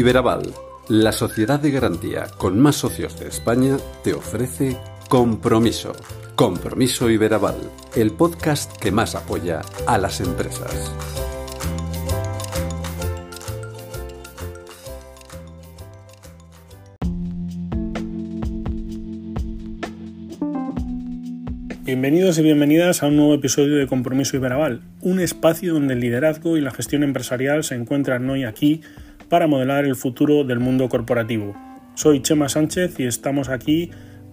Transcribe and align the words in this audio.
Iberaval, 0.00 0.54
la 0.88 1.12
sociedad 1.12 1.60
de 1.60 1.70
garantía 1.70 2.24
con 2.38 2.58
más 2.58 2.76
socios 2.76 3.20
de 3.20 3.28
España, 3.28 3.76
te 4.02 4.14
ofrece 4.14 4.78
Compromiso. 5.10 5.92
Compromiso 6.36 7.10
Iberaval, 7.10 7.56
el 7.94 8.10
podcast 8.12 8.74
que 8.78 8.92
más 8.92 9.14
apoya 9.14 9.60
a 9.86 9.98
las 9.98 10.22
empresas. 10.22 10.90
Bienvenidos 21.82 22.38
y 22.38 22.42
bienvenidas 22.42 23.02
a 23.02 23.08
un 23.08 23.16
nuevo 23.16 23.34
episodio 23.34 23.76
de 23.76 23.86
Compromiso 23.86 24.34
Iberaval, 24.38 24.80
un 25.02 25.20
espacio 25.20 25.74
donde 25.74 25.92
el 25.92 26.00
liderazgo 26.00 26.56
y 26.56 26.62
la 26.62 26.70
gestión 26.70 27.02
empresarial 27.02 27.64
se 27.64 27.74
encuentran 27.74 28.30
hoy 28.30 28.44
aquí 28.44 28.80
para 29.30 29.46
modelar 29.46 29.86
el 29.86 29.94
futuro 29.96 30.44
del 30.44 30.58
mundo 30.58 30.88
corporativo. 30.90 31.54
Soy 31.94 32.20
Chema 32.20 32.48
Sánchez 32.48 32.98
y 32.98 33.04
estamos 33.04 33.48
aquí 33.48 33.90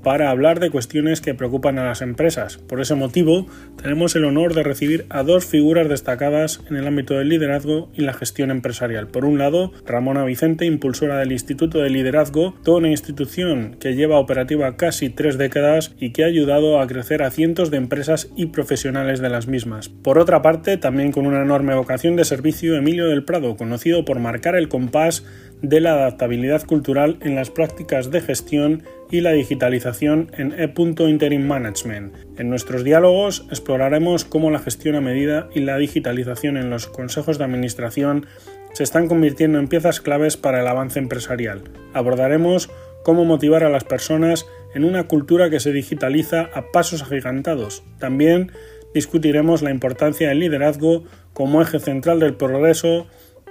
para 0.07 0.29
hablar 0.29 0.61
de 0.61 0.70
cuestiones 0.70 1.20
que 1.20 1.34
preocupan 1.34 1.77
a 1.79 1.85
las 1.85 2.02
empresas. 2.02 2.59
Por 2.59 2.79
ese 2.79 2.95
motivo, 2.95 3.45
tenemos 3.76 4.15
el 4.15 4.23
honor 4.23 4.54
de 4.54 4.63
recibir 4.63 5.05
a 5.09 5.21
dos 5.21 5.45
figuras 5.45 5.90
destacadas 5.90 6.62
en 6.70 6.77
el 6.77 6.87
ámbito 6.87 7.15
del 7.15 7.27
liderazgo 7.27 7.90
y 7.93 8.04
la 8.04 8.13
gestión 8.13 8.49
empresarial. 8.49 9.07
Por 9.07 9.26
un 9.26 9.37
lado, 9.37 9.73
Ramona 9.85 10.23
Vicente, 10.23 10.65
impulsora 10.65 11.20
del 11.20 11.34
Instituto 11.34 11.79
de 11.79 11.90
Liderazgo, 11.90 12.55
toda 12.63 12.77
una 12.77 12.87
institución 12.87 13.76
que 13.82 13.95
lleva 13.95 14.17
operativa 14.17 14.77
casi 14.77 15.09
tres 15.09 15.37
décadas 15.37 15.93
y 15.99 16.13
que 16.13 16.23
ha 16.23 16.27
ayudado 16.27 16.79
a 16.79 16.87
crecer 16.87 17.21
a 17.21 17.29
cientos 17.29 17.70
de 17.70 17.76
empresas 17.76 18.29
y 18.37 18.45
profesionales 18.45 19.20
de 19.20 19.27
las 19.27 19.48
mismas. 19.48 19.89
Por 19.89 20.20
otra 20.20 20.41
parte, 20.41 20.77
también 20.77 21.12
con 21.12 21.27
una 21.27 21.41
enorme 21.41 21.76
vocación 21.76 22.15
de 22.15 22.23
servicio, 22.23 22.77
Emilio 22.77 23.10
del 23.10 23.26
Prado, 23.26 23.57
conocido 23.57 24.05
por 24.05 24.20
marcar 24.20 24.55
el 24.55 24.70
compás 24.70 25.26
de 25.62 25.82
la 25.82 25.94
adaptabilidad 25.94 26.63
cultural 26.66 27.18
en 27.22 27.36
las 27.36 27.50
prácticas 27.50 28.12
de 28.12 28.22
gestión 28.22 28.84
y 29.10 29.22
la 29.22 29.32
digitalización 29.32 30.32
en 30.38 30.54
e.interim 30.54 31.48
management. 31.48 32.13
En 32.38 32.50
nuestros 32.50 32.84
diálogos 32.84 33.46
exploraremos 33.50 34.26
cómo 34.26 34.52
la 34.52 34.60
gestión 34.60 34.96
a 34.96 35.02
medida 35.02 35.50
y 35.54 35.62
la 35.62 35.78
digitalización 35.78 36.58
en 36.58 36.70
los 36.70 36.88
consejos 36.88 37.38
de 37.38 37.46
administración 37.46 38.28
se 38.74 38.84
están 38.84 39.08
convirtiendo 39.08 39.58
en 39.58 39.68
piezas 39.68 40.02
claves 40.02 40.38
para 40.38 40.62
el 40.62 40.68
avance 40.68 41.00
empresarial. 41.00 41.63
Abordaremos 41.94 42.70
cómo 43.04 43.26
motivar 43.26 43.63
a 43.63 43.70
las 43.70 43.85
personas 43.85 44.46
en 44.76 44.84
una 44.84 45.08
cultura 45.08 45.50
que 45.50 45.60
se 45.60 45.72
digitaliza 45.72 46.50
a 46.54 46.72
pasos 46.72 47.02
agigantados. 47.02 47.84
También 48.00 48.52
discutiremos 48.94 49.62
la 49.62 49.72
importancia 49.72 50.30
del 50.30 50.40
liderazgo 50.40 51.05
como 51.34 51.62
eje 51.62 51.80
central 51.80 52.20
del 52.20 52.35
progreso 52.35 53.08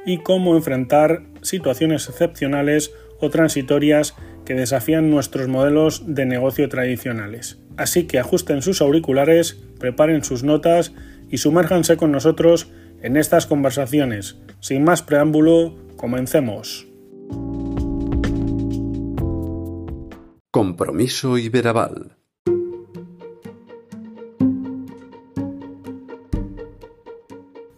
y 0.07 0.19
cómo 0.19 0.57
enfrentar 0.57 1.25
situaciones 1.43 2.09
excepcionales 2.09 2.93
o 3.21 3.29
transitorias 3.29 4.15
que 4.47 4.55
desafían 4.55 5.11
nuestros 5.11 5.49
modelos 5.49 6.05
de 6.07 6.25
negocio 6.25 6.69
tradicionales. 6.69 7.59
Así 7.77 8.07
que 8.07 8.19
ajusten 8.19 8.63
sus 8.63 8.81
auriculares, 8.81 9.59
preparen 9.79 10.25
sus 10.25 10.45
notas 10.45 10.93
y 11.29 11.39
sumérjanse 11.39 11.97
con 11.97 12.13
nosotros 12.13 12.71
en 13.03 13.17
estas 13.17 13.47
conversaciones. 13.47 14.39
Sin 14.61 14.85
más 14.85 15.03
preámbulo, 15.03 15.75
comencemos. 15.97 16.87
Compromiso 20.51 21.37
Iberaval 21.37 22.16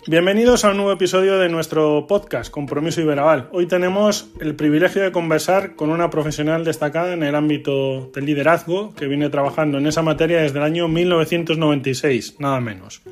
Bienvenidos 0.08 0.64
a 0.64 0.70
un 0.70 0.78
nuevo 0.78 0.92
episodio 0.92 1.38
de 1.38 1.50
nuestro 1.50 2.06
podcast 2.06 2.50
Compromiso 2.50 3.02
Iberaval. 3.02 3.50
Hoy 3.52 3.66
tenemos 3.66 4.30
el 4.41 4.54
privilegio 4.54 5.02
de 5.02 5.12
conversar 5.12 5.76
con 5.76 5.91
una 5.91 6.08
profesional 6.08 6.64
destacada 6.64 7.12
en 7.12 7.22
el 7.22 7.34
ámbito 7.34 8.10
del 8.14 8.24
liderazgo 8.24 8.94
que 8.94 9.06
viene 9.06 9.28
trabajando 9.28 9.76
en 9.76 9.86
esa 9.86 10.00
materia 10.00 10.41
desde 10.41 10.60
el 10.60 10.64
año 10.64 10.88
1996, 10.88 12.36
nada 12.38 12.58
menos. 12.58 13.02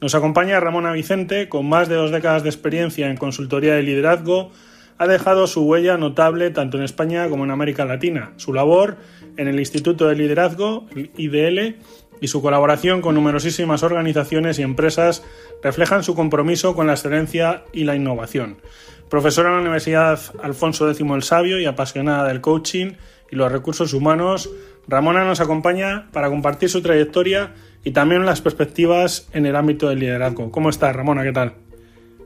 Nos 0.00 0.14
acompaña 0.14 0.60
Ramona 0.60 0.92
Vicente, 0.92 1.48
con 1.48 1.68
más 1.68 1.88
de 1.88 1.96
dos 1.96 2.12
décadas 2.12 2.44
de 2.44 2.50
experiencia 2.50 3.10
en 3.10 3.16
consultoría 3.16 3.74
de 3.74 3.82
liderazgo, 3.82 4.52
ha 4.96 5.08
dejado 5.08 5.48
su 5.48 5.64
huella 5.64 5.96
notable 5.96 6.50
tanto 6.50 6.76
en 6.76 6.84
España 6.84 7.28
como 7.28 7.44
en 7.44 7.50
América 7.50 7.84
Latina. 7.84 8.32
Su 8.36 8.54
labor 8.54 8.96
en 9.36 9.48
el 9.48 9.58
Instituto 9.58 10.06
de 10.06 10.14
Liderazgo, 10.14 10.86
el 10.94 11.10
IDL, 11.16 11.80
y 12.24 12.28
su 12.28 12.40
colaboración 12.40 13.02
con 13.02 13.16
numerosísimas 13.16 13.82
organizaciones 13.82 14.58
y 14.58 14.62
empresas 14.62 15.22
reflejan 15.62 16.02
su 16.02 16.14
compromiso 16.14 16.74
con 16.74 16.86
la 16.86 16.94
excelencia 16.94 17.64
y 17.70 17.84
la 17.84 17.96
innovación. 17.96 18.62
Profesora 19.10 19.50
en 19.50 19.56
la 19.56 19.60
Universidad 19.60 20.18
Alfonso 20.42 20.88
X 20.88 21.06
el 21.06 21.22
Sabio 21.22 21.60
y 21.60 21.66
apasionada 21.66 22.26
del 22.28 22.40
coaching 22.40 22.92
y 23.30 23.36
los 23.36 23.52
recursos 23.52 23.92
humanos, 23.92 24.48
Ramona 24.88 25.22
nos 25.24 25.40
acompaña 25.40 26.08
para 26.12 26.30
compartir 26.30 26.70
su 26.70 26.80
trayectoria 26.80 27.52
y 27.84 27.90
también 27.90 28.24
las 28.24 28.40
perspectivas 28.40 29.28
en 29.34 29.44
el 29.44 29.54
ámbito 29.54 29.90
del 29.90 29.98
liderazgo. 29.98 30.50
¿Cómo 30.50 30.70
estás, 30.70 30.96
Ramona? 30.96 31.24
¿Qué 31.24 31.32
tal? 31.32 31.52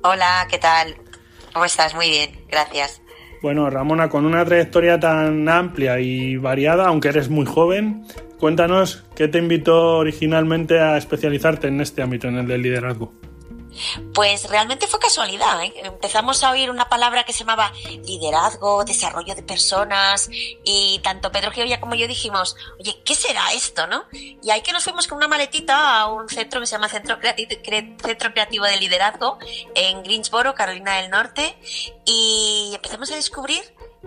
Hola, 0.05 0.47
¿qué 0.49 0.59
tal? 0.59 0.95
¿Cómo 1.53 1.65
estás? 1.65 1.93
Muy 1.97 2.09
bien, 2.09 2.31
gracias. 2.49 3.03
Bueno, 3.43 3.69
Ramona, 3.69 4.09
con 4.09 4.27
una 4.27 4.45
trayectoria 4.45 5.01
tan 5.01 5.49
amplia 5.49 5.99
y 5.99 6.37
variada, 6.37 6.87
aunque 6.87 7.09
eres 7.09 7.29
muy 7.29 7.47
joven, 7.47 8.05
cuéntanos 8.39 9.05
qué 9.15 9.29
te 9.29 9.39
invitó 9.39 9.99
originalmente 9.99 10.81
a 10.81 10.97
especializarte 10.97 11.69
en 11.69 11.81
este 11.81 12.03
ámbito, 12.03 12.29
en 12.29 12.39
el 12.39 12.47
del 12.47 12.63
liderazgo. 12.63 13.13
Pues 14.15 14.49
realmente 14.49 14.87
fue 14.87 14.99
casualidad. 14.99 15.63
¿eh? 15.63 15.73
Empezamos 15.85 16.43
a 16.43 16.51
oír 16.51 16.71
una 16.71 16.89
palabra 16.89 17.25
que 17.25 17.33
se 17.33 17.41
llamaba 17.41 17.73
liderazgo, 18.05 18.85
desarrollo 18.85 19.35
de 19.35 19.43
personas 19.43 20.29
y 20.65 21.01
tanto 21.03 21.31
Pedro 21.31 21.51
Gioia 21.51 21.81
como 21.81 21.95
yo 21.95 22.09
dijimos, 22.09 22.57
oye, 22.81 23.01
¿qué 23.05 23.15
será 23.15 23.53
esto? 23.53 23.87
¿no? 23.87 24.05
Y 24.13 24.51
ahí 24.51 24.63
que 24.63 24.73
nos 24.73 24.85
fuimos 24.85 25.07
con 25.07 25.19
una 25.19 25.29
maletita 25.29 26.01
a 26.01 26.13
un 26.13 26.29
centro 26.29 26.61
que 26.61 26.67
se 26.67 26.73
llama 26.73 26.89
Centro 26.89 27.19
centro 27.21 28.33
Creativo 28.33 28.65
de 28.65 28.77
Liderazgo 28.79 29.39
en 29.75 30.03
Greensboro, 30.03 30.55
Carolina 30.55 30.97
del 30.97 31.11
Norte, 31.11 31.57
y 32.05 32.73
empezamos 32.75 33.11
a 33.13 33.17
descubrir 33.17 33.63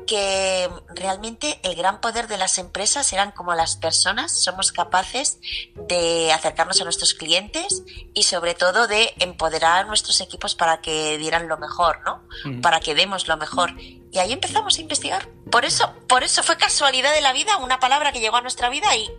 que 0.07 0.69
realmente 0.95 1.59
el 1.63 1.75
gran 1.75 1.99
poder 1.99 2.27
de 2.27 2.37
las 2.37 2.57
empresas 2.57 3.11
eran 3.13 3.31
como 3.31 3.53
las 3.55 3.75
personas, 3.75 4.43
somos 4.43 4.71
capaces 4.71 5.39
de 5.87 6.31
acercarnos 6.31 6.79
a 6.79 6.83
nuestros 6.83 7.13
clientes 7.13 7.83
y 8.13 8.23
sobre 8.23 8.53
todo 8.53 8.87
de 8.87 9.13
empoderar 9.19 9.83
a 9.83 9.87
nuestros 9.87 10.21
equipos 10.21 10.55
para 10.55 10.81
que 10.81 11.17
dieran 11.17 11.47
lo 11.47 11.57
mejor, 11.57 11.99
¿no? 12.05 12.21
Para 12.61 12.79
que 12.79 12.95
demos 12.95 13.27
lo 13.27 13.37
mejor. 13.37 13.73
Y 13.79 14.19
ahí 14.19 14.31
empezamos 14.31 14.77
a 14.77 14.81
investigar. 14.81 15.27
Por 15.49 15.65
eso, 15.65 15.93
por 16.07 16.23
eso 16.23 16.43
fue 16.43 16.57
casualidad 16.57 17.13
de 17.13 17.21
la 17.21 17.33
vida, 17.33 17.57
una 17.57 17.79
palabra 17.79 18.11
que 18.11 18.19
llegó 18.19 18.37
a 18.37 18.41
nuestra 18.41 18.69
vida 18.69 18.95
y 18.95 19.09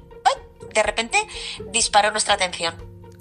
de 0.74 0.82
repente 0.82 1.18
disparó 1.70 2.10
nuestra 2.10 2.34
atención. 2.34 2.74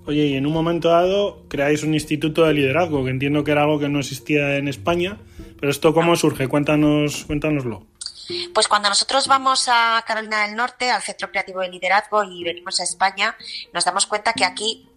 Oye, 0.05 0.25
y 0.25 0.35
en 0.35 0.47
un 0.47 0.53
momento 0.53 0.89
dado 0.89 1.43
creáis 1.47 1.83
un 1.83 1.93
instituto 1.93 2.43
de 2.45 2.53
liderazgo, 2.53 3.03
que 3.03 3.11
entiendo 3.11 3.43
que 3.43 3.51
era 3.51 3.63
algo 3.63 3.79
que 3.79 3.87
no 3.87 3.99
existía 3.99 4.57
en 4.57 4.67
España 4.67 5.19
pero 5.61 5.71
esto 5.71 5.93
cómo 5.93 6.15
surge, 6.15 6.47
cuéntanos, 6.47 7.23
cuéntanoslo. 7.25 7.85
Pues 8.53 8.67
cuando 8.67 8.89
nosotros 8.89 9.27
vamos 9.27 9.67
a 9.67 10.03
Carolina 10.07 10.47
del 10.47 10.55
Norte, 10.55 10.89
al 10.89 11.03
Centro 11.03 11.29
Creativo 11.29 11.61
de 11.61 11.69
Liderazgo 11.69 12.23
y 12.23 12.43
venimos 12.43 12.79
a 12.79 12.83
España, 12.83 13.37
nos 13.71 13.85
damos 13.85 14.07
cuenta 14.07 14.33
que 14.33 14.43
aquí 14.43 14.87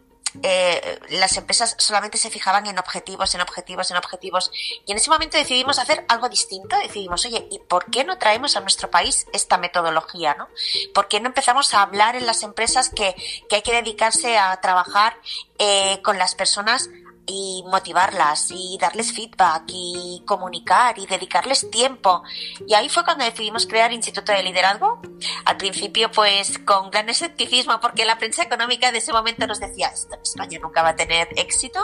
eh, 0.43 0.99
las 1.11 1.37
empresas 1.37 1.77
solamente 1.79 2.19
se 2.19 2.31
fijaban 2.31 2.67
en 2.67 2.79
objetivos, 2.79 3.35
en 3.35 3.43
objetivos, 3.43 3.91
en 3.91 3.99
objetivos. 3.99 4.51
Y 4.87 4.93
en 4.93 4.97
ese 4.97 5.11
momento 5.11 5.37
decidimos 5.37 5.79
hacer 5.79 6.05
algo 6.09 6.29
distinto. 6.29 6.77
Decidimos, 6.79 7.25
oye, 7.27 7.47
¿y 7.51 7.59
por 7.59 7.91
qué 7.91 8.05
no 8.05 8.17
traemos 8.17 8.57
a 8.57 8.61
nuestro 8.61 8.91
país 8.91 9.27
esta 9.33 9.59
metodología? 9.59 10.35
¿no? 10.35 10.49
¿Por 10.95 11.09
qué 11.09 11.21
no 11.21 11.29
empezamos 11.29 11.75
a 11.75 11.83
hablar 11.83 12.17
en 12.17 12.27
las 12.27 12.43
empresas 12.43 12.89
que, 12.89 13.15
que 13.49 13.57
hay 13.57 13.63
que 13.63 13.75
dedicarse 13.75 14.39
a 14.39 14.59
trabajar 14.61 15.17
eh, 15.59 16.01
con 16.03 16.19
las 16.19 16.35
personas 16.35 16.89
y 17.27 17.65
motivarlas 17.67 18.51
y 18.51 18.79
darles 18.81 19.13
feedback 19.13 19.65
y 19.69 20.23
comunicar 20.27 20.99
y 20.99 21.07
dedicarles 21.07 21.71
tiempo. 21.71 22.23
Y 22.67 22.75
ahí 22.75 22.89
fue 22.89 23.05
cuando 23.05 23.25
decidimos 23.25 23.67
crear 23.67 23.93
Instituto 23.93 24.33
de 24.33 24.43
Liderazgo. 24.43 25.01
Al 25.45 25.57
principio 25.57 26.11
pues 26.11 26.59
con 26.59 26.91
gran 26.91 27.09
escepticismo 27.09 27.81
porque 27.81 28.05
la 28.05 28.19
prensa 28.19 28.43
económica 28.43 28.93
de 28.93 28.99
ese 28.99 29.13
momento 29.13 29.47
nos 29.47 29.61
decía 29.61 29.89
esto 29.89 30.17
España 30.23 30.59
nunca 30.61 30.83
va 30.83 30.91
a 30.91 30.97
tener 30.97 31.29
éxito 31.37 31.81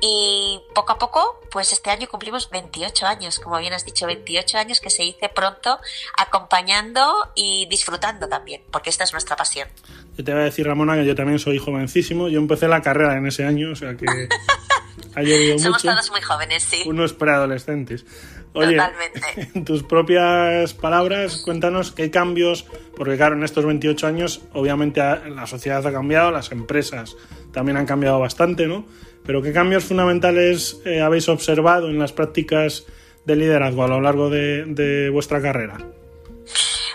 y 0.00 0.60
poco 0.74 0.92
a 0.92 0.98
poco 0.98 1.40
pues 1.50 1.72
este 1.72 1.90
año 1.90 2.08
cumplimos 2.08 2.50
28 2.50 3.06
años, 3.06 3.40
como 3.40 3.58
bien 3.58 3.72
has 3.72 3.84
dicho, 3.84 4.06
28 4.06 4.58
años 4.58 4.80
que 4.80 4.90
se 4.90 5.04
hice 5.04 5.28
pronto 5.28 5.78
acompañando 6.16 7.32
y 7.34 7.66
disfrutando 7.66 8.28
también 8.28 8.62
porque 8.70 8.90
esta 8.90 9.04
es 9.04 9.12
nuestra 9.12 9.36
pasión. 9.36 9.68
Yo 10.16 10.24
te 10.24 10.32
voy 10.32 10.42
a 10.42 10.44
decir 10.44 10.66
Ramona 10.66 10.96
que 10.96 11.06
yo 11.06 11.14
también 11.14 11.38
soy 11.38 11.58
jovencísimo, 11.58 12.28
yo 12.28 12.40
empecé 12.40 12.68
la 12.68 12.82
carrera 12.82 13.16
en 13.16 13.26
ese 13.26 13.44
año, 13.44 13.72
o 13.72 13.76
sea 13.76 13.96
que 13.96 14.06
Somos 15.58 15.82
todos 15.82 16.10
muy 16.10 16.20
jóvenes, 16.20 16.62
sí. 16.62 16.82
Unos 16.86 17.12
preadolescentes. 17.12 18.06
Oye, 18.52 18.76
Totalmente. 18.76 19.50
en 19.58 19.64
tus 19.64 19.82
propias 19.82 20.74
palabras, 20.74 21.42
cuéntanos 21.44 21.92
qué 21.92 22.10
cambios, 22.10 22.66
porque 22.96 23.16
claro, 23.16 23.36
en 23.36 23.42
estos 23.42 23.64
28 23.64 24.06
años, 24.06 24.42
obviamente 24.52 25.00
la 25.00 25.46
sociedad 25.46 25.86
ha 25.86 25.92
cambiado, 25.92 26.30
las 26.30 26.52
empresas 26.52 27.16
también 27.52 27.76
han 27.76 27.86
cambiado 27.86 28.18
bastante, 28.18 28.66
¿no? 28.66 28.86
Pero 29.24 29.42
qué 29.42 29.52
cambios 29.52 29.84
fundamentales 29.84 30.80
eh, 30.84 31.00
habéis 31.00 31.28
observado 31.28 31.88
en 31.88 31.98
las 31.98 32.12
prácticas 32.12 32.86
de 33.24 33.36
liderazgo 33.36 33.84
a 33.84 33.88
lo 33.88 34.00
largo 34.00 34.30
de 34.30 35.10
vuestra 35.12 35.42
carrera? 35.42 35.78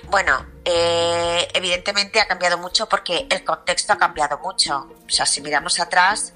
Bueno, 0.09 0.45
eh, 0.63 1.47
evidentemente 1.53 2.19
ha 2.19 2.27
cambiado 2.27 2.57
mucho 2.57 2.87
porque 2.89 3.27
el 3.29 3.43
contexto 3.43 3.93
ha 3.93 3.97
cambiado 3.97 4.39
mucho. 4.39 4.89
O 5.05 5.09
sea, 5.09 5.25
si 5.25 5.41
miramos 5.41 5.79
atrás, 5.79 6.33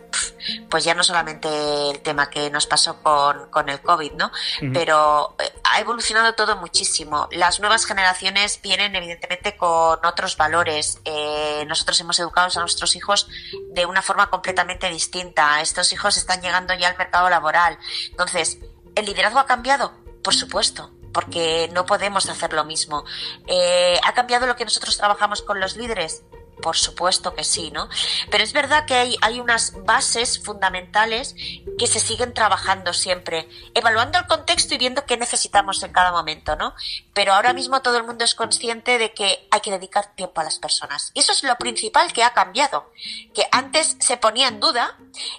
pues 0.70 0.84
ya 0.84 0.94
no 0.94 1.04
solamente 1.04 1.48
el 1.90 2.00
tema 2.02 2.30
que 2.30 2.50
nos 2.50 2.68
pasó 2.68 3.02
con, 3.02 3.70
el 3.70 3.82
COVID, 3.82 4.14
¿no? 4.14 4.32
Pero 4.74 5.36
eh, 5.40 5.52
ha 5.64 5.80
evolucionado 5.80 6.34
todo 6.34 6.58
muchísimo. 6.58 7.28
Las 7.32 7.60
nuevas 7.60 7.86
generaciones 7.86 8.62
vienen 8.62 8.96
evidentemente 8.96 9.58
con 9.58 10.04
otros 10.06 10.38
valores. 10.38 11.00
Eh, 11.06 11.64
nosotros 11.68 12.00
hemos 12.00 12.20
educado 12.20 12.50
a 12.56 12.60
nuestros 12.60 12.96
hijos 12.96 13.28
de 13.72 13.86
una 13.86 14.02
forma 14.02 14.30
completamente 14.30 14.90
distinta. 14.90 15.62
Estos 15.62 15.92
hijos 15.94 16.18
están 16.18 16.42
llegando 16.42 16.74
ya 16.76 16.90
al 16.90 16.98
mercado 16.98 17.30
laboral. 17.30 17.78
Entonces, 18.10 18.60
¿el 18.96 19.06
liderazgo 19.06 19.40
ha 19.40 19.46
cambiado? 19.46 19.94
Por 20.24 20.36
supuesto 20.36 20.92
porque 21.14 21.70
no 21.74 21.86
podemos 21.86 22.30
hacer 22.30 22.54
lo 22.54 22.66
mismo. 22.66 23.06
Eh, 23.48 24.00
¿Ha 24.04 24.14
cambiado 24.14 24.48
lo 24.48 24.56
que 24.56 24.66
nosotros 24.66 24.98
trabajamos 24.98 25.42
con 25.42 25.60
los 25.60 25.76
líderes? 25.76 26.24
Por 26.62 26.76
supuesto 26.76 27.34
que 27.34 27.46
sí, 27.46 27.72
¿no? 27.72 27.88
Pero 28.30 28.44
es 28.44 28.52
verdad 28.52 28.86
que 28.86 28.96
hay, 28.96 29.16
hay 29.22 29.40
unas 29.40 29.82
bases 29.86 30.44
fundamentales 30.44 31.34
que 31.78 31.88
se 31.88 32.02
siguen 32.02 32.34
trabajando 32.34 32.92
siempre, 32.94 33.48
evaluando 33.74 34.20
el 34.20 34.28
contexto 34.28 34.76
y 34.76 34.78
viendo 34.78 35.06
qué 35.06 35.16
necesitamos 35.16 35.82
en 35.84 35.94
cada 35.94 36.12
momento, 36.12 36.58
¿no? 36.58 36.76
Pero 37.14 37.34
ahora 37.34 37.54
mismo 37.54 37.82
todo 37.82 37.98
el 37.98 38.04
mundo 38.04 38.26
es 38.26 38.36
consciente 38.36 38.98
de 38.98 39.14
que 39.14 39.48
hay 39.52 39.62
que 39.62 39.72
dedicar 39.72 40.14
tiempo 40.16 40.42
a 40.42 40.44
las 40.44 40.60
personas. 40.60 41.12
Y 41.14 41.22
eso 41.22 41.32
es 41.32 41.44
lo 41.44 41.56
principal 41.56 42.12
que 42.12 42.24
ha 42.24 42.34
cambiado, 42.34 42.92
que 43.34 43.48
antes 43.54 43.96
se 44.02 44.18
ponía 44.18 44.50
en 44.50 44.60
duda 44.60 44.98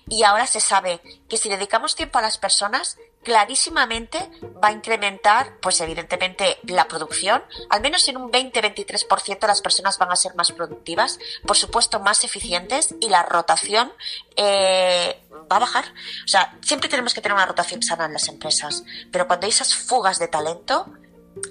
y 0.08 0.22
ahora 0.22 0.46
se 0.46 0.60
sabe 0.60 1.02
que 1.28 1.36
si 1.36 1.50
dedicamos 1.50 1.96
tiempo 1.96 2.18
a 2.18 2.22
las 2.22 2.38
personas, 2.38 2.96
clarísimamente 3.22 4.18
va 4.62 4.68
a 4.68 4.72
incrementar, 4.72 5.58
pues 5.60 5.80
evidentemente, 5.80 6.58
la 6.64 6.88
producción, 6.88 7.42
al 7.68 7.82
menos 7.82 8.08
en 8.08 8.16
un 8.16 8.30
20-23% 8.30 9.46
las 9.46 9.60
personas 9.60 9.98
van 9.98 10.10
a 10.10 10.16
ser 10.16 10.34
más 10.34 10.52
productivas, 10.52 11.18
por 11.46 11.56
supuesto 11.56 12.00
más 12.00 12.24
eficientes 12.24 12.94
y 13.00 13.08
la 13.08 13.22
rotación 13.22 13.92
eh, 14.36 15.16
va 15.50 15.56
a 15.56 15.60
bajar. 15.60 15.84
O 16.24 16.28
sea, 16.28 16.56
siempre 16.62 16.88
tenemos 16.88 17.12
que 17.12 17.20
tener 17.20 17.34
una 17.34 17.46
rotación 17.46 17.82
sana 17.82 18.06
en 18.06 18.14
las 18.14 18.28
empresas, 18.28 18.84
pero 19.12 19.26
cuando 19.26 19.46
hay 19.46 19.50
esas 19.50 19.74
fugas 19.74 20.18
de 20.18 20.28
talento 20.28 20.86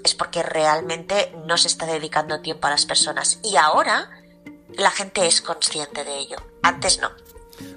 es 0.03 0.15
porque 0.15 0.43
realmente 0.43 1.33
no 1.45 1.57
se 1.57 1.67
está 1.67 1.85
dedicando 1.85 2.41
tiempo 2.41 2.67
a 2.67 2.71
las 2.71 2.85
personas 2.85 3.39
y 3.43 3.55
ahora 3.55 4.09
la 4.73 4.91
gente 4.91 5.25
es 5.25 5.41
consciente 5.41 6.03
de 6.03 6.17
ello, 6.17 6.37
antes 6.63 6.99
no. 6.99 7.11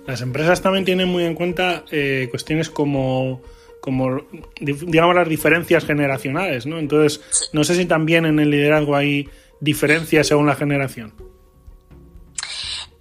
Las 0.07 0.21
empresas 0.21 0.63
también 0.63 0.85
tienen 0.85 1.09
muy 1.09 1.25
en 1.25 1.35
cuenta 1.35 1.85
eh, 1.91 2.29
cuestiones 2.31 2.71
como 2.71 3.43
como 3.83 4.23
digamos 4.61 5.17
las 5.17 5.29
diferencias 5.29 5.85
generacionales, 5.85 6.67
¿no? 6.67 6.79
Entonces, 6.79 7.51
no 7.53 7.65
sé 7.65 7.75
si 7.75 7.85
también 7.85 8.25
en 8.25 8.39
el 8.39 8.49
liderazgo 8.49 8.95
hay 8.95 9.29
diferencias 9.59 10.29
según 10.29 10.47
la 10.47 10.55
generación. 10.55 11.13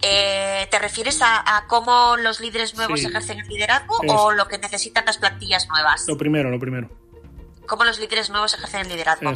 Eh, 0.02 0.68
¿Te 0.72 0.80
refieres 0.80 1.20
a, 1.22 1.66
cómo 1.68 2.18
los 2.18 2.40
líderes 2.40 2.74
nuevos 2.74 3.04
ejercen 3.04 3.40
el 3.40 3.48
liderazgo 3.48 4.00
o 4.08 4.32
lo 4.32 4.48
que 4.48 4.58
necesitan 4.58 5.06
las 5.06 5.20
plantillas 5.20 5.68
nuevas? 5.68 6.08
Lo 6.08 6.18
primero, 6.18 6.50
lo 6.50 6.60
primero. 6.60 6.90
¿Cómo 7.68 7.84
los 7.84 8.00
líderes 8.00 8.32
nuevos 8.32 8.56
ejercen 8.56 8.82
el 8.82 8.90
liderazgo? 8.90 9.32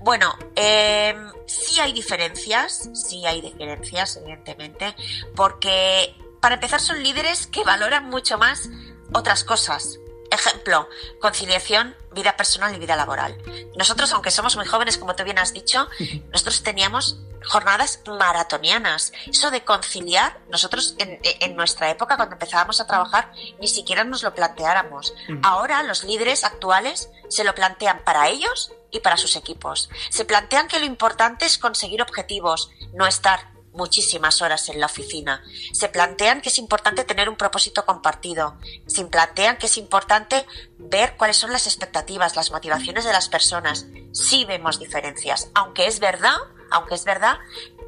Bueno, 0.00 0.36
eh, 0.56 1.16
sí 1.46 1.80
hay 1.80 1.94
diferencias, 1.94 2.90
sí 2.92 3.24
hay 3.24 3.40
diferencias, 3.40 4.18
evidentemente, 4.18 4.94
porque 5.34 6.14
para 6.40 6.56
empezar 6.56 6.80
son 6.80 7.02
líderes 7.02 7.46
que 7.46 7.64
valoran 7.64 8.10
mucho 8.10 8.36
más 8.36 8.68
otras 9.14 9.42
cosas. 9.44 9.98
Ejemplo, 10.32 10.88
conciliación, 11.20 11.94
vida 12.10 12.38
personal 12.38 12.74
y 12.74 12.78
vida 12.78 12.96
laboral. 12.96 13.36
Nosotros, 13.76 14.10
aunque 14.12 14.30
somos 14.30 14.56
muy 14.56 14.64
jóvenes, 14.64 14.96
como 14.96 15.14
tú 15.14 15.24
bien 15.24 15.38
has 15.38 15.52
dicho, 15.52 15.88
nosotros 16.30 16.62
teníamos 16.62 17.18
jornadas 17.44 18.00
maratonianas. 18.06 19.12
Eso 19.26 19.50
de 19.50 19.62
conciliar, 19.62 20.40
nosotros 20.48 20.94
en, 20.98 21.54
nuestra 21.54 21.90
época, 21.90 22.16
cuando 22.16 22.36
empezábamos 22.36 22.80
a 22.80 22.86
trabajar, 22.86 23.30
ni 23.60 23.68
siquiera 23.68 24.04
nos 24.04 24.22
lo 24.22 24.34
planteáramos. 24.34 25.12
Ahora 25.42 25.82
los 25.82 26.02
líderes 26.02 26.44
actuales 26.44 27.10
se 27.28 27.44
lo 27.44 27.54
plantean 27.54 28.02
para 28.02 28.28
ellos 28.28 28.72
y 28.90 29.00
para 29.00 29.18
sus 29.18 29.36
equipos. 29.36 29.90
Se 30.08 30.24
plantean 30.24 30.66
que 30.66 30.78
lo 30.78 30.86
importante 30.86 31.44
es 31.44 31.58
conseguir 31.58 32.00
objetivos, 32.00 32.70
no 32.94 33.06
estar 33.06 33.51
muchísimas 33.72 34.42
horas 34.42 34.68
en 34.68 34.80
la 34.80 34.86
oficina. 34.86 35.42
Se 35.72 35.88
plantean 35.88 36.40
que 36.40 36.48
es 36.48 36.58
importante 36.58 37.04
tener 37.04 37.28
un 37.28 37.36
propósito 37.36 37.84
compartido. 37.84 38.56
Se 38.86 39.04
plantean 39.04 39.56
que 39.56 39.66
es 39.66 39.76
importante 39.78 40.46
ver 40.78 41.16
cuáles 41.16 41.36
son 41.36 41.52
las 41.52 41.66
expectativas, 41.66 42.36
las 42.36 42.50
motivaciones 42.50 43.04
de 43.04 43.12
las 43.12 43.28
personas. 43.28 43.86
Sí 44.12 44.44
vemos 44.44 44.78
diferencias, 44.78 45.50
aunque 45.54 45.86
es 45.86 46.00
verdad, 46.00 46.36
aunque 46.72 46.94
es 46.94 47.04
verdad 47.04 47.38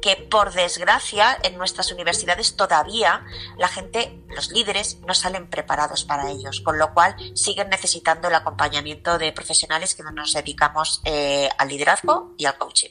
que 0.01 0.15
por 0.29 0.53
desgracia 0.53 1.37
en 1.43 1.57
nuestras 1.57 1.91
universidades 1.91 2.55
todavía 2.55 3.25
la 3.57 3.67
gente, 3.67 4.19
los 4.35 4.51
líderes, 4.51 4.99
no 5.07 5.13
salen 5.13 5.47
preparados 5.47 6.03
para 6.03 6.29
ellos, 6.31 6.61
con 6.61 6.77
lo 6.77 6.93
cual 6.93 7.15
siguen 7.33 7.69
necesitando 7.69 8.27
el 8.27 8.35
acompañamiento 8.35 9.17
de 9.17 9.31
profesionales 9.31 9.95
que 9.95 10.03
nos 10.03 10.33
dedicamos 10.33 11.01
eh, 11.05 11.49
al 11.57 11.69
liderazgo 11.69 12.33
y 12.37 12.45
al 12.45 12.57
coaching. 12.57 12.89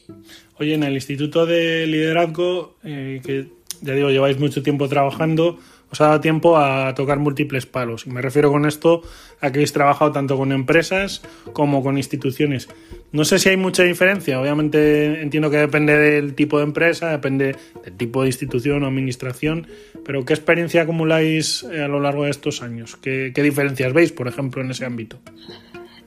Oye, 0.58 0.74
en 0.74 0.82
el 0.82 0.94
Instituto 0.94 1.46
de 1.46 1.86
Liderazgo, 1.86 2.76
eh, 2.84 3.20
que 3.24 3.48
ya 3.80 3.94
digo, 3.94 4.10
lleváis 4.10 4.38
mucho 4.38 4.62
tiempo 4.62 4.88
trabajando, 4.88 5.58
os 5.94 6.00
ha 6.00 6.06
dado 6.06 6.20
tiempo 6.20 6.58
a 6.58 6.92
tocar 6.94 7.20
múltiples 7.20 7.66
palos. 7.66 8.04
Y 8.06 8.10
me 8.10 8.20
refiero 8.20 8.50
con 8.50 8.66
esto 8.66 9.02
a 9.40 9.52
que 9.52 9.58
habéis 9.58 9.72
trabajado 9.72 10.10
tanto 10.10 10.36
con 10.36 10.50
empresas 10.50 11.22
como 11.52 11.84
con 11.84 11.96
instituciones. 11.96 12.68
No 13.12 13.24
sé 13.24 13.38
si 13.38 13.50
hay 13.50 13.56
mucha 13.56 13.84
diferencia, 13.84 14.40
obviamente 14.40 15.22
entiendo 15.22 15.50
que 15.50 15.58
depende 15.58 15.96
del 15.96 16.34
tipo 16.34 16.58
de 16.58 16.64
empresa, 16.64 17.10
depende 17.10 17.54
del 17.84 17.96
tipo 17.96 18.22
de 18.22 18.28
institución 18.28 18.82
o 18.82 18.88
administración, 18.88 19.68
pero 20.04 20.24
¿qué 20.24 20.34
experiencia 20.34 20.82
acumuláis 20.82 21.62
eh, 21.62 21.80
a 21.82 21.86
lo 21.86 22.00
largo 22.00 22.24
de 22.24 22.30
estos 22.30 22.60
años? 22.60 22.96
¿Qué, 22.96 23.30
qué 23.32 23.42
diferencias 23.44 23.92
veis, 23.92 24.10
por 24.10 24.26
ejemplo, 24.26 24.62
en 24.62 24.72
ese 24.72 24.84
ámbito? 24.84 25.20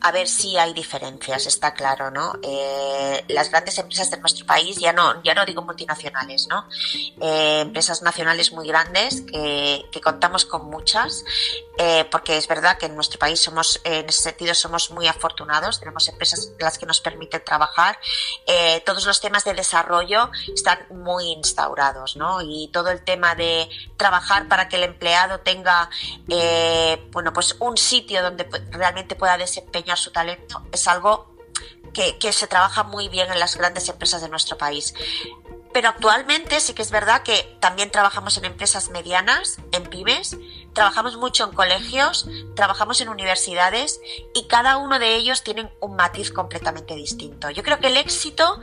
A 0.01 0.11
ver 0.11 0.27
si 0.27 0.57
hay 0.57 0.73
diferencias, 0.73 1.47
está 1.47 1.73
claro, 1.73 2.11
¿no? 2.11 2.33
Eh, 2.43 3.25
las 3.29 3.49
grandes 3.49 3.77
empresas 3.77 4.11
de 4.11 4.17
nuestro 4.17 4.45
país, 4.45 4.77
ya 4.77 4.93
no, 4.93 5.21
ya 5.23 5.33
no 5.33 5.45
digo 5.45 5.61
multinacionales, 5.61 6.47
¿no? 6.47 6.67
Eh, 7.21 7.61
empresas 7.61 8.01
nacionales 8.01 8.51
muy 8.51 8.67
grandes 8.67 9.21
que, 9.21 9.85
que 9.91 10.01
contamos 10.01 10.45
con 10.45 10.69
muchas, 10.69 11.23
eh, 11.77 12.05
porque 12.11 12.37
es 12.37 12.47
verdad 12.47 12.77
que 12.77 12.85
en 12.85 12.95
nuestro 12.95 13.19
país 13.19 13.39
somos, 13.39 13.81
en 13.83 14.07
ese 14.07 14.21
sentido, 14.21 14.53
somos 14.53 14.91
muy 14.91 15.07
afortunados, 15.07 15.79
tenemos 15.79 16.07
empresas 16.07 16.51
las 16.59 16.77
que 16.77 16.85
nos 16.85 17.01
permiten 17.01 17.43
trabajar, 17.43 17.97
todos 18.85 19.05
los 19.05 19.19
temas 19.19 19.43
de 19.43 19.53
desarrollo 19.53 20.31
están 20.53 20.79
muy 20.89 21.31
instaurados, 21.31 22.15
¿no? 22.15 22.41
Y 22.41 22.69
todo 22.71 22.89
el 22.89 23.03
tema 23.03 23.35
de 23.35 23.69
trabajar 23.97 24.47
para 24.47 24.69
que 24.69 24.77
el 24.77 24.83
empleado 24.83 25.39
tenga, 25.39 25.89
bueno, 27.11 27.33
pues 27.33 27.55
un 27.59 27.77
sitio 27.77 28.21
donde 28.21 28.47
realmente 28.71 29.15
pueda 29.15 29.37
desempeñar 29.37 29.86
su 29.95 30.11
talento 30.11 30.63
es 30.71 30.87
algo 30.87 31.33
que, 31.93 32.17
que, 32.17 32.33
se 32.33 32.47
trabaja 32.47 32.83
muy 32.83 33.09
bien 33.09 33.31
en 33.31 33.39
las 33.39 33.57
grandes 33.57 33.87
empresas 33.89 34.21
de 34.21 34.29
nuestro 34.29 34.57
país. 34.57 34.93
Pero 35.73 35.89
actualmente 35.89 36.59
sí 36.59 36.73
que 36.73 36.81
es 36.81 36.91
verdad 36.91 37.23
que 37.23 37.57
también 37.59 37.91
trabajamos 37.91 38.37
en 38.37 38.45
empresas 38.45 38.89
medianas, 38.89 39.57
en 39.71 39.83
pymes, 39.83 40.37
trabajamos 40.77 41.17
mucho 41.17 41.43
en 41.45 41.53
colegios, 41.53 42.27
trabajamos 42.55 43.01
en 43.01 43.09
universidades 43.09 43.99
y 44.35 44.45
cada 44.45 44.77
uno 44.77 44.99
de 44.99 45.15
ellos 45.15 45.41
tienen 45.41 45.71
un 45.79 45.95
matiz 45.95 46.31
completamente 46.31 46.93
distinto. 46.93 47.49
Yo 47.49 47.63
creo 47.63 47.79
que 47.79 47.87
el 47.87 47.97
éxito 47.97 48.61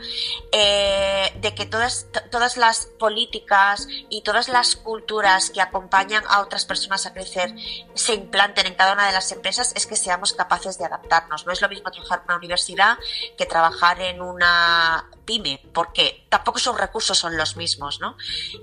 eh, 0.52 1.36
de 1.40 1.54
que 1.56 1.66
todas, 1.66 2.06
todas 2.30 2.56
las 2.56 2.86
políticas 3.00 3.88
y 4.10 4.22
todas 4.22 4.48
las 4.48 4.76
culturas 4.76 5.50
que 5.50 5.60
acompañan 5.60 6.22
a 6.28 6.40
otras 6.40 6.66
personas 6.66 7.04
a 7.04 7.12
crecer 7.12 7.52
se 7.94 8.14
implanten 8.14 8.66
en 8.66 8.76
cada 8.76 8.92
una 8.92 9.08
de 9.08 9.12
las 9.12 9.32
empresas 9.32 9.72
es 9.74 9.84
que 9.88 9.96
seamos 9.96 10.34
capaces 10.34 10.78
de 10.78 10.84
adaptarnos. 10.84 11.46
No 11.46 11.52
es 11.52 11.60
lo 11.62 11.68
mismo 11.68 11.90
trabajar 11.90 12.20
en 12.20 12.24
una 12.26 12.36
universidad 12.36 12.96
que 13.36 13.44
trabajar 13.44 14.00
en 14.00 14.22
una 14.22 15.10
pyme, 15.24 15.60
porque 15.72 16.26
tampoco 16.28 16.58
sus 16.58 16.78
recursos 16.78 17.18
son 17.18 17.36
los 17.36 17.56
mismos, 17.56 18.00
¿no? 18.00 18.16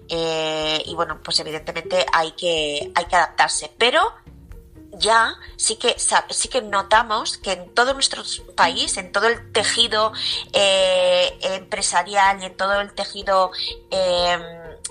Eh, 0.10 0.82
y 0.86 0.94
bueno, 0.96 1.20
pues 1.24 1.40
evidentemente 1.40 2.06
hay 2.12 2.32
que, 2.34 2.92
hay 2.96 3.06
que 3.06 3.16
adaptar 3.16 3.50
pero 3.78 4.14
ya 4.94 5.34
sí 5.56 5.78
que 5.78 5.96
sí 5.98 6.48
que 6.48 6.62
notamos 6.62 7.38
que 7.38 7.54
en 7.54 7.74
todo 7.74 7.94
nuestro 7.94 8.24
país, 8.56 8.98
en 8.98 9.12
todo 9.12 9.28
el 9.28 9.52
tejido 9.52 10.12
eh, 10.54 11.38
empresarial 11.42 12.42
y 12.42 12.46
en 12.46 12.56
todo 12.56 12.80
el 12.80 12.94
tejido 12.94 13.52
em, 13.90 14.42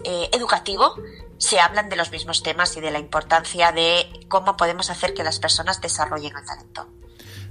eh, 0.05 0.29
educativo, 0.33 0.95
se 1.39 1.59
hablan 1.61 1.89
de 1.89 1.97
los 1.97 2.11
mismos 2.11 2.43
temas 2.43 2.77
y 2.77 2.81
de 2.81 2.91
la 2.91 2.99
importancia 2.99 3.73
de 3.73 4.07
cómo 4.29 4.57
podemos 4.57 4.91
hacer 4.91 5.15
que 5.15 5.23
las 5.23 5.39
personas 5.39 5.81
desarrollen 5.81 6.33
el 6.37 6.45
talento. 6.45 6.87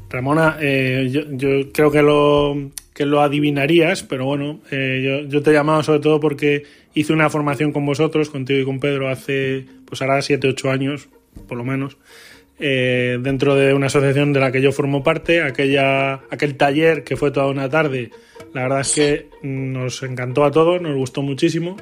Ramona, 0.09 0.57
eh, 0.59 1.07
yo, 1.09 1.71
creo 1.71 1.91
que 1.91 2.01
lo, 2.01 2.55
que 2.99 3.05
lo 3.05 3.21
adivinarías, 3.21 4.03
pero 4.03 4.25
bueno, 4.25 4.59
yo, 4.69 5.21
yo, 5.21 5.41
te 5.41 5.51
he 5.51 5.53
llamado 5.53 5.81
sobre 5.83 6.01
todo 6.01 6.19
porque 6.19 6.63
hice 6.93 7.13
una 7.13 7.29
formación 7.29 7.71
con 7.71 7.85
vosotros, 7.85 8.29
contigo 8.29 8.59
y 8.59 8.65
con 8.65 8.81
Pedro, 8.81 9.07
hace 9.07 9.63
pues 9.85 10.01
ahora 10.01 10.21
7, 10.21 10.49
8 10.49 10.69
años, 10.69 11.07
por 11.47 11.57
lo 11.57 11.63
menos. 11.63 11.95
eh, 12.59 13.17
dentro 13.21 13.55
de 13.55 13.73
una 13.73 13.85
asociación 13.85 14.33
de 14.33 14.41
la 14.41 14.51
que 14.51 14.61
yo 14.61 14.73
formo 14.73 15.01
parte, 15.01 15.41
aquella, 15.41 16.15
aquel 16.29 16.57
taller 16.57 17.05
que 17.05 17.15
fue 17.15 17.31
toda 17.31 17.47
una 17.47 17.69
tarde, 17.69 18.11
la 18.53 18.63
verdad 18.63 18.81
es 18.81 18.93
que 18.93 19.29
nos 19.41 20.01
encantó 20.03 20.43
a 20.43 20.51
todos, 20.51 20.81
nos 20.81 20.95
gustó 20.95 21.21
muchísimo, 21.21 21.77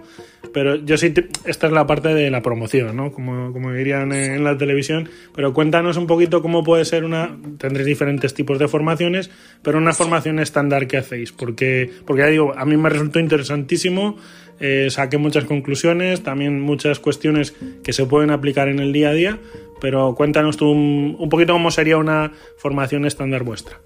pero 0.53 0.75
yo 0.75 0.97
sí, 0.97 1.13
esta 1.45 1.67
es 1.67 1.73
la 1.73 1.87
parte 1.87 2.13
de 2.13 2.29
la 2.29 2.41
promoción, 2.41 2.95
¿no? 2.95 3.11
Como, 3.11 3.53
como 3.53 3.71
dirían 3.73 4.11
en 4.11 4.43
la 4.43 4.57
televisión, 4.57 5.09
pero 5.35 5.53
cuéntanos 5.53 5.97
un 5.97 6.07
poquito 6.07 6.41
cómo 6.41 6.63
puede 6.63 6.85
ser 6.85 7.03
una, 7.03 7.37
tendréis 7.57 7.87
diferentes 7.87 8.33
tipos 8.33 8.59
de 8.59 8.67
formaciones, 8.67 9.29
pero 9.61 9.77
una 9.77 9.93
formación 9.93 10.39
estándar 10.39 10.87
que 10.87 10.97
hacéis, 10.97 11.31
porque, 11.31 11.89
porque 12.05 12.23
ya 12.23 12.27
digo, 12.27 12.53
a 12.57 12.65
mí 12.65 12.77
me 12.77 12.89
resultó 12.89 13.19
interesantísimo, 13.19 14.17
eh, 14.59 14.87
saqué 14.89 15.17
muchas 15.17 15.45
conclusiones, 15.45 16.23
también 16.23 16.59
muchas 16.59 16.99
cuestiones 16.99 17.53
que 17.83 17.93
se 17.93 18.05
pueden 18.05 18.31
aplicar 18.31 18.67
en 18.67 18.79
el 18.79 18.91
día 18.91 19.09
a 19.09 19.13
día, 19.13 19.39
pero 19.79 20.15
cuéntanos 20.15 20.57
tú 20.57 20.71
un, 20.71 21.29
poquito 21.29 21.53
cómo 21.53 21.71
sería 21.71 21.97
una 21.97 22.33
formación 22.57 23.05
estándar 23.05 23.43
vuestra. 23.43 23.79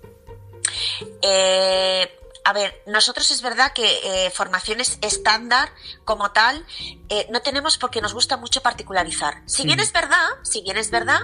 Eh, 1.22 2.08
a 2.44 2.54
ver, 2.54 2.82
nosotros 2.88 3.32
es 3.32 3.42
verdad 3.42 3.72
que 3.74 4.26
eh, 4.26 4.32
formaciones 4.32 4.98
estándar 5.02 5.70
como 6.06 6.32
tal 6.32 6.66
eh, 7.10 7.28
no 7.32 7.42
tenemos 7.42 7.78
porque 7.78 8.02
nos 8.02 8.14
gusta 8.14 8.38
mucho 8.38 8.62
particularizar. 8.62 9.42
Si 9.46 9.64
bien 9.64 9.80
es 9.80 9.92
verdad, 9.94 10.28
si 10.44 10.62
bien 10.62 10.78
es 10.78 10.92
verdad 10.92 11.20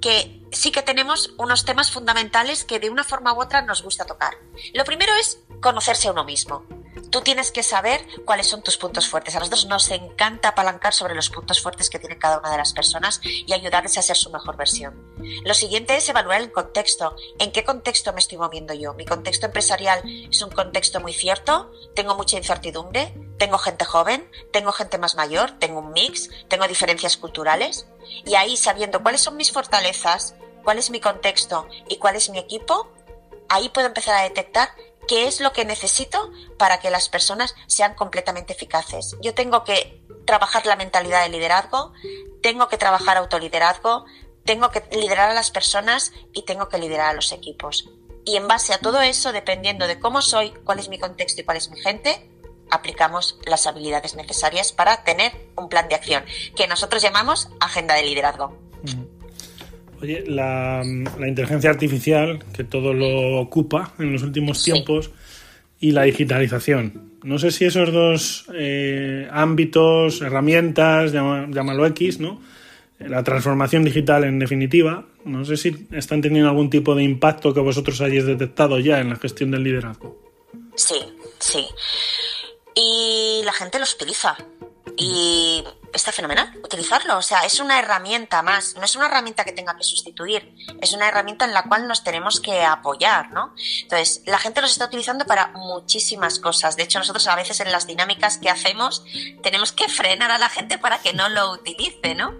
que 0.00 0.42
sí 0.52 0.70
que 0.70 0.82
tenemos 0.82 1.34
unos 1.38 1.64
temas 1.64 1.90
fundamentales 1.90 2.64
que 2.64 2.78
de 2.78 2.90
una 2.90 3.04
forma 3.04 3.32
u 3.32 3.42
otra 3.42 3.62
nos 3.62 3.82
gusta 3.82 4.04
tocar. 4.04 4.34
Lo 4.72 4.84
primero 4.84 5.12
es 5.14 5.38
conocerse 5.60 6.08
a 6.08 6.12
uno 6.12 6.24
mismo 6.24 6.64
tú 7.10 7.20
tienes 7.20 7.50
que 7.50 7.62
saber 7.62 8.00
cuáles 8.24 8.46
son 8.46 8.62
tus 8.62 8.76
puntos 8.76 9.08
fuertes. 9.08 9.34
A 9.34 9.38
nosotros 9.38 9.66
nos 9.66 9.90
encanta 9.90 10.50
apalancar 10.50 10.94
sobre 10.94 11.14
los 11.14 11.30
puntos 11.30 11.60
fuertes 11.60 11.90
que 11.90 11.98
tiene 11.98 12.18
cada 12.18 12.38
una 12.38 12.50
de 12.50 12.58
las 12.58 12.72
personas 12.72 13.20
y 13.22 13.52
ayudarles 13.52 13.98
a 13.98 14.02
ser 14.02 14.16
su 14.16 14.30
mejor 14.30 14.56
versión. 14.56 15.14
Lo 15.44 15.54
siguiente 15.54 15.96
es 15.96 16.08
evaluar 16.08 16.40
el 16.40 16.52
contexto. 16.52 17.14
¿En 17.38 17.52
qué 17.52 17.64
contexto 17.64 18.12
me 18.12 18.20
estoy 18.20 18.38
moviendo 18.38 18.74
yo? 18.74 18.94
¿Mi 18.94 19.04
contexto 19.04 19.46
empresarial 19.46 20.02
es 20.30 20.40
un 20.42 20.50
contexto 20.50 21.00
muy 21.00 21.12
cierto? 21.12 21.70
¿Tengo 21.94 22.14
mucha 22.14 22.36
incertidumbre? 22.36 23.14
¿Tengo 23.38 23.58
gente 23.58 23.84
joven? 23.84 24.30
¿Tengo 24.52 24.72
gente 24.72 24.98
más 24.98 25.16
mayor? 25.16 25.58
¿Tengo 25.58 25.80
un 25.80 25.92
mix? 25.92 26.30
¿Tengo 26.48 26.68
diferencias 26.68 27.16
culturales? 27.16 27.86
Y 28.24 28.34
ahí, 28.34 28.56
sabiendo 28.56 29.02
cuáles 29.02 29.20
son 29.20 29.36
mis 29.36 29.52
fortalezas, 29.52 30.34
cuál 30.64 30.78
es 30.78 30.90
mi 30.90 31.00
contexto 31.00 31.66
y 31.88 31.96
cuál 31.96 32.16
es 32.16 32.28
mi 32.30 32.38
equipo, 32.38 32.90
ahí 33.48 33.68
puedo 33.68 33.86
empezar 33.86 34.16
a 34.16 34.22
detectar 34.22 34.70
qué 35.08 35.26
es 35.26 35.40
lo 35.40 35.52
que 35.52 35.64
necesito 35.64 36.30
para 36.58 36.80
que 36.80 36.90
las 36.90 37.08
personas 37.08 37.54
sean 37.66 37.94
completamente 37.94 38.52
eficaces. 38.52 39.16
Yo 39.20 39.34
tengo 39.34 39.64
que 39.64 40.02
trabajar 40.24 40.66
la 40.66 40.76
mentalidad 40.76 41.22
de 41.22 41.28
liderazgo, 41.28 41.92
tengo 42.42 42.68
que 42.68 42.78
trabajar 42.78 43.16
autoliderazgo, 43.16 44.04
tengo 44.44 44.70
que 44.70 44.82
liderar 44.92 45.30
a 45.30 45.34
las 45.34 45.50
personas 45.50 46.12
y 46.32 46.42
tengo 46.42 46.68
que 46.68 46.78
liderar 46.78 47.10
a 47.10 47.14
los 47.14 47.32
equipos. 47.32 47.88
Y 48.24 48.36
en 48.36 48.46
base 48.48 48.72
a 48.72 48.78
todo 48.78 49.00
eso, 49.00 49.32
dependiendo 49.32 49.86
de 49.86 49.98
cómo 49.98 50.22
soy, 50.22 50.50
cuál 50.64 50.78
es 50.78 50.88
mi 50.88 50.98
contexto 50.98 51.40
y 51.40 51.44
cuál 51.44 51.56
es 51.56 51.70
mi 51.70 51.80
gente, 51.80 52.30
aplicamos 52.70 53.38
las 53.44 53.66
habilidades 53.66 54.14
necesarias 54.14 54.72
para 54.72 55.02
tener 55.04 55.32
un 55.56 55.68
plan 55.68 55.88
de 55.88 55.96
acción, 55.96 56.24
que 56.54 56.68
nosotros 56.68 57.02
llamamos 57.02 57.48
agenda 57.58 57.94
de 57.94 58.04
liderazgo. 58.04 58.56
Oye, 60.02 60.24
la, 60.26 60.82
inteligencia 60.84 61.70
artificial, 61.70 62.42
que 62.54 62.64
todo 62.64 62.94
lo 62.94 63.38
ocupa 63.38 63.92
en 63.98 64.12
los 64.12 64.22
últimos 64.22 64.62
tiempos, 64.62 65.10
y 65.78 65.92
la 65.92 66.02
digitalización. 66.02 67.10
No 67.22 67.38
sé 67.38 67.50
si 67.50 67.64
esos 67.64 67.92
dos 67.92 68.46
eh, 68.54 69.28
ámbitos, 69.30 70.20
herramientas, 70.20 71.12
llámalo 71.12 71.86
X, 71.86 72.20
¿no? 72.20 72.40
La 72.98 73.22
transformación 73.24 73.82
digital 73.82 74.24
en 74.24 74.38
definitiva, 74.38 75.06
no 75.24 75.44
sé 75.44 75.56
si 75.56 75.86
están 75.92 76.20
teniendo 76.20 76.50
algún 76.50 76.68
tipo 76.68 76.94
de 76.94 77.02
impacto 77.02 77.54
que 77.54 77.60
vosotros 77.60 78.00
hayáis 78.02 78.26
detectado 78.26 78.78
ya 78.78 79.00
en 79.00 79.08
la 79.08 79.16
gestión 79.16 79.50
del 79.50 79.64
liderazgo. 79.64 80.20
Sí, 80.74 80.96
sí. 81.38 81.64
Y 82.74 83.40
la 83.44 83.52
gente 83.52 83.78
los 83.78 83.94
utiliza. 83.94 84.36
Y 84.98 85.62
está 85.92 86.12
fenomenal 86.12 86.52
utilizarlo. 86.62 87.18
O 87.18 87.22
sea, 87.22 87.40
es 87.40 87.60
una 87.60 87.78
herramienta 87.78 88.42
más. 88.42 88.74
No 88.76 88.84
es 88.84 88.94
una 88.96 89.06
herramienta 89.06 89.44
que 89.44 89.52
tenga 89.52 89.76
que 89.76 89.84
sustituir. 89.84 90.54
Es 90.80 90.92
una 90.92 91.08
herramienta 91.08 91.44
en 91.44 91.54
la 91.54 91.64
cual 91.64 91.88
nos 91.88 92.04
tenemos 92.04 92.40
que 92.40 92.64
apoyar, 92.64 93.30
¿no? 93.32 93.54
Entonces, 93.82 94.22
la 94.26 94.38
gente 94.38 94.60
los 94.60 94.70
está 94.70 94.86
utilizando 94.86 95.26
para 95.26 95.48
muchísimas 95.48 96.38
cosas. 96.38 96.76
De 96.76 96.84
hecho, 96.84 96.98
nosotros 96.98 97.26
a 97.26 97.36
veces 97.36 97.60
en 97.60 97.72
las 97.72 97.86
dinámicas 97.86 98.38
que 98.38 98.50
hacemos 98.50 99.04
tenemos 99.42 99.72
que 99.72 99.88
frenar 99.88 100.30
a 100.30 100.38
la 100.38 100.48
gente 100.48 100.78
para 100.78 100.98
que 100.98 101.12
no 101.12 101.28
lo 101.28 101.52
utilice, 101.52 102.14
¿no? 102.14 102.34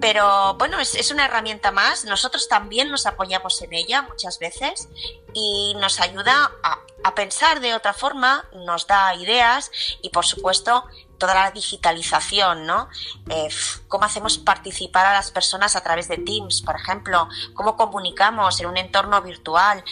Pero 0.00 0.54
bueno, 0.54 0.78
es, 0.78 1.10
una 1.10 1.24
herramienta 1.24 1.70
más. 1.70 2.04
Nosotros 2.04 2.48
también 2.48 2.90
nos 2.90 3.06
apoyamos 3.06 3.60
en 3.62 3.72
ella 3.72 4.02
muchas 4.02 4.38
veces 4.38 4.88
y 5.32 5.74
nos 5.78 6.00
ayuda 6.00 6.52
a, 6.62 6.78
a 7.02 7.14
pensar 7.14 7.60
de 7.60 7.74
otra 7.74 7.94
forma, 7.94 8.44
nos 8.52 8.86
da 8.86 9.14
ideas 9.14 9.70
y 10.02 10.10
por 10.10 10.26
supuesto 10.26 10.84
toda 11.18 11.34
la 11.34 11.50
digitalización, 11.50 12.66
¿no? 12.66 12.88
Eh, 13.30 13.48
cómo 13.88 14.04
hacemos 14.04 14.38
participar 14.38 15.06
a 15.06 15.14
las 15.14 15.30
personas 15.30 15.76
a 15.76 15.82
través 15.82 16.08
de 16.08 16.18
Teams, 16.18 16.62
por 16.62 16.76
ejemplo, 16.76 17.28
cómo 17.54 17.76
comunicamos 17.76 18.60
en 18.60 18.66
un 18.66 18.76
entorno 18.76 19.20
virtual. 19.22 19.82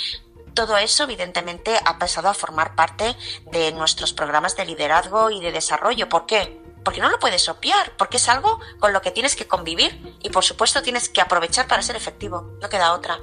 Todo 0.55 0.77
eso, 0.77 1.05
evidentemente, 1.05 1.73
ha 1.85 1.99
pasado 1.99 2.29
a 2.29 2.35
formar 2.35 2.75
parte 2.75 3.17
de 3.51 3.73
nuestros 3.73 4.13
programas 4.13 4.57
de 4.57 4.67
liderazgo 4.67 5.31
y 5.31 5.41
de 5.41 5.51
desarrollo. 5.51 6.09
¿Por 6.09 6.27
qué? 6.27 6.61
Porque 6.85 7.01
no 7.01 7.09
lo 7.09 7.19
puedes 7.19 7.49
obviar, 7.49 7.93
porque 7.97 8.19
es 8.19 8.29
algo 8.29 8.61
con 8.79 8.93
lo 8.93 9.03
que 9.03 9.11
tienes 9.11 9.35
que 9.35 9.47
convivir 9.47 10.17
y, 10.23 10.31
por 10.31 10.45
supuesto, 10.45 10.83
tienes 10.83 11.09
que 11.09 11.21
aprovechar 11.21 11.67
para 11.67 11.83
ser 11.83 11.97
efectivo. 11.97 12.57
No 12.61 12.69
queda 12.69 12.93
otra. 12.93 13.19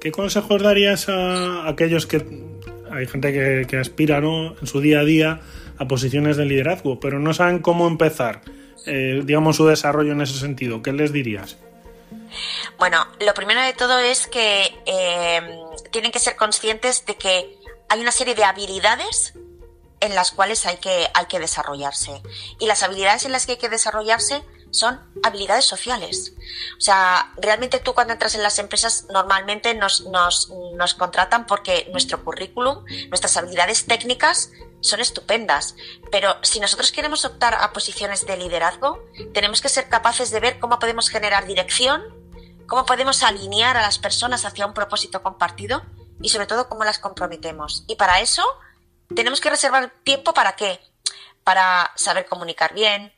¿Qué 0.00 0.12
consejos 0.12 0.62
darías 0.62 1.08
a 1.08 1.68
aquellos 1.68 2.06
que 2.06 2.18
hay 2.92 3.06
gente 3.06 3.32
que, 3.32 3.66
que 3.68 3.78
aspira 3.78 4.20
¿no? 4.20 4.56
en 4.58 4.66
su 4.66 4.80
día 4.80 5.00
a 5.00 5.04
día 5.04 5.40
a 5.82 5.88
posiciones 5.88 6.36
de 6.36 6.44
liderazgo, 6.44 7.00
pero 7.00 7.18
no 7.18 7.34
saben 7.34 7.58
cómo 7.58 7.86
empezar, 7.88 8.42
eh, 8.86 9.20
digamos, 9.24 9.56
su 9.56 9.66
desarrollo 9.66 10.12
en 10.12 10.20
ese 10.20 10.38
sentido. 10.38 10.80
¿Qué 10.82 10.92
les 10.92 11.12
dirías? 11.12 11.56
Bueno, 12.78 13.06
lo 13.20 13.34
primero 13.34 13.60
de 13.60 13.72
todo 13.72 13.98
es 13.98 14.26
que 14.26 14.74
eh, 14.86 15.40
tienen 15.90 16.12
que 16.12 16.18
ser 16.18 16.36
conscientes 16.36 17.04
de 17.04 17.16
que 17.16 17.58
hay 17.88 18.00
una 18.00 18.12
serie 18.12 18.34
de 18.34 18.44
habilidades 18.44 19.34
en 20.00 20.14
las 20.14 20.32
cuales 20.32 20.66
hay 20.66 20.76
que, 20.78 21.08
hay 21.14 21.26
que 21.26 21.38
desarrollarse. 21.38 22.22
Y 22.58 22.66
las 22.66 22.82
habilidades 22.82 23.24
en 23.24 23.32
las 23.32 23.46
que 23.46 23.52
hay 23.52 23.58
que 23.58 23.68
desarrollarse 23.68 24.42
son 24.70 24.98
habilidades 25.22 25.64
sociales. 25.64 26.32
O 26.78 26.80
sea, 26.80 27.32
realmente 27.36 27.78
tú 27.78 27.92
cuando 27.92 28.14
entras 28.14 28.34
en 28.34 28.42
las 28.42 28.58
empresas 28.58 29.06
normalmente 29.12 29.74
nos, 29.74 30.06
nos, 30.06 30.50
nos 30.74 30.94
contratan 30.94 31.46
porque 31.46 31.88
nuestro 31.92 32.24
currículum, 32.24 32.84
nuestras 33.10 33.36
habilidades 33.36 33.84
técnicas 33.86 34.50
son 34.82 35.00
estupendas, 35.00 35.76
pero 36.10 36.36
si 36.42 36.60
nosotros 36.60 36.92
queremos 36.92 37.24
optar 37.24 37.54
a 37.54 37.72
posiciones 37.72 38.26
de 38.26 38.36
liderazgo, 38.36 39.02
tenemos 39.32 39.62
que 39.62 39.68
ser 39.68 39.88
capaces 39.88 40.30
de 40.30 40.40
ver 40.40 40.58
cómo 40.58 40.78
podemos 40.78 41.08
generar 41.08 41.46
dirección, 41.46 42.02
cómo 42.66 42.84
podemos 42.84 43.22
alinear 43.22 43.76
a 43.76 43.82
las 43.82 43.98
personas 43.98 44.44
hacia 44.44 44.66
un 44.66 44.74
propósito 44.74 45.22
compartido 45.22 45.82
y 46.20 46.28
sobre 46.28 46.46
todo 46.46 46.68
cómo 46.68 46.84
las 46.84 46.98
comprometemos. 46.98 47.84
Y 47.86 47.96
para 47.96 48.20
eso 48.20 48.44
tenemos 49.14 49.40
que 49.40 49.50
reservar 49.50 49.92
tiempo 50.04 50.34
para 50.34 50.56
qué? 50.56 50.80
Para 51.44 51.92
saber 51.96 52.26
comunicar 52.26 52.74
bien, 52.74 53.12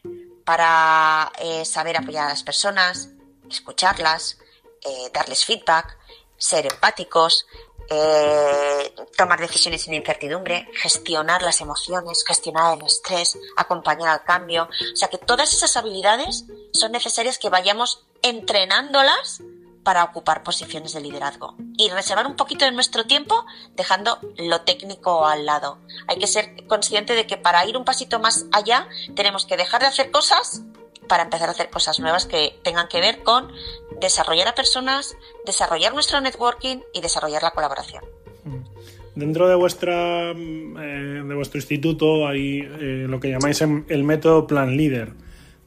para 0.45 1.33
eh, 1.39 1.65
saber 1.65 1.97
apoyar 1.97 2.27
a 2.27 2.31
las 2.31 2.43
personas, 2.43 3.09
escucharlas, 3.51 4.39
eh, 4.83 5.11
darles 5.13 5.45
feedback, 5.45 5.97
ser 6.37 6.67
empáticos, 6.67 7.47
eh, 7.91 8.95
tomar 9.17 9.41
decisiones 9.41 9.83
sin 9.83 9.95
incertidumbre, 9.95 10.69
gestionar 10.75 11.43
las 11.43 11.61
emociones, 11.61 12.25
gestionar 12.27 12.79
el 12.79 12.87
estrés, 12.87 13.39
acompañar 13.57 14.09
al 14.09 14.25
cambio. 14.25 14.69
O 14.93 14.97
sea 14.97 15.09
que 15.09 15.19
todas 15.19 15.53
esas 15.53 15.77
habilidades 15.77 16.45
son 16.73 16.93
necesarias 16.93 17.39
que 17.39 17.49
vayamos 17.49 18.05
entrenándolas 18.23 19.43
para 19.85 20.03
ocupar 20.03 20.43
posiciones 20.43 20.95
de 20.95 21.01
liderazgo 21.01 21.55
y 21.77 21.91
reservar 21.91 22.27
un 22.27 22.37
poquito 22.37 22.65
de 22.65 22.73
nuestro 22.73 23.05
tiempo 23.05 23.45
dejando 23.75 24.19
lo 24.39 24.63
técnico 24.63 25.27
al 25.27 25.45
lado. 25.45 25.79
Hay 26.09 26.19
que 26.19 26.27
ser 26.27 26.67
consciente 26.67 27.15
de 27.15 27.27
que 27.27 27.37
para 27.37 27.65
ir 27.67 27.77
un 27.77 27.85
pasito 27.85 28.19
más 28.19 28.47
allá 28.51 28.89
tenemos 29.15 29.45
que 29.45 29.59
dejar 29.59 29.83
de 29.83 29.89
hacer 29.89 30.11
cosas 30.11 30.63
para 31.09 31.25
empezar 31.25 31.49
a 31.49 31.53
hacer 31.53 31.71
cosas 31.71 32.01
nuevas 32.01 32.27
que 32.27 32.59
tengan 32.63 32.89
que 32.89 33.01
ver 33.01 33.23
con 33.23 33.53
desarrollar 34.01 34.49
a 34.49 34.55
personas, 34.55 35.17
desarrollar 35.47 35.93
nuestro 35.93 36.21
networking 36.21 36.79
y 36.93 37.01
desarrollar 37.01 37.43
la 37.43 37.51
colaboración. 37.51 38.05
Mm. 38.45 38.75
Dentro 39.15 39.49
de 39.49 39.55
vuestra 39.55 40.35
mm, 40.35 40.77
eh, 40.79 41.23
de 41.25 41.35
vuestro 41.35 41.59
instituto 41.59 42.27
hay 42.27 42.61
eh, 42.61 43.07
lo 43.09 43.21
que 43.21 43.31
llamáis 43.31 43.61
el 43.61 44.05
método 44.05 44.47
Plan 44.47 44.77
Leader. 44.77 45.13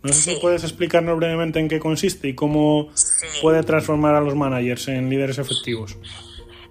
No 0.04 0.14
sé 0.14 0.36
si 0.36 0.40
puedes 0.40 0.64
explicarnos 0.64 1.18
brevemente 1.18 1.60
en 1.60 1.68
qué 1.68 1.80
consiste 1.80 2.30
y 2.30 2.36
cómo 2.36 2.90
puede 3.42 3.64
transformar 3.64 4.16
a 4.16 4.22
los 4.22 4.36
managers 4.36 4.88
en 4.88 5.10
líderes 5.10 5.38
efectivos. 5.38 5.98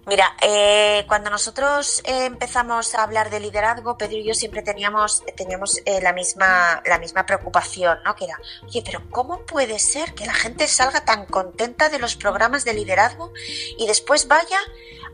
Mira, 0.06 0.36
eh, 0.40 1.04
cuando 1.08 1.30
nosotros 1.30 2.00
eh, 2.04 2.26
empezamos 2.26 2.94
a 2.94 3.02
hablar 3.02 3.28
de 3.28 3.40
liderazgo, 3.40 3.98
Pedro 3.98 4.18
y 4.18 4.24
yo 4.24 4.34
siempre 4.34 4.62
teníamos, 4.62 5.24
teníamos 5.36 5.80
eh, 5.84 6.00
la, 6.00 6.12
misma, 6.12 6.80
la 6.86 7.00
misma 7.00 7.26
preocupación, 7.26 7.98
¿no? 8.04 8.14
Que 8.14 8.26
era, 8.26 8.38
oye, 8.62 8.82
pero 8.84 9.02
¿cómo 9.10 9.44
puede 9.44 9.80
ser 9.80 10.14
que 10.14 10.24
la 10.24 10.32
gente 10.32 10.68
salga 10.68 11.04
tan 11.04 11.26
contenta 11.26 11.88
de 11.88 11.98
los 11.98 12.14
programas 12.14 12.64
de 12.64 12.74
liderazgo 12.74 13.32
y 13.78 13.88
después 13.88 14.28
vaya 14.28 14.58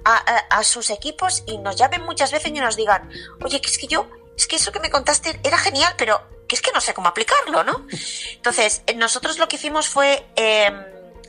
a, 0.05 0.17
a 0.51 0.63
sus 0.63 0.91
equipos 0.91 1.43
y 1.47 1.57
nos 1.57 1.77
llamen 1.77 2.03
muchas 2.03 2.31
veces 2.31 2.49
y 2.49 2.61
nos 2.61 2.77
digan, 2.77 3.09
oye, 3.43 3.63
que 3.63 3.71
es 3.71 3.79
que 3.79 3.87
yo, 3.87 4.07
es 4.37 4.47
que 4.47 4.57
eso 4.57 4.73
que 4.73 4.81
me 4.81 4.91
contaste 4.91 5.41
era 5.43 5.57
genial, 5.57 5.95
pero 5.97 6.21
que 6.47 6.57
es 6.57 6.61
que 6.61 6.71
no 6.71 6.83
sé 6.83 6.93
cómo 6.93 7.09
aplicarlo, 7.09 7.65
¿no? 7.65 7.87
Entonces, 8.35 8.83
nosotros 8.97 9.39
lo 9.39 9.49
que 9.49 9.57
hicimos 9.57 9.89
fue 9.89 10.27
em, 10.37 10.85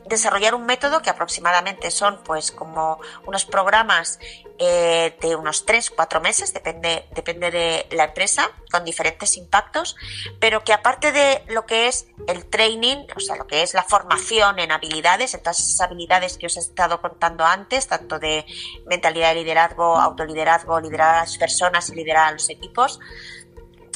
desarrollar 0.05 0.55
un 0.55 0.65
método 0.65 1.01
que 1.01 1.10
aproximadamente 1.10 1.91
son 1.91 2.22
pues 2.24 2.51
como 2.51 3.00
unos 3.25 3.45
programas 3.45 4.19
eh, 4.60 5.17
de 5.22 5.36
unos 5.36 5.65
3, 5.65 5.91
4 5.91 6.22
meses, 6.22 6.53
depende, 6.53 7.05
depende 7.15 7.51
de 7.51 7.88
la 7.91 8.05
empresa, 8.05 8.51
con 8.72 8.86
diferentes 8.86 9.38
impactos, 9.38 9.95
pero 10.39 10.63
que 10.63 10.74
aparte 10.74 11.12
de 11.12 11.43
lo 11.48 11.65
que 11.65 11.88
es 11.88 12.07
el 12.27 12.45
training, 12.45 13.07
o 13.15 13.19
sea, 13.19 13.36
lo 13.36 13.48
que 13.48 13.63
es 13.63 13.74
la 13.74 13.83
formación 13.83 14.60
en 14.60 14.72
habilidades, 14.72 15.33
en 15.33 15.41
todas 15.41 15.60
esas 15.60 15.81
habilidades 15.81 16.38
que 16.38 16.45
os 16.45 16.57
he 16.57 16.60
estado 16.60 17.01
contando 17.01 17.45
antes, 17.45 17.88
tanto 17.88 18.19
de 18.19 18.45
mentalidad 18.86 19.29
de 19.29 19.41
liderazgo, 19.41 19.98
autoliderazgo, 19.98 20.79
liderar 20.79 21.15
a 21.15 21.19
las 21.22 21.38
personas 21.38 21.89
y 21.89 21.95
liderar 21.95 22.27
a 22.27 22.31
los 22.33 22.50
equipos, 22.50 23.00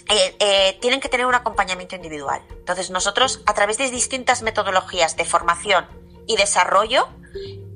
eh, 0.09 0.35
eh, 0.39 0.77
tienen 0.79 1.01
que 1.01 1.09
tener 1.09 1.25
un 1.25 1.35
acompañamiento 1.35 1.95
individual. 1.95 2.41
Entonces 2.51 2.89
nosotros, 2.89 3.41
a 3.45 3.53
través 3.53 3.77
de 3.77 3.89
distintas 3.89 4.41
metodologías 4.41 5.17
de 5.17 5.25
formación 5.25 5.87
y 6.27 6.37
desarrollo, 6.37 7.09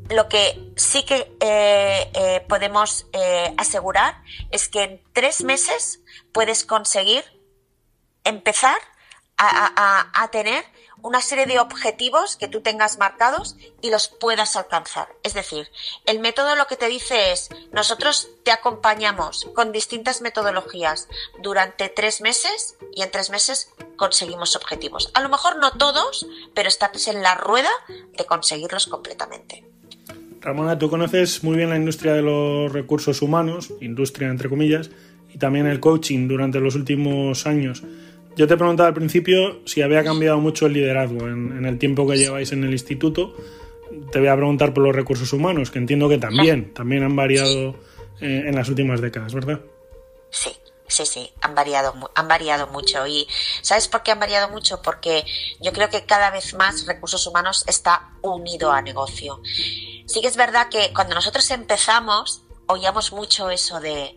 lo 0.10 0.28
que 0.28 0.72
sí 0.76 1.04
que 1.04 1.36
eh, 1.40 2.46
podemos 2.48 3.08
asegurar 3.58 4.22
es 4.50 4.68
que 4.68 4.84
en 4.84 5.02
tres 5.14 5.44
meses 5.44 6.02
puedes 6.32 6.66
conseguir 6.66 7.24
empezar 8.24 8.78
a 9.38 10.30
tener 10.32 10.64
una 11.01 11.22
serie 11.22 11.46
de 11.46 11.60
objetivos 11.60 12.36
que 12.36 12.48
tú 12.48 12.62
tengas 12.62 12.98
marcados 12.98 13.55
y 13.81 13.89
los 13.89 14.08
puedas 14.08 14.55
alcanzar. 14.55 15.08
Es 15.24 15.34
decir, 15.34 15.67
el 16.05 16.20
método 16.20 16.55
lo 16.55 16.67
que 16.67 16.75
te 16.75 16.88
dice 16.88 17.31
es, 17.31 17.50
nosotros 17.72 18.29
te 18.43 18.51
acompañamos 18.51 19.48
con 19.53 19.72
distintas 19.72 20.22
metodologías 20.22 21.08
durante 21.41 21.89
tres 21.89 22.22
meses 22.22 22.75
y 22.93 23.01
en 23.01 23.12
tres 23.12 23.29
meses 23.29 23.72
conseguimos 23.96 24.55
objetivos. 24.55 25.12
A 25.13 25.22
lo 25.22 25.29
mejor 25.29 25.58
no 25.58 25.72
todos, 25.72 26.27
pero 26.53 26.67
estás 26.67 27.08
en 27.08 27.22
la 27.22 27.36
rueda 27.36 27.70
de 28.17 28.25
conseguirlos 28.25 28.88
completamente. 28.88 29.63
Ramona, 30.41 30.77
tú 30.77 30.89
conoces 30.89 31.43
muy 31.43 31.55
bien 31.55 31.70
la 31.70 31.75
industria 31.75 32.13
de 32.13 32.24
los 32.24 32.74
recursos 32.74 33.22
humanos, 33.22 33.74
industria 33.79 34.27
entre 34.27 34.50
comillas, 34.50 34.89
y 35.34 35.38
también 35.38 35.67
el 35.67 35.79
coaching 35.79 36.27
durante 36.27 36.60
los 36.60 36.75
últimos 36.75 37.46
años. 37.46 37.84
Yo 38.36 38.48
te 38.48 38.56
preguntaba 38.58 38.88
al 38.88 38.94
principio 38.94 39.62
si 39.66 39.82
había 39.82 40.04
cambiado 40.04 40.40
mucho 40.40 40.66
el 40.66 40.74
liderazgo 40.74 41.28
en, 41.28 41.66
el 41.66 41.78
tiempo 41.78 42.08
que 42.08 42.18
lleváis 42.18 42.52
en 42.52 42.64
el 42.64 42.72
instituto. 42.72 43.36
Te 44.12 44.20
voy 44.20 44.30
a 44.30 44.36
preguntar 44.36 44.74
por 44.74 44.84
los 44.84 44.96
recursos 44.96 45.34
humanos, 45.34 45.70
que 45.70 45.80
entiendo 45.80 46.08
que 46.08 46.18
también, 46.18 46.74
también 46.74 47.04
han 47.04 47.16
variado 47.16 47.76
eh, 48.22 48.44
en 48.48 48.56
las 48.56 48.70
últimas 48.70 49.02
décadas, 49.02 49.34
¿verdad? 49.34 49.60
Sí, 50.30 50.52
sí, 50.88 51.06
sí, 51.06 51.30
han 51.42 51.56
variado, 51.56 51.94
han 52.16 52.28
variado 52.30 52.68
mucho. 52.68 53.06
¿Y 53.06 53.28
sabes 53.62 53.90
por 53.90 54.02
qué 54.02 54.12
han 54.12 54.20
variado 54.20 54.50
mucho? 54.50 54.82
Porque 54.82 55.26
yo 55.60 55.74
creo 55.74 55.90
que 55.90 56.06
cada 56.06 56.32
vez 56.32 56.54
más 56.54 56.86
recursos 56.86 57.27
humanos 57.27 57.66
está 57.68 58.12
unido 58.22 58.72
a 58.72 58.82
negocio. 58.82 59.42
Sí 60.05 60.22
que 60.22 60.27
es 60.27 60.38
verdad 60.38 60.70
que 60.70 60.94
cuando 60.94 61.16
nosotros 61.16 61.51
empezamos, 61.51 62.44
oíamos 62.68 63.12
mucho 63.12 63.50
eso 63.50 63.82
de 63.82 64.16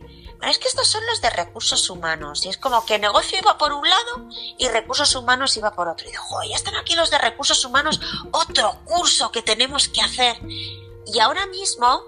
es 0.51 0.59
que 0.59 0.69
estos 0.69 0.89
son 0.89 1.05
los 1.07 1.21
de 1.21 1.31
recursos 1.31 1.89
humanos. 1.91 2.45
Y 2.45 2.49
es 2.49 2.59
como 2.59 2.85
que 2.85 2.99
negocio 2.99 3.39
iba 3.39 3.57
por 3.59 3.73
un 3.73 3.89
lado 3.89 4.29
y 4.59 4.69
recursos 4.69 5.15
humanos 5.15 5.57
iba 5.57 5.73
por 5.73 5.89
otro. 5.89 6.07
Y 6.07 6.11
digo, 6.11 6.25
ya 6.49 6.57
están 6.57 6.77
aquí 6.77 6.95
los 6.95 7.11
de 7.11 7.19
recursos 7.19 7.65
humanos, 7.65 8.01
otro 8.31 8.79
curso 8.85 9.31
que 9.31 9.43
tenemos 9.43 9.89
que 9.89 10.01
hacer. 10.01 10.37
Y 11.07 11.21
ahora 11.21 11.47
mismo 11.47 12.03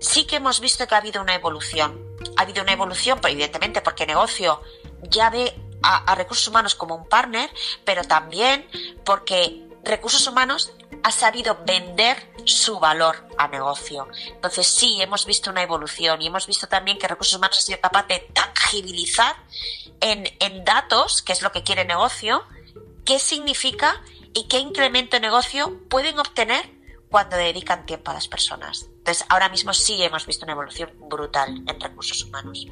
sí 0.00 0.24
que 0.24 0.36
hemos 0.36 0.60
visto 0.60 0.86
que 0.86 0.94
ha 0.94 0.98
habido 0.98 1.22
una 1.22 1.34
evolución. 1.34 2.16
Ha 2.36 2.42
habido 2.42 2.62
una 2.62 2.72
evolución, 2.72 3.20
evidentemente, 3.22 3.80
porque 3.80 4.06
negocio 4.06 4.60
ya 5.02 5.30
ve 5.30 5.54
a 5.82 6.14
recursos 6.16 6.48
humanos 6.48 6.74
como 6.74 6.96
un 6.96 7.08
partner, 7.08 7.48
pero 7.84 8.02
también 8.02 8.66
porque 9.04 9.66
recursos 9.84 10.26
humanos 10.26 10.72
ha 11.02 11.12
sabido 11.12 11.58
vender 11.64 12.16
su 12.46 12.78
valor 12.78 13.16
a 13.36 13.48
negocio. 13.48 14.08
Entonces 14.28 14.66
sí, 14.66 15.00
hemos 15.02 15.26
visto 15.26 15.50
una 15.50 15.62
evolución 15.62 16.22
y 16.22 16.28
hemos 16.28 16.46
visto 16.46 16.66
también 16.68 16.98
que 16.98 17.08
recursos 17.08 17.36
humanos 17.36 17.58
ha 17.58 17.60
sido 17.60 17.80
capaz 17.80 18.06
de 18.06 18.20
tangibilizar 18.32 19.34
en, 20.00 20.24
en 20.40 20.64
datos, 20.64 21.22
que 21.22 21.32
es 21.32 21.42
lo 21.42 21.52
que 21.52 21.62
quiere 21.62 21.84
negocio, 21.84 22.42
qué 23.04 23.18
significa 23.18 24.00
y 24.32 24.48
qué 24.48 24.58
incremento 24.58 25.16
de 25.16 25.20
negocio 25.20 25.80
pueden 25.88 26.18
obtener 26.18 26.64
cuando 27.08 27.36
dedican 27.36 27.86
tiempo 27.86 28.10
a 28.10 28.14
las 28.14 28.28
personas. 28.28 28.88
Entonces 28.98 29.24
ahora 29.28 29.48
mismo 29.48 29.72
sí 29.72 30.02
hemos 30.02 30.26
visto 30.26 30.44
una 30.44 30.52
evolución 30.52 30.90
brutal 31.08 31.62
en 31.66 31.80
recursos 31.80 32.24
humanos. 32.24 32.66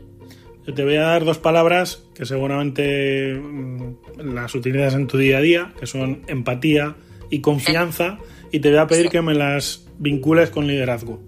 Yo 0.66 0.72
te 0.72 0.82
voy 0.82 0.96
a 0.96 1.02
dar 1.02 1.24
dos 1.24 1.38
palabras 1.38 2.02
que 2.14 2.24
seguramente 2.24 3.34
mm, 3.34 4.34
las 4.34 4.54
utilizas 4.54 4.94
en 4.94 5.06
tu 5.06 5.18
día 5.18 5.38
a 5.38 5.40
día, 5.40 5.74
que 5.78 5.87
son 5.87 6.24
empatía 6.26 6.96
y 7.30 7.40
confianza 7.40 8.18
y 8.54 8.60
te 8.60 8.70
voy 8.70 8.78
a 8.78 8.86
pedir 8.86 9.10
que 9.10 9.20
me 9.20 9.34
las 9.34 9.80
vincules 9.98 10.48
con 10.50 10.68
liderazgo. 10.68 11.18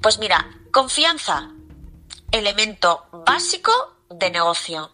Pues 0.00 0.20
mira, 0.20 0.48
confianza, 0.70 1.50
elemento 2.30 3.06
básico 3.26 3.72
de 4.08 4.30
negocio. 4.30 4.92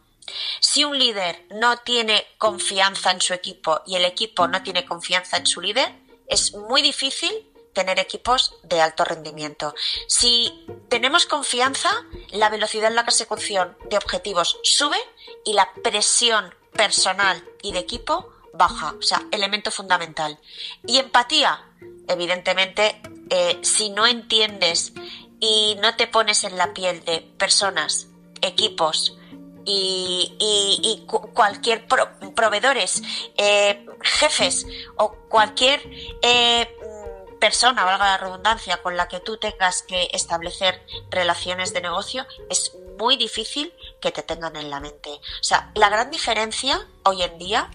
Si 0.59 0.85
un 0.85 0.99
líder 0.99 1.45
no 1.51 1.77
tiene 1.81 2.25
confianza 2.39 3.11
en 3.11 3.21
su 3.21 3.35
equipo 3.35 3.83
y 3.87 3.97
el 3.97 4.07
equipo 4.07 4.49
no 4.49 4.63
tiene 4.63 4.87
confianza 4.87 5.37
en 5.37 5.45
su 5.45 5.61
líder, 5.61 5.87
es 6.29 6.55
muy 6.55 6.81
difícil 6.81 7.31
tener 7.75 7.99
equipos 7.99 8.55
de 8.63 8.81
alto 8.81 9.05
rendimiento. 9.05 9.75
Si 10.09 10.65
tenemos 10.89 11.27
confianza, 11.27 11.91
la 12.31 12.49
velocidad 12.49 12.89
en 12.89 12.97
la 12.97 13.05
consecución 13.05 13.77
de 13.91 13.99
objetivos 13.99 14.59
sube 14.63 14.97
y 15.45 15.53
la 15.53 15.69
presión 15.85 16.55
personal 16.73 17.45
y 17.61 17.73
de 17.73 17.81
equipo 17.81 18.33
baja, 18.57 18.95
o 18.99 19.03
sea, 19.03 19.23
elemento 19.31 19.71
fundamental. 19.71 20.39
Y 20.87 20.99
empatía, 20.99 21.59
evidentemente, 22.09 23.01
eh, 23.31 23.59
si 23.63 23.91
no 23.91 24.07
entiendes 24.07 24.93
y 25.41 25.77
no 25.81 25.97
te 25.97 26.07
pones 26.07 26.45
en 26.45 26.57
la 26.57 26.73
piel 26.73 27.05
de 27.05 27.21
personas, 27.21 28.09
equipos 28.41 29.17
y, 29.65 31.05
cualquier 31.35 31.87
proveedores, 32.35 33.03
eh, 33.37 33.85
jefes 34.01 34.67
o 34.97 35.13
cualquier 35.29 35.83
eh, 36.23 36.69
persona, 37.41 37.85
valga 37.85 38.07
la 38.07 38.17
redundancia, 38.19 38.83
con 38.83 38.97
la 38.97 39.09
que 39.09 39.21
tú 39.21 39.37
tengas 39.37 39.83
que 39.83 40.09
establecer 40.13 40.85
relaciones 41.11 41.73
de 41.73 41.81
negocio, 41.83 42.27
es 42.49 42.73
muy 42.99 43.17
difícil 43.17 43.73
que 44.01 44.13
te 44.13 44.23
tengan 44.23 44.57
en 44.57 44.71
la 44.71 44.81
mente. 44.81 45.11
O 45.11 45.45
sea, 45.45 45.71
la 45.75 45.89
gran 45.89 46.11
diferencia 46.11 46.87
hoy 47.05 47.23
en 47.23 47.39
día 47.39 47.71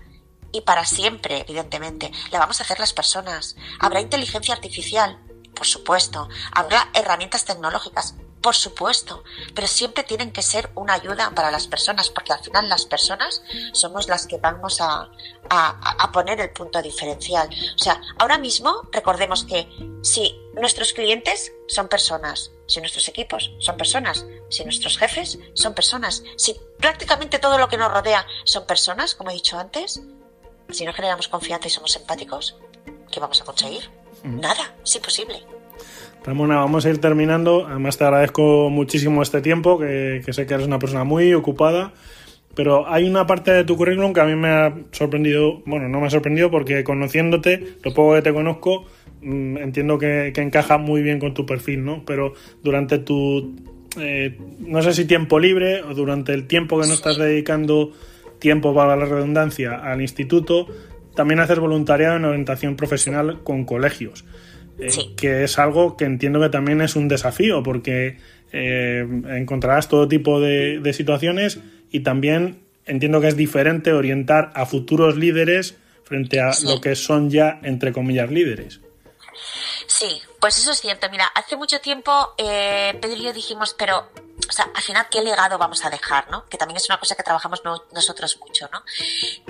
y 0.51 0.61
para 0.61 0.85
siempre, 0.85 1.41
evidentemente. 1.41 2.11
La 2.31 2.39
vamos 2.39 2.59
a 2.59 2.63
hacer 2.63 2.79
las 2.79 2.93
personas. 2.93 3.55
Habrá 3.79 4.01
inteligencia 4.01 4.53
artificial, 4.53 5.19
por 5.53 5.65
supuesto. 5.65 6.29
Habrá 6.51 6.89
herramientas 6.93 7.45
tecnológicas, 7.45 8.15
por 8.41 8.55
supuesto. 8.55 9.23
Pero 9.53 9.67
siempre 9.67 10.03
tienen 10.03 10.31
que 10.31 10.41
ser 10.41 10.71
una 10.75 10.93
ayuda 10.93 11.31
para 11.35 11.51
las 11.51 11.67
personas, 11.67 12.09
porque 12.09 12.33
al 12.33 12.43
final 12.43 12.67
las 12.67 12.85
personas 12.85 13.43
somos 13.73 14.07
las 14.07 14.27
que 14.27 14.37
vamos 14.37 14.81
a, 14.81 15.09
a, 15.49 16.11
poner 16.11 16.39
el 16.41 16.51
punto 16.51 16.81
diferencial. 16.81 17.49
O 17.75 17.79
sea, 17.79 18.01
ahora 18.17 18.37
mismo 18.37 18.89
recordemos 18.91 19.45
que 19.45 19.69
si 20.01 20.35
nuestros 20.53 20.93
clientes 20.93 21.53
son 21.67 21.87
personas, 21.87 22.51
si 22.67 22.79
nuestros 22.79 23.07
equipos 23.07 23.51
son 23.59 23.77
personas, 23.77 24.25
si 24.49 24.63
nuestros 24.63 24.97
jefes 24.97 25.37
son 25.53 25.73
personas, 25.73 26.23
si 26.37 26.59
prácticamente 26.77 27.39
todo 27.39 27.57
lo 27.57 27.69
que 27.69 27.77
nos 27.77 27.91
rodea 27.91 28.25
son 28.43 28.65
personas, 28.65 29.15
como 29.15 29.29
he 29.29 29.33
dicho 29.33 29.59
antes, 29.59 30.01
si 30.71 30.86
no 30.86 30.93
generamos 30.93 31.27
confianza 31.27 31.67
y 31.67 31.71
somos 31.71 31.95
empáticos, 31.95 32.57
¿qué 33.12 33.19
vamos 33.19 33.41
a 33.41 33.45
conseguir? 33.45 33.84
Nada, 34.23 34.75
es 34.84 34.95
imposible. 34.95 35.36
Ramona, 36.23 36.57
vamos 36.57 36.86
a 36.86 36.89
ir 36.89 36.99
terminando. 36.99 37.65
Además, 37.67 37.97
te 37.97 38.03
agradezco 38.03 38.69
muchísimo 38.69 39.21
este 39.21 39.41
tiempo, 39.41 39.79
que, 39.79 40.21
sé 40.29 40.45
que 40.45 40.53
eres 40.53 40.67
una 40.67 40.79
persona 40.79 41.03
muy 41.03 41.34
ocupada. 41.34 41.93
Pero 42.53 42.88
hay 42.88 43.07
una 43.07 43.25
parte 43.25 43.51
de 43.51 43.63
tu 43.63 43.77
currículum 43.77 44.13
que 44.13 44.19
a 44.19 44.25
mí 44.25 44.36
me 44.36 44.49
ha 44.49 44.75
sorprendido, 44.91 45.62
bueno, 45.65 45.88
no 45.88 46.01
me 46.01 46.07
ha 46.07 46.10
sorprendido 46.10 46.51
porque 46.51 46.84
conociéndote, 46.84 47.77
lo 47.81 47.93
poco 47.93 48.15
que 48.15 48.21
te 48.21 48.34
conozco, 48.34 48.86
mm, 49.21 49.57
entiendo 49.57 49.97
que, 49.97 50.34
encaja 50.36 50.77
muy 50.77 51.01
bien 51.01 51.17
con 51.17 51.34
tu 51.34 51.45
perfil, 51.45 51.86
¿no? 51.86 52.03
Pero 52.05 52.34
durante 52.62 52.99
tu, 52.99 53.55
eh, 53.97 54.38
no 54.60 54.81
sé 54.81 54.93
si 54.93 55.05
tiempo 55.05 55.39
libre 55.39 55.81
o 55.81 55.93
durante 55.93 56.34
el 56.34 56.45
tiempo 56.45 56.79
que 56.79 56.88
no 56.88 56.93
estás 56.93 57.17
dedicando 57.17 57.93
tiempo, 58.41 58.75
para 58.75 58.97
la 58.97 59.06
redundancia, 59.06 59.75
al 59.75 60.01
instituto, 60.01 60.67
también 61.15 61.39
hacer 61.39 61.62
voluntariado 61.62 62.17
en 62.17 62.25
orientación 62.25 62.75
profesional 62.75 63.39
con 63.43 63.63
colegios. 63.63 64.25
que 65.15 65.43
es 65.43 65.60
algo 65.60 65.95
que 65.95 66.06
entiendo 66.06 66.41
que 66.41 66.49
también 66.49 66.82
es 66.82 66.95
un 66.95 67.08
desafío, 67.08 67.62
porque 67.62 68.17
encontrarás 68.51 69.88
todo 69.88 70.08
tipo 70.08 70.41
de, 70.41 70.91
situaciones 70.93 71.60
y 71.91 72.01
también 72.01 72.60
entiendo 72.86 73.21
que 73.21 73.27
es 73.27 73.38
diferente 73.38 73.93
orientar 73.93 74.51
a 74.56 74.65
futuros 74.65 75.15
líderes 75.15 75.77
frente 76.04 76.41
a 76.41 76.51
lo 76.65 76.82
que 76.82 76.95
son 76.95 77.30
ya, 77.30 77.60
entre 77.63 77.93
comillas, 77.93 78.32
líderes. 78.32 78.82
Sí, 79.88 80.22
pues 80.39 80.58
eso 80.58 80.72
es 80.72 80.82
cierto. 80.82 81.10
Mira, 81.10 81.26
hace 81.36 81.56
mucho 81.56 81.80
tiempo 81.80 82.34
eh, 82.38 82.98
Pedro 83.02 83.17
y 83.17 83.24
yo 83.24 83.34
dijimos, 83.34 83.76
pero, 83.78 84.10
o 84.48 84.52
sea, 84.52 84.70
al 84.74 84.82
final, 84.82 85.08
¿qué 85.10 85.22
legado 85.22 85.58
vamos 85.58 85.84
a 85.86 85.89
dejar, 85.89 86.30
no? 86.30 86.46
Que 86.46 86.58
también 86.58 86.78
es 86.78 86.89
una 86.89 87.00
cosa 87.00 87.15
que 87.15 87.24
trabajamos 87.24 87.62
nosotros 87.91 88.38
mucho, 88.39 88.70
¿no? 88.72 88.84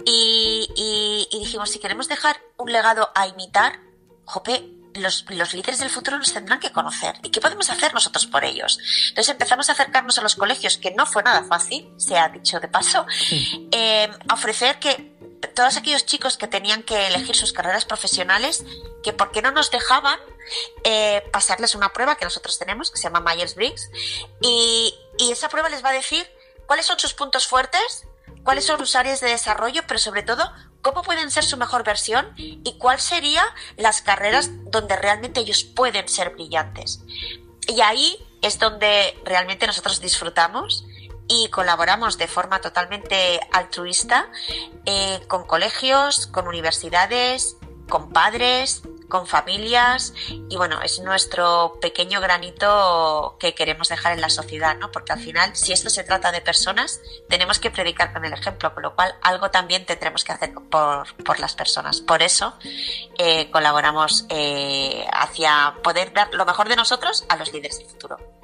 Y, 0.06 1.28
dijimos, 1.32 1.70
si 1.70 1.80
queremos 1.80 2.08
dejar 2.08 2.42
un 2.58 2.72
legado 2.72 3.12
a 3.16 3.28
imitar, 3.28 3.80
jope, 4.26 4.64
los, 4.94 5.26
los, 5.30 5.54
líderes 5.54 5.80
del 5.80 5.90
futuro 5.90 6.18
nos 6.18 6.34
tendrán 6.34 6.60
que 6.60 6.72
conocer. 6.72 7.16
¿Y 7.24 7.30
qué 7.30 7.40
podemos 7.40 7.70
hacer 7.70 7.94
nosotros 7.94 8.28
por 8.28 8.44
ellos? 8.44 8.78
Entonces 9.10 9.30
empezamos 9.30 9.70
a 9.70 9.72
acercarnos 9.72 10.18
a 10.18 10.22
los 10.22 10.36
colegios, 10.36 10.78
que 10.78 10.92
no 10.92 11.06
fue 11.06 11.24
nada 11.24 11.44
fácil, 11.44 11.90
se 11.98 12.18
ha 12.18 12.30
dicho 12.30 12.60
de 12.60 12.68
paso, 12.68 13.06
eh, 13.72 14.10
a 14.28 14.34
ofrecer 14.34 14.80
que 14.80 15.21
todos 15.48 15.78
aquellos 15.78 16.06
chicos 16.06 16.38
que 16.38 16.48
tenían 16.48 16.84
que 16.84 17.08
elegir 17.08 17.36
sus 17.36 17.54
carreras 17.54 17.86
profesionales, 17.86 18.64
que 19.04 19.14
por 19.14 19.32
qué 19.32 19.42
no 19.42 19.52
nos 19.52 19.72
dejaban 19.72 20.20
eh, 20.84 21.24
pasarles 21.32 21.76
una 21.76 21.94
prueba 21.94 22.16
que 22.16 22.26
nosotros 22.26 22.58
tenemos, 22.60 22.92
que 22.92 22.98
se 22.98 23.04
llama 23.04 23.22
Myers-Briggs, 23.22 23.90
y, 24.42 24.96
esa 25.32 25.50
prueba 25.50 25.70
les 25.70 25.86
va 25.86 25.90
a 25.90 25.94
decir 25.94 26.26
cuáles 26.66 26.88
son 26.88 26.98
sus 26.98 27.14
puntos 27.14 27.48
fuertes, 27.48 28.08
cuáles 28.44 28.66
son 28.66 28.80
sus 28.80 28.96
áreas 28.96 29.22
de 29.22 29.30
desarrollo, 29.30 29.84
pero 29.88 30.00
sobre 30.00 30.24
todo 30.24 30.52
cómo 30.82 31.04
pueden 31.04 31.30
ser 31.30 31.44
su 31.44 31.58
mejor 31.58 31.84
versión 31.84 32.34
y 32.38 32.78
cuáles 32.80 33.04
serían 33.04 33.46
las 33.78 34.02
carreras 34.02 34.50
donde 34.72 34.96
realmente 34.96 35.42
ellos 35.42 35.64
pueden 35.64 36.08
ser 36.08 36.32
brillantes. 36.32 37.02
Y 37.68 37.82
ahí 37.82 38.18
es 38.42 38.58
donde 38.58 39.16
realmente 39.24 39.68
nosotros 39.68 40.02
disfrutamos 40.02 40.86
y 41.32 41.48
colaboramos 41.48 42.18
de 42.18 42.28
forma 42.28 42.60
totalmente 42.60 43.40
altruista 43.54 44.28
eh, 44.86 45.22
con 45.30 45.46
colegios, 45.46 46.28
con 46.28 46.46
universidades, 46.46 47.56
con 47.88 48.10
padres, 48.10 48.84
con 49.08 49.28
familias 49.28 50.14
y 50.28 50.58
bueno, 50.58 50.82
es 50.82 51.00
nuestro 51.00 51.78
pequeño 51.80 52.20
granito 52.20 53.38
que 53.40 53.54
queremos 53.54 53.88
dejar 53.88 54.12
en 54.12 54.20
la 54.20 54.30
sociedad, 54.30 54.76
¿no? 54.78 54.92
Porque 54.92 55.14
al 55.14 55.20
final, 55.20 55.56
si 55.56 55.72
esto 55.72 55.90
se 55.90 56.04
trata 56.04 56.34
de 56.34 56.42
personas, 56.42 57.00
tenemos 57.30 57.60
que 57.60 57.72
predicar 57.72 58.12
con 58.12 58.26
el 58.26 58.34
ejemplo, 58.34 58.74
con 58.74 58.84
lo 58.84 58.94
cual 58.94 59.16
algo 59.22 59.52
también 59.52 59.86
tendremos 59.86 60.26
que 60.26 60.34
hacer 60.34 60.54
por, 60.54 61.40
las 61.40 61.56
personas. 61.56 62.02
Por 62.02 62.22
eso 62.22 62.58
eh, 63.18 63.50
colaboramos 63.52 64.26
eh, 64.30 65.06
hacia 65.14 65.76
poder 65.82 66.12
dar 66.12 66.34
lo 66.34 66.46
mejor 66.46 66.68
de 66.68 66.76
nosotros 66.76 67.26
a 67.30 67.38
los 67.38 67.54
líderes 67.54 67.80
del 67.80 67.88
futuro. 67.88 68.41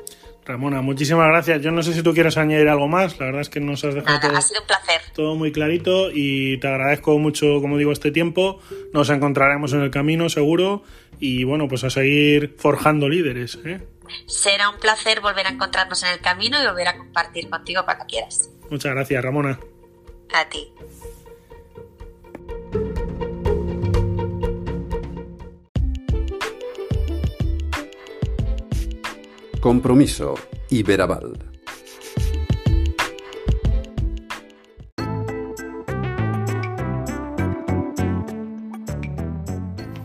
Ramona, 0.48 0.82
muchísimas 0.82 1.28
gracias. 1.28 1.62
Yo 1.62 1.72
no 1.72 1.84
sé 1.84 1.94
si 1.94 2.02
tú 2.02 2.14
quieres 2.14 2.38
añadir 2.38 2.70
algo 2.70 2.88
más. 2.88 3.20
La 3.20 3.26
verdad 3.28 3.42
es 3.42 3.50
que 3.50 3.60
nos 3.60 3.84
has 3.84 3.94
dejado 3.94 4.20
todo, 4.20 4.38
ha 4.38 4.42
sido 4.42 4.62
un 4.62 4.68
placer. 4.68 5.02
todo 5.14 5.36
muy 5.36 5.52
clarito 5.52 6.10
y 6.12 6.58
te 6.60 6.68
agradezco 6.68 7.18
mucho, 7.20 7.60
como 7.62 7.78
digo, 7.78 7.92
este 7.92 8.12
tiempo. 8.12 8.60
Nos 8.94 9.10
encontraremos 9.10 9.74
en 9.74 9.82
el 9.82 9.92
camino, 9.92 10.30
seguro. 10.30 10.84
Y 11.20 11.44
bueno, 11.44 11.68
pues 11.68 11.84
a 11.84 11.90
seguir 11.90 12.56
forjando 12.58 13.10
líderes. 13.10 13.60
¿eh? 13.66 13.86
Será 14.26 14.70
un 14.70 14.80
placer 14.80 15.20
volver 15.20 15.48
a 15.48 15.50
encontrarnos 15.50 16.02
en 16.04 16.10
el 16.10 16.22
camino 16.22 16.62
y 16.62 16.66
volver 16.66 16.88
a 16.88 16.98
compartir 16.98 17.50
contigo 17.50 17.84
cuando 17.84 18.06
quieras. 18.06 18.50
Muchas 18.70 18.94
gracias, 18.94 19.24
Ramona. 19.24 19.60
A 20.34 20.50
ti. 20.50 20.72
Compromiso 29.68 30.36
Iberaval. 30.70 31.38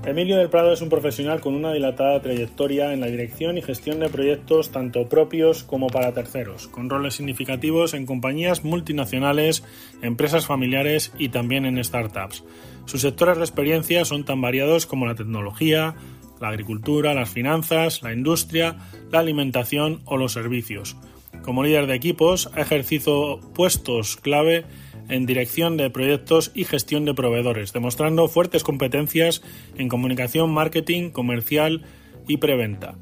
Emilio 0.05 0.37
del 0.37 0.51
Prado 0.51 0.73
es 0.73 0.83
un 0.83 0.89
profesional 0.89 1.41
con 1.41 1.55
una 1.55 1.73
dilatada 1.73 2.21
trayectoria 2.21 2.93
en 2.93 3.01
la 3.01 3.07
dirección 3.07 3.57
y 3.57 3.63
gestión 3.63 4.01
de 4.01 4.09
proyectos 4.09 4.73
tanto 4.73 5.09
propios 5.09 5.63
como 5.63 5.87
para 5.87 6.13
terceros, 6.13 6.67
con 6.67 6.91
roles 6.91 7.15
significativos 7.15 7.95
en 7.95 8.05
compañías 8.05 8.65
multinacionales, 8.65 9.63
empresas 10.03 10.45
familiares 10.45 11.13
y 11.19 11.29
también 11.29 11.67
en 11.67 11.83
startups. 11.85 12.43
Sus 12.85 13.03
sectores 13.03 13.37
de 13.39 13.45
experiencia 13.45 14.05
son 14.05 14.25
tan 14.25 14.41
variados 14.41 14.87
como 14.87 15.07
la 15.07 15.15
tecnología, 15.15 15.95
la 16.43 16.49
agricultura, 16.49 17.15
las 17.15 17.31
finanzas, 17.31 18.03
la 18.03 18.13
industria, 18.13 18.77
la 19.11 19.21
alimentación 19.21 20.03
o 20.05 20.19
los 20.19 20.33
servicios. 20.33 20.97
Como 21.43 21.63
líder 21.63 21.87
de 21.87 21.95
equipos, 21.95 22.51
ha 22.55 22.61
ejercido 22.61 23.41
puestos 23.55 24.17
clave 24.17 24.65
en 25.09 25.25
dirección 25.27 25.77
de 25.77 25.91
proyectos 25.91 26.53
y 26.55 26.65
gestión 26.65 27.05
de 27.05 27.15
proveedores, 27.15 27.73
demostrando 27.73 28.29
fuertes 28.29 28.65
competencias 28.65 29.43
en 29.77 29.89
comunicación, 29.89 30.53
marketing, 30.53 31.11
comercial 31.11 31.83
y 32.29 32.37
preventa. 32.37 32.95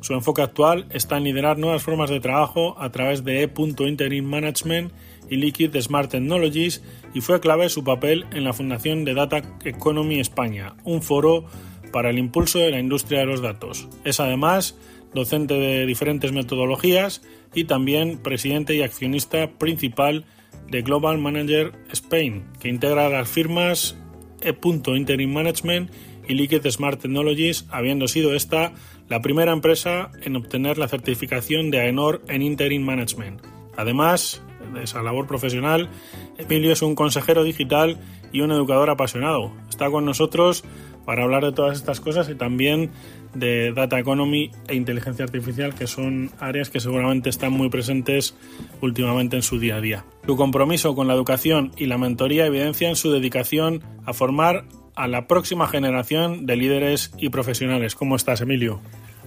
Su 0.00 0.14
enfoque 0.14 0.42
actual 0.42 0.86
está 0.90 1.16
en 1.16 1.24
liderar 1.24 1.58
nuevas 1.58 1.82
formas 1.82 2.10
de 2.10 2.18
trabajo 2.20 2.74
a 2.80 2.90
través 2.90 3.24
de 3.24 3.42
E.Interim 3.44 4.24
Management 4.24 4.92
y 5.30 5.36
Liquid 5.36 5.76
Smart 5.80 6.10
Technologies 6.10 6.82
y 7.14 7.20
fue 7.20 7.40
clave 7.40 7.68
su 7.68 7.84
papel 7.84 8.26
en 8.32 8.42
la 8.42 8.52
fundación 8.52 9.04
de 9.04 9.14
Data 9.14 9.42
Economy 9.64 10.18
España, 10.18 10.74
un 10.82 11.02
foro 11.02 11.44
para 11.92 12.10
el 12.10 12.18
impulso 12.18 12.58
de 12.58 12.70
la 12.70 12.80
industria 12.80 13.20
de 13.20 13.26
los 13.26 13.42
datos. 13.42 13.88
Es 14.04 14.20
además 14.20 14.76
docente 15.14 15.54
de 15.54 15.86
diferentes 15.86 16.32
metodologías 16.32 17.22
y 17.54 17.64
también 17.64 18.18
presidente 18.18 18.74
y 18.74 18.82
accionista 18.82 19.50
principal 19.58 20.24
de 20.70 20.82
Global 20.82 21.18
Manager 21.18 21.72
Spain, 21.92 22.44
que 22.60 22.68
integra 22.68 23.08
las 23.08 23.28
firmas 23.28 23.96
E.Interim 24.40 25.32
Management 25.32 25.90
y 26.26 26.34
Liquid 26.34 26.66
Smart 26.68 27.00
Technologies, 27.00 27.66
habiendo 27.70 28.08
sido 28.08 28.34
esta 28.34 28.72
la 29.08 29.20
primera 29.20 29.52
empresa 29.52 30.10
en 30.22 30.36
obtener 30.36 30.78
la 30.78 30.88
certificación 30.88 31.70
de 31.70 31.80
AENOR 31.80 32.22
en 32.28 32.42
Interim 32.42 32.82
Management. 32.82 33.42
Además 33.76 34.42
de 34.72 34.84
esa 34.84 35.02
labor 35.02 35.26
profesional, 35.26 35.90
Emilio 36.38 36.72
es 36.72 36.82
un 36.82 36.94
consejero 36.94 37.44
digital 37.44 37.98
y 38.32 38.40
un 38.40 38.52
educador 38.52 38.88
apasionado. 38.88 39.52
Está 39.68 39.90
con 39.90 40.04
nosotros 40.04 40.64
para 41.04 41.24
hablar 41.24 41.44
de 41.44 41.52
todas 41.52 41.76
estas 41.76 42.00
cosas 42.00 42.28
y 42.28 42.34
también 42.34 42.90
de 43.34 43.72
Data 43.72 43.98
Economy 43.98 44.50
e 44.68 44.74
inteligencia 44.74 45.24
artificial, 45.24 45.74
que 45.74 45.86
son 45.86 46.30
áreas 46.38 46.70
que 46.70 46.80
seguramente 46.80 47.30
están 47.30 47.52
muy 47.52 47.68
presentes 47.70 48.36
últimamente 48.80 49.36
en 49.36 49.42
su 49.42 49.58
día 49.58 49.76
a 49.76 49.80
día. 49.80 50.04
Su 50.26 50.36
compromiso 50.36 50.94
con 50.94 51.08
la 51.08 51.14
educación 51.14 51.72
y 51.76 51.86
la 51.86 51.98
mentoría 51.98 52.46
evidencian 52.46 52.96
su 52.96 53.10
dedicación 53.12 53.82
a 54.04 54.12
formar 54.12 54.64
a 54.94 55.08
la 55.08 55.26
próxima 55.26 55.66
generación 55.66 56.46
de 56.46 56.56
líderes 56.56 57.12
y 57.16 57.30
profesionales. 57.30 57.94
¿Cómo 57.94 58.16
estás, 58.16 58.40
Emilio? 58.42 58.80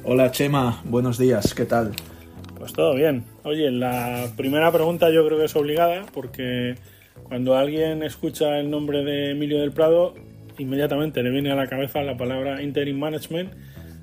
Hola, 0.03 0.31
Chema. 0.31 0.81
Buenos 0.85 1.17
días. 1.17 1.53
¿Qué 1.55 1.65
tal? 1.65 1.91
Pues 2.57 2.73
todo 2.73 2.95
bien. 2.95 3.23
Oye, 3.43 3.71
la 3.71 4.27
primera 4.35 4.71
pregunta 4.71 5.09
yo 5.11 5.25
creo 5.25 5.39
que 5.39 5.45
es 5.45 5.55
obligada 5.55 6.05
porque 6.13 6.75
cuando 7.23 7.55
alguien 7.55 8.03
escucha 8.03 8.59
el 8.59 8.69
nombre 8.69 9.03
de 9.03 9.31
Emilio 9.31 9.59
del 9.59 9.71
Prado 9.71 10.13
inmediatamente 10.57 11.23
le 11.23 11.29
viene 11.31 11.51
a 11.51 11.55
la 11.55 11.67
cabeza 11.67 12.01
la 12.03 12.17
palabra 12.17 12.61
interim 12.61 12.97
management, 12.97 13.53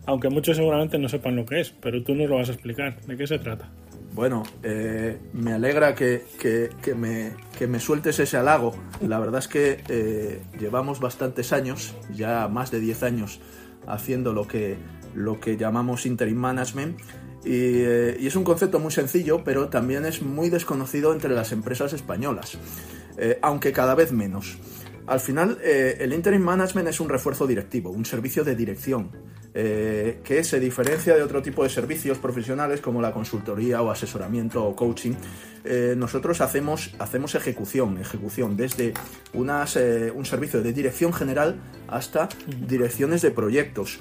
aunque 0.07 0.29
muchos 0.29 0.57
seguramente 0.57 0.99
no 0.99 1.09
sepan 1.09 1.37
lo 1.37 1.47
que 1.47 1.61
es, 1.61 1.71
pero 1.71 2.03
tú 2.03 2.15
nos 2.15 2.29
lo 2.29 2.37
vas 2.37 2.49
a 2.49 2.53
explicar. 2.53 3.01
¿De 3.03 3.17
qué 3.17 3.27
se 3.27 3.39
trata? 3.39 3.71
Bueno, 4.15 4.43
eh, 4.63 5.19
me 5.33 5.55
alegra 5.55 5.95
que, 5.95 6.25
que, 6.39 6.95
me, 6.95 7.33
que, 7.59 7.67
me, 7.67 7.81
sueltes 7.81 8.19
ese 8.19 8.37
halago. 8.37 8.75
La 9.01 9.19
verdad 9.19 9.39
es 9.39 9.49
que 9.49 9.83
eh, 9.89 10.43
llevamos 10.61 11.01
bastantes 11.01 11.53
años, 11.53 11.95
ya 12.13 12.47
más 12.49 12.71
de 12.71 12.81
10 12.81 13.03
años, 13.05 13.41
haciendo 13.87 14.35
lo 14.35 14.47
que, 14.47 14.77
lo 15.15 15.41
que 15.41 15.57
llamamos 15.57 16.05
interim 16.05 16.37
management. 16.37 17.01
Eh, 17.47 18.19
y, 18.21 18.27
es 18.27 18.37
un 18.37 18.45
concepto 18.45 18.79
muy 18.79 18.93
sencillo, 18.93 19.45
pero 19.45 19.71
también 19.71 20.05
es 20.05 20.21
muy 20.21 20.51
desconocido 20.51 21.15
entre 21.15 21.31
las 21.35 21.51
empresas 21.51 21.95
españolas, 21.95 22.59
aunque 23.41 23.73
cada 23.73 23.95
vez 23.95 24.13
menos. 24.13 24.59
Al 25.07 25.21
final, 25.21 25.59
eh, 25.63 25.97
el 25.99 26.13
interim 26.13 26.43
management 26.43 26.89
es 26.89 27.01
un 27.01 27.09
refuerzo 27.09 27.47
directivo, 27.47 27.91
un 27.91 28.05
servicio 28.05 28.45
de 28.45 28.55
dirección, 28.55 29.11
eh, 29.53 30.21
que 30.23 30.45
se 30.45 30.61
diferencia 30.61 31.15
de 31.15 31.23
otro 31.23 31.43
tipo 31.43 31.65
de 31.65 31.71
servicios 31.71 32.19
profesionales 32.19 32.81
como 32.81 33.03
la 33.03 33.13
consultoría 33.13 33.83
o 33.83 33.91
asesoramiento 33.91 34.65
o 34.65 34.77
coaching. 34.77 35.15
Eh, 35.65 35.95
nosotros 35.97 36.41
hacemos, 36.41 36.95
hacemos 37.01 37.35
ejecución, 37.35 37.99
ejecución 37.99 38.57
desde 38.57 38.95
unas, 39.35 39.77
un 40.15 40.25
servicio 40.25 40.63
de 40.63 40.73
dirección 40.73 41.13
general 41.13 41.61
hasta 41.89 42.29
direcciones 42.69 43.23
de 43.23 43.31
proyectos. 43.33 44.01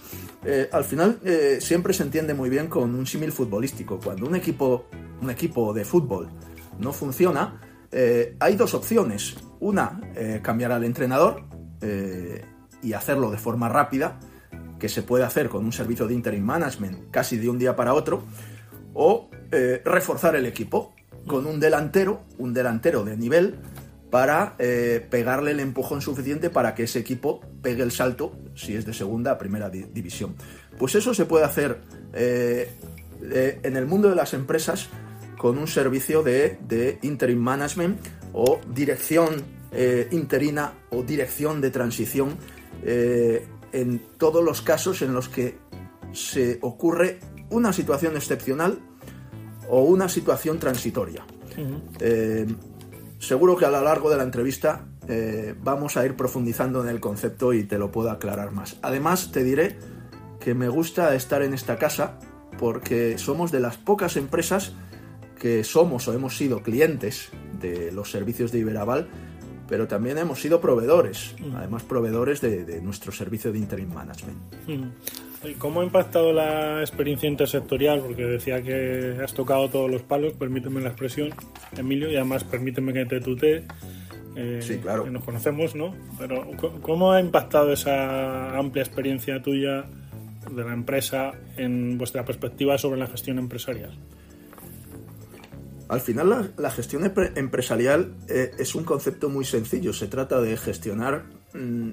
al 0.71 0.83
final, 0.83 1.19
siempre 1.59 1.93
se 1.93 2.03
entiende 2.03 2.33
muy 2.33 2.49
bien 2.49 2.67
con 2.67 2.95
un 2.95 3.05
símil 3.05 3.31
futbolístico. 3.31 3.99
Cuando 3.99 4.27
un 4.27 4.35
equipo, 4.35 4.85
un 5.21 5.29
equipo 5.29 5.73
de 5.73 5.85
fútbol 5.85 6.29
no 6.79 6.93
funciona, 6.93 7.59
hay 8.39 8.55
dos 8.55 8.73
opciones 8.73 9.35
una, 9.61 10.01
eh, 10.15 10.41
cambiar 10.43 10.73
al 10.73 10.83
entrenador 10.83 11.45
eh, 11.81 12.43
y 12.81 12.93
hacerlo 12.93 13.31
de 13.31 13.37
forma 13.37 13.69
rápida, 13.69 14.19
que 14.79 14.89
se 14.89 15.03
puede 15.03 15.23
hacer 15.23 15.47
con 15.47 15.63
un 15.63 15.71
servicio 15.71 16.07
de 16.07 16.15
interim 16.15 16.43
management 16.43 17.11
casi 17.11 17.37
de 17.37 17.47
un 17.47 17.57
día 17.57 17.75
para 17.75 17.93
otro, 17.93 18.25
o 18.93 19.29
eh, 19.51 19.81
reforzar 19.85 20.35
el 20.35 20.47
equipo 20.47 20.93
con 21.27 21.45
un 21.45 21.59
delantero, 21.59 22.23
un 22.39 22.53
delantero 22.53 23.05
de 23.05 23.15
nivel, 23.15 23.59
para 24.09 24.55
eh, 24.59 25.05
pegarle 25.09 25.51
el 25.51 25.61
empujón 25.61 26.01
suficiente 26.01 26.49
para 26.49 26.75
que 26.75 26.83
ese 26.83 26.99
equipo 26.99 27.39
pegue 27.61 27.83
el 27.83 27.91
salto 27.91 28.33
si 28.55 28.75
es 28.75 28.85
de 28.85 28.93
segunda 28.93 29.31
a 29.31 29.37
primera 29.37 29.69
división. 29.69 30.35
Pues 30.77 30.95
eso 30.95 31.13
se 31.13 31.25
puede 31.25 31.45
hacer 31.45 31.79
eh, 32.13 32.69
en 33.63 33.77
el 33.77 33.85
mundo 33.85 34.09
de 34.09 34.15
las 34.15 34.33
empresas 34.33 34.89
con 35.41 35.57
un 35.57 35.65
servicio 35.65 36.21
de, 36.21 36.59
de 36.67 36.99
interim 37.01 37.39
management 37.39 37.97
o 38.31 38.61
dirección 38.67 39.59
interina 40.11 40.73
o 40.91 41.01
dirección 41.01 41.61
de 41.61 41.71
transición 41.71 42.37
en 42.83 44.01
todos 44.17 44.43
los 44.43 44.61
casos 44.61 45.01
en 45.01 45.13
los 45.15 45.29
que 45.29 45.57
se 46.13 46.59
ocurre 46.61 47.19
una 47.49 47.73
situación 47.73 48.15
excepcional 48.15 48.79
o 49.69 49.83
una 49.83 50.09
situación 50.09 50.59
transitoria. 50.59 51.25
Eh, 51.99 52.45
seguro 53.19 53.55
que 53.57 53.65
a 53.65 53.71
lo 53.71 53.81
largo 53.81 54.09
de 54.09 54.17
la 54.17 54.23
entrevista 54.23 54.85
eh, 55.07 55.55
vamos 55.61 55.97
a 55.97 56.05
ir 56.05 56.15
profundizando 56.15 56.81
en 56.81 56.89
el 56.89 56.99
concepto 56.99 57.53
y 57.53 57.63
te 57.63 57.77
lo 57.77 57.91
puedo 57.91 58.11
aclarar 58.11 58.51
más. 58.51 58.77
Además, 58.81 59.31
te 59.31 59.43
diré 59.43 59.77
que 60.39 60.53
me 60.53 60.69
gusta 60.69 61.15
estar 61.15 61.41
en 61.41 61.53
esta 61.53 61.77
casa 61.77 62.19
porque 62.57 63.17
somos 63.17 63.51
de 63.51 63.59
las 63.59 63.77
pocas 63.77 64.17
empresas 64.17 64.73
que 65.41 65.63
somos 65.63 66.07
o 66.07 66.13
hemos 66.13 66.37
sido 66.37 66.61
clientes 66.61 67.29
de 67.59 67.91
los 67.91 68.11
servicios 68.11 68.51
de 68.51 68.59
Iberaval 68.59 69.07
pero 69.71 69.87
también 69.87 70.17
hemos 70.17 70.41
sido 70.41 70.59
proveedores, 70.59 71.33
mm. 71.39 71.55
además 71.55 71.83
proveedores 71.83 72.41
de, 72.41 72.81
nuestro 72.81 73.13
servicio 73.13 73.53
de 73.53 73.59
interim 73.59 73.87
management. 73.87 74.37
Mm. 74.67 75.53
¿Cómo 75.59 75.79
ha 75.79 75.85
impactado 75.85 76.33
la 76.33 76.81
experiencia 76.81 77.29
intersectorial? 77.29 78.01
Porque 78.01 78.25
decía 78.25 78.61
que 78.61 79.17
has 79.23 79.33
tocado 79.33 79.69
todos 79.69 79.89
los 79.89 80.01
palos, 80.01 80.33
permíteme 80.33 80.81
la 80.81 80.89
expresión, 80.89 81.29
Emilio, 81.77 82.11
y 82.11 82.17
además 82.17 82.43
permíteme 82.43 82.91
que 82.91 83.05
te 83.05 83.21
tutee. 83.21 83.63
Eh, 84.35 84.59
sí, 84.61 84.77
claro. 84.79 85.05
Que 85.05 85.09
nos 85.09 85.23
conocemos, 85.23 85.73
¿no? 85.73 85.95
Pero 86.19 86.51
¿cómo 86.81 87.13
ha 87.13 87.21
impactado 87.21 87.71
esa 87.71 88.57
amplia 88.57 88.83
experiencia 88.83 89.41
tuya 89.41 89.85
de 90.53 90.63
la 90.65 90.73
empresa 90.73 91.31
en 91.55 91.97
vuestra 91.97 92.25
perspectiva 92.25 92.77
sobre 92.77 92.99
la 92.99 93.07
gestión 93.07 93.39
empresarial? 93.39 93.97
Al 95.91 95.99
final 95.99 96.53
la, 96.55 96.71
gestión 96.71 97.03
empresarial 97.35 98.15
eh, 98.29 98.53
es 98.57 98.75
un 98.75 98.85
concepto 98.85 99.27
muy 99.27 99.43
sencillo. 99.43 99.91
Se 99.91 100.07
trata 100.07 100.39
de 100.39 100.55
gestionar 100.55 101.25
mm, 101.53 101.89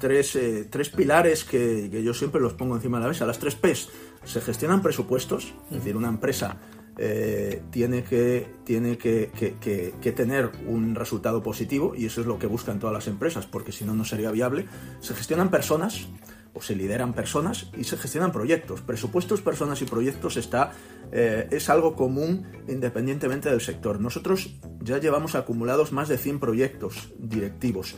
eh, 0.00 0.66
tres, 0.70 0.88
pilares 0.88 1.44
que, 1.44 1.90
yo 2.02 2.14
siempre 2.14 2.40
los 2.40 2.54
pongo 2.54 2.76
encima 2.76 2.96
de 2.96 3.02
la 3.02 3.08
mesa. 3.08 3.26
Las 3.26 3.38
tres 3.38 3.54
P's. 3.54 3.90
Se 4.24 4.40
gestionan 4.40 4.80
presupuestos, 4.80 5.52
es 5.70 5.76
decir, 5.76 5.98
una 5.98 6.08
empresa 6.08 6.56
eh, 6.96 7.60
tiene, 7.70 8.04
que, 8.04 8.46
tiene 8.64 8.96
que, 8.96 9.30
que, 9.60 10.12
tener 10.12 10.50
un 10.66 10.94
resultado 10.94 11.42
positivo 11.42 11.92
y 11.94 12.06
eso 12.06 12.22
es 12.22 12.26
lo 12.26 12.38
que 12.38 12.46
buscan 12.46 12.78
todas 12.78 12.94
las 12.94 13.06
empresas, 13.06 13.44
porque 13.44 13.70
si 13.70 13.84
no, 13.84 13.92
no 13.92 14.06
sería 14.06 14.30
viable. 14.30 14.64
Se 15.00 15.12
gestionan 15.12 15.50
personas 15.50 16.08
o 16.54 16.60
se 16.60 16.76
lideran 16.76 17.14
personas 17.14 17.70
y 17.76 17.84
se 17.84 17.96
gestionan 17.96 18.32
proyectos. 18.32 18.82
Presupuestos, 18.82 19.40
personas 19.40 19.80
y 19.82 19.86
proyectos 19.86 20.36
está, 20.36 20.72
eh, 21.10 21.48
es 21.50 21.70
algo 21.70 21.96
común 21.96 22.46
independientemente 22.68 23.48
del 23.50 23.60
sector. 23.60 24.00
Nosotros 24.00 24.56
ya 24.80 24.98
llevamos 24.98 25.34
acumulados 25.34 25.92
más 25.92 26.08
de 26.08 26.18
100 26.18 26.40
proyectos 26.40 27.12
directivos 27.18 27.94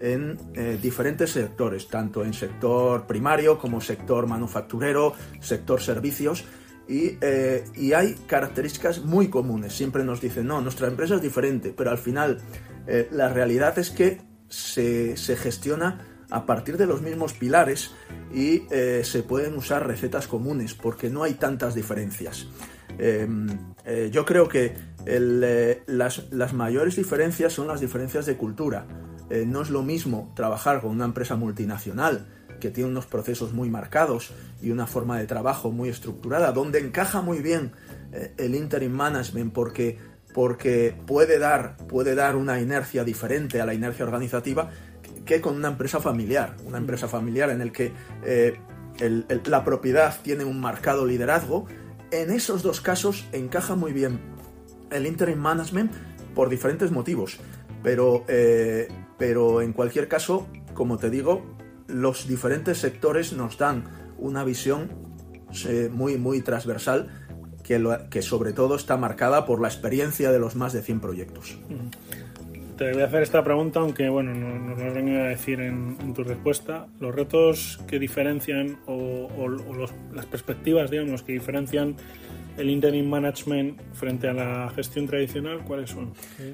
en 0.00 0.38
eh, 0.54 0.78
diferentes 0.80 1.32
sectores, 1.32 1.88
tanto 1.88 2.24
en 2.24 2.32
sector 2.32 3.06
primario 3.06 3.58
como 3.58 3.80
sector 3.80 4.26
manufacturero, 4.26 5.14
sector 5.40 5.80
servicios. 5.80 6.44
Y, 6.88 7.18
eh, 7.20 7.64
y, 7.76 7.92
hay 7.92 8.14
características 8.26 9.04
muy 9.04 9.28
comunes. 9.28 9.74
Siempre 9.74 10.04
nos 10.04 10.22
dicen, 10.22 10.46
no, 10.46 10.62
nuestra 10.62 10.88
empresa 10.88 11.16
es 11.16 11.22
diferente, 11.22 11.74
pero 11.76 11.90
al 11.90 11.98
final 11.98 12.40
la 13.10 13.28
realidad 13.28 13.78
es 13.78 13.90
que 13.90 14.22
se, 14.48 15.18
se 15.18 15.36
gestiona 15.36 16.07
a 16.30 16.46
partir 16.46 16.76
de 16.76 16.86
los 16.86 17.02
mismos 17.02 17.32
pilares 17.32 17.92
y 18.32 18.64
eh, 18.70 19.02
se 19.04 19.22
pueden 19.22 19.56
usar 19.56 19.86
recetas 19.86 20.28
comunes 20.28 20.74
porque 20.74 21.10
no 21.10 21.22
hay 21.22 21.34
tantas 21.34 21.74
diferencias. 21.74 22.46
Em, 22.98 23.46
eh, 23.84 24.10
yo 24.12 24.24
creo 24.24 24.48
que 24.48 24.74
eh, 25.06 25.82
las, 25.86 26.30
las, 26.30 26.52
mayores 26.52 26.96
diferencias 26.96 27.52
son 27.52 27.68
las 27.68 27.80
diferencias 27.80 28.26
de 28.26 28.36
cultura. 28.36 28.86
no 29.46 29.60
es 29.60 29.68
lo 29.68 29.82
mismo 29.82 30.32
trabajar 30.34 30.80
con 30.80 30.90
una 30.90 31.04
empresa 31.04 31.36
multinacional 31.36 32.26
que 32.60 32.70
tiene 32.70 32.88
unos 32.88 33.04
procesos 33.04 33.52
muy 33.52 33.68
marcados 33.68 34.32
y 34.62 34.70
una 34.70 34.86
forma 34.86 35.18
de 35.18 35.26
trabajo 35.26 35.70
muy 35.70 35.90
estructurada, 35.90 36.50
donde 36.52 36.78
encaja 36.78 37.20
muy 37.20 37.40
bien 37.40 37.72
el 38.38 38.54
interim 38.54 38.92
management 38.92 39.52
porque, 39.52 39.98
porque 40.32 40.96
puede, 41.06 41.38
dar, 41.38 41.76
puede 41.76 42.14
dar 42.14 42.36
una 42.36 42.58
inercia 42.58 43.04
diferente 43.04 43.60
a 43.60 43.66
la 43.66 43.74
inercia 43.74 44.06
organizativa 44.06 44.70
que 45.28 45.42
con 45.42 45.56
una 45.56 45.68
empresa 45.68 46.00
familiar, 46.00 46.56
una 46.64 46.78
empresa 46.78 47.06
familiar 47.06 47.50
en 47.50 47.60
el 47.60 47.70
que 47.70 47.92
eh, 48.24 48.58
la 49.44 49.62
propiedad 49.62 50.18
tiene 50.22 50.44
un 50.44 50.58
marcado 50.58 51.04
liderazgo. 51.04 51.66
En 52.10 52.30
esos 52.30 52.62
dos 52.62 52.80
casos 52.80 53.26
encaja 53.32 53.76
muy 53.76 53.92
bien 53.92 54.20
el 54.90 55.06
interim 55.06 55.38
management 55.38 55.92
por 56.34 56.48
diferentes 56.48 56.90
motivos, 56.90 57.36
pero, 57.82 58.24
eh, 58.26 58.88
pero 59.18 59.60
en 59.60 59.74
cualquier 59.74 60.08
caso, 60.08 60.48
como 60.72 60.96
te 60.96 61.10
digo, 61.10 61.44
los 61.88 62.26
diferentes 62.26 62.78
sectores 62.78 63.34
nos 63.34 63.58
dan 63.58 63.84
una 64.16 64.44
visión 64.44 64.88
eh, 65.66 65.90
muy, 65.92 66.16
muy 66.16 66.40
transversal 66.40 67.28
que, 67.62 67.98
que, 68.08 68.22
sobre 68.22 68.54
todo 68.54 68.76
está 68.76 68.96
marcada 68.96 69.44
por 69.44 69.60
la 69.60 69.68
experiencia 69.68 70.32
de 70.32 70.38
los 70.38 70.56
más 70.56 70.72
de 70.72 70.80
100 70.80 71.00
proyectos 71.00 71.58
te 72.78 72.92
voy 72.92 73.02
a 73.02 73.06
hacer 73.06 73.22
esta 73.24 73.42
pregunta, 73.42 73.80
aunque 73.80 74.08
bueno, 74.08 74.32
no, 74.32 74.56
nos 74.56 74.78
lo 74.78 74.94
venía 74.94 75.24
a 75.24 75.28
decir 75.28 75.60
en, 75.60 76.14
tu 76.14 76.22
respuesta. 76.22 76.86
Los 77.00 77.12
retos 77.14 77.80
que 77.88 77.98
diferencian 77.98 78.78
o, 78.86 79.28
las 80.14 80.26
perspectivas, 80.26 80.90
digamos, 80.90 81.22
que 81.24 81.32
diferencian 81.32 81.96
el 82.56 82.70
interim 82.70 83.08
management 83.08 83.80
frente 83.92 84.28
a 84.28 84.32
la 84.32 84.70
gestión 84.70 85.06
tradicional, 85.06 85.64
¿cuáles 85.64 85.90
son? 85.90 86.12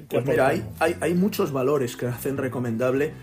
Pues 0.09 0.25
mira, 0.25 0.47
hay, 0.47 0.63
hay, 0.99 1.13
muchos 1.13 1.51
valores 1.51 1.95
que 1.95 2.07
hacen 2.07 2.37
recomendable 2.37 3.13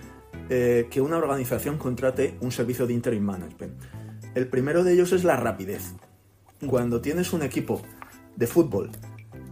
eh, 0.49 0.87
que 0.91 1.01
una 1.01 1.17
organización 1.17 1.79
contrate 1.79 2.37
un 2.41 2.53
servicio 2.53 2.87
de 2.87 2.95
interim 2.95 3.25
management. 3.25 3.75
El 4.35 4.47
primero 4.47 4.85
de 4.85 4.95
ellos 4.95 5.13
es 5.13 5.25
la 5.25 5.37
rapidez. 5.37 5.95
Cuando 6.67 7.01
tienes 7.01 7.33
un 7.33 7.43
equipo 7.43 7.83
de 8.37 8.47
fútbol 8.47 8.91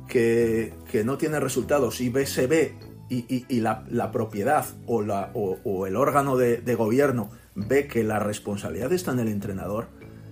que, 0.09 0.73
que 0.91 1.03
no 1.05 1.19
tiene 1.19 1.41
resultados 1.41 2.01
y 2.01 2.13
se 2.27 2.47
ve 2.47 2.90
y, 3.11 3.61
la, 3.61 4.13
propiedad 4.13 4.65
o, 4.87 5.03
la, 5.03 5.31
o, 5.35 5.87
el 5.87 5.97
órgano 5.97 6.37
de, 6.37 6.75
gobierno 6.77 7.31
ve 7.55 7.89
que 7.89 8.05
la 8.05 8.21
responsabilidad 8.21 8.93
está 8.93 9.11
en 9.11 9.19
el 9.19 9.29
entrenador, 9.29 9.89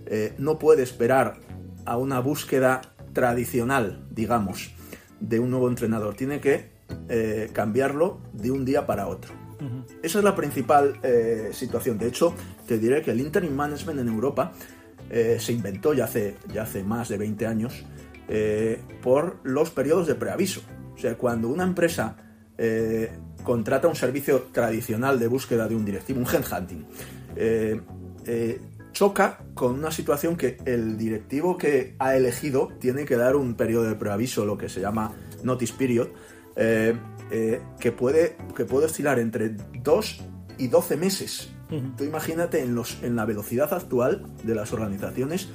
eh, 0.06 0.34
no 0.38 0.58
puede 0.58 0.84
esperar 0.84 1.34
a 1.84 1.96
una 1.96 2.20
búsqueda 2.20 2.80
tradicional, 3.12 4.06
digamos, 4.10 4.70
de 5.18 5.40
un 5.40 5.50
nuevo 5.50 5.68
entrenador. 5.68 6.14
Tiene 6.14 6.40
que 6.40 6.70
eh, 7.08 7.50
cambiarlo 7.52 8.20
de 8.32 8.52
un 8.52 8.64
día 8.64 8.86
para 8.86 9.08
otro. 9.08 9.34
Esa 10.04 10.18
es 10.18 10.24
la 10.24 10.36
principal 10.36 11.00
eh, 11.02 11.48
situación. 11.52 11.98
De 11.98 12.06
hecho, 12.06 12.32
te 12.68 12.78
diré 12.78 13.02
que 13.02 13.10
el 13.10 13.20
interim 13.20 13.52
management 13.52 13.98
en 13.98 14.08
Europa 14.08 14.52
se 15.10 15.52
inventó 15.54 15.94
ya 15.94 16.04
hace, 16.04 16.36
ya 16.52 16.64
hace 16.64 16.84
más 16.84 17.08
de 17.08 17.16
20 17.16 17.46
años 17.46 17.82
por 19.02 19.38
los 19.42 19.70
periodos 19.70 20.06
de 20.06 20.14
preaviso. 20.14 20.60
O 20.94 20.98
sea, 20.98 21.16
cuando 21.16 21.48
una 21.48 21.64
empresa 21.64 22.27
eh, 22.61 23.12
contrata 23.44 23.87
un 23.87 23.94
servicio 23.94 24.49
tradicional 24.53 25.21
de 25.21 25.29
búsqueda 25.29 25.68
de 25.68 25.77
un 25.77 25.85
directivo, 25.85 26.18
un 26.18 26.27
headhunting, 26.27 26.85
eh, 27.37 27.81
eh, 28.27 28.61
choca 28.90 29.38
con 29.55 29.75
una 29.79 29.92
situación 29.92 30.37
que 30.37 30.59
el 30.64 30.99
directivo 30.99 31.57
que 31.57 31.94
ha 32.01 32.16
elegido 32.16 32.68
tiene 32.81 33.05
que 33.05 33.16
dar 33.16 33.37
un 33.37 33.55
periodo 33.55 33.85
de 33.85 33.94
preaviso, 33.94 34.44
lo 34.44 34.59
que 34.59 34.68
se 34.68 34.81
llama 34.81 35.12
notice 35.44 35.73
period, 35.79 36.09
que, 36.57 37.92
puede, 37.92 38.37
que 38.57 38.64
puede 38.64 38.87
oscilar 38.87 39.21
entre 39.21 39.51
2 39.51 40.21
y 40.59 40.66
12 40.66 40.97
meses. 40.97 41.51
Tú 41.97 42.03
imagínate 42.03 42.61
en, 42.61 42.75
los, 42.75 43.01
en 43.05 43.14
la 43.14 43.25
velocidad 43.25 43.73
actual 43.73 44.27
de 44.42 44.55
las 44.57 44.73
organizaciones 44.73 45.49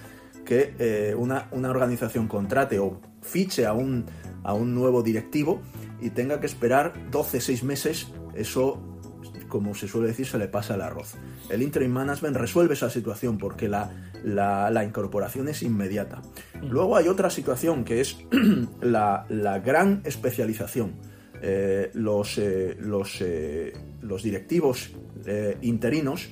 que 0.46 1.14
una, 1.18 1.50
una, 1.52 1.70
organización 1.70 2.30
contrate 2.30 2.80
o 2.80 3.02
fiche 3.22 3.66
a 3.66 3.74
un, 3.74 4.06
a 4.44 4.54
un 4.54 4.74
nuevo 4.74 5.04
directivo 5.04 5.62
y 6.04 6.10
tenga 6.10 6.40
que 6.40 6.46
esperar 6.48 6.94
12, 7.12 7.40
6 7.40 7.64
meses, 7.64 8.08
eso, 8.36 8.82
como 9.48 9.74
se 9.74 9.88
suele 9.88 10.10
decir, 10.10 10.28
se 10.28 10.38
le 10.38 10.48
pasa 10.48 10.76
el 10.76 10.82
arroz. 10.82 11.16
El 11.50 11.62
interim 11.62 11.92
management 11.92 12.36
resuelve 12.36 12.74
esa 12.74 12.90
situación 12.90 13.38
porque 13.38 13.70
la, 13.70 13.90
la, 14.24 14.84
incorporación 14.84 15.48
es 15.48 15.64
inmediata. 15.64 16.22
Luego 16.62 16.98
hay 16.98 17.08
otra 17.08 17.30
situación 17.30 17.86
que 17.86 18.02
es 18.02 18.18
la, 18.82 19.26
gran 19.64 20.02
especialización. 20.04 20.94
Eh, 21.42 21.92
los, 21.94 22.38
eh, 22.38 22.76
los, 22.80 23.22
eh, 23.22 23.74
los, 24.02 24.24
directivos 24.24 24.92
interinos 25.62 26.30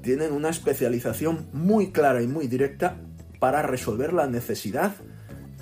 tienen 0.00 0.32
una 0.32 0.50
especialización 0.50 1.48
muy 1.52 1.90
clara 1.90 2.22
y 2.22 2.28
muy 2.28 2.46
directa 2.46 2.96
para 3.40 3.62
resolver 3.62 4.12
la 4.12 4.28
necesidad 4.28 4.94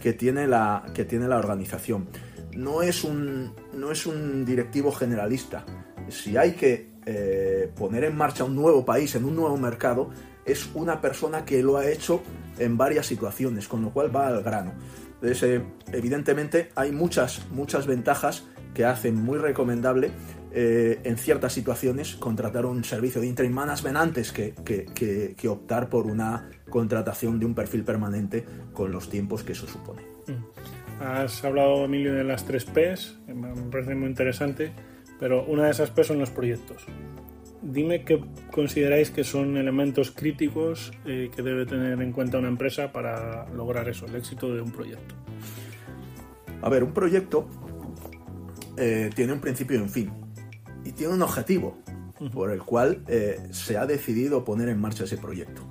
que 0.00 0.12
tiene 0.12 0.46
la, 0.46 0.84
que 0.94 1.04
tiene 1.04 1.26
la 1.26 1.38
organización. 1.38 2.08
No 2.56 2.82
es, 2.82 3.04
un, 3.04 3.52
no 3.74 3.90
es 3.92 4.06
un 4.06 4.44
directivo 4.44 4.90
generalista. 4.90 5.64
Si 6.08 6.36
hay 6.36 6.52
que 6.52 6.90
eh, 7.04 7.70
poner 7.76 8.04
en 8.04 8.16
marcha 8.16 8.44
un 8.44 8.56
nuevo 8.56 8.84
país, 8.84 9.14
en 9.14 9.24
un 9.24 9.36
nuevo 9.36 9.56
mercado, 9.56 10.10
es 10.44 10.68
una 10.74 11.00
persona 11.00 11.44
que 11.44 11.62
lo 11.62 11.76
ha 11.76 11.86
hecho 11.86 12.22
en 12.58 12.76
varias 12.76 13.06
situaciones, 13.06 13.68
con 13.68 13.82
lo 13.82 13.90
cual 13.90 14.14
va 14.14 14.28
al 14.28 14.42
grano. 14.42 14.72
Eh, 15.22 15.62
evidentemente 15.92 16.70
hay 16.74 16.92
muchas, 16.92 17.46
muchas 17.50 17.86
ventajas 17.86 18.44
que 18.74 18.84
hacen 18.84 19.16
muy 19.16 19.38
recomendable 19.38 20.10
eh, 20.52 21.00
en 21.04 21.16
ciertas 21.16 21.52
situaciones 21.52 22.16
contratar 22.16 22.66
un 22.66 22.84
servicio 22.84 23.20
de 23.20 23.26
interim 23.26 23.52
management 23.52 23.96
antes 23.96 24.32
que, 24.32 24.54
que, 24.54 25.48
optar 25.48 25.88
por 25.88 26.06
una 26.06 26.50
contratación 26.68 27.38
de 27.38 27.46
un 27.46 27.54
perfil 27.54 27.84
permanente 27.84 28.44
con 28.72 28.92
los 28.92 29.08
tiempos 29.08 29.42
que 29.42 29.52
eso 29.52 29.66
supone. 29.66 30.02
Mm. 30.26 30.75
Has 31.00 31.44
hablado, 31.44 31.84
Emilio, 31.84 32.14
de 32.14 32.24
las 32.24 32.46
tres 32.46 32.64
P's, 32.64 33.18
me 33.26 33.52
parece 33.70 33.94
muy 33.94 34.08
interesante, 34.08 34.72
pero 35.20 35.44
una 35.44 35.64
de 35.64 35.70
esas 35.70 35.90
P 35.90 36.02
son 36.04 36.18
los 36.18 36.30
proyectos. 36.30 36.86
Dime 37.62 38.04
qué 38.04 38.22
consideráis 38.50 39.10
que 39.10 39.24
son 39.24 39.56
elementos 39.56 40.10
críticos 40.10 40.92
eh, 41.04 41.30
que 41.34 41.42
debe 41.42 41.66
tener 41.66 42.00
en 42.00 42.12
cuenta 42.12 42.38
una 42.38 42.48
empresa 42.48 42.92
para 42.92 43.48
lograr 43.50 43.88
eso, 43.88 44.06
el 44.06 44.14
éxito 44.14 44.54
de 44.54 44.62
un 44.62 44.70
proyecto. 44.70 45.14
A 46.62 46.68
ver, 46.70 46.82
un 46.82 46.92
proyecto 46.92 47.46
eh, 48.76 49.10
tiene 49.14 49.32
un 49.32 49.40
principio 49.40 49.78
y 49.78 49.82
un 49.82 49.90
fin. 49.90 50.10
Y 50.84 50.92
tiene 50.92 51.12
un 51.12 51.22
objetivo 51.22 51.78
por 52.32 52.50
el 52.52 52.62
cual 52.62 53.02
eh, 53.08 53.48
se 53.50 53.76
ha 53.76 53.84
decidido 53.84 54.44
poner 54.44 54.68
en 54.70 54.80
marcha 54.80 55.04
ese 55.04 55.18
proyecto. 55.18 55.62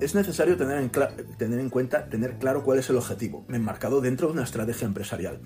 Es 0.00 0.14
necesario 0.14 0.56
tener 0.56 0.78
en, 0.78 0.90
tener 1.36 1.60
en 1.60 1.70
cuenta, 1.70 2.08
tener 2.08 2.38
claro 2.38 2.62
cuál 2.62 2.78
es 2.78 2.88
el 2.90 2.96
objetivo, 2.96 3.44
enmarcado 3.48 4.00
dentro 4.00 4.28
de 4.28 4.34
una 4.34 4.44
estrategia 4.44 4.86
empresarial. 4.86 5.40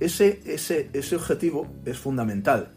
Ese, 0.00 0.40
ese, 0.46 0.90
ese 0.92 1.16
objetivo 1.16 1.66
es 1.84 1.98
fundamental 1.98 2.72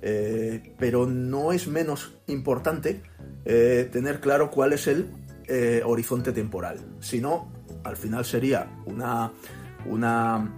eh, 0.00 0.74
pero 0.78 1.06
no 1.06 1.52
es 1.52 1.66
menos 1.66 2.14
importante 2.28 3.02
eh, 3.44 3.88
tener 3.90 4.20
claro 4.20 4.50
cuál 4.50 4.72
es 4.72 4.86
el 4.86 5.10
eh, 5.48 5.82
horizonte 5.84 6.32
temporal. 6.32 6.78
Si 7.00 7.20
no, 7.20 7.50
al 7.82 7.96
final 7.96 8.24
sería 8.24 8.70
una, 8.86 9.32
una 9.86 10.52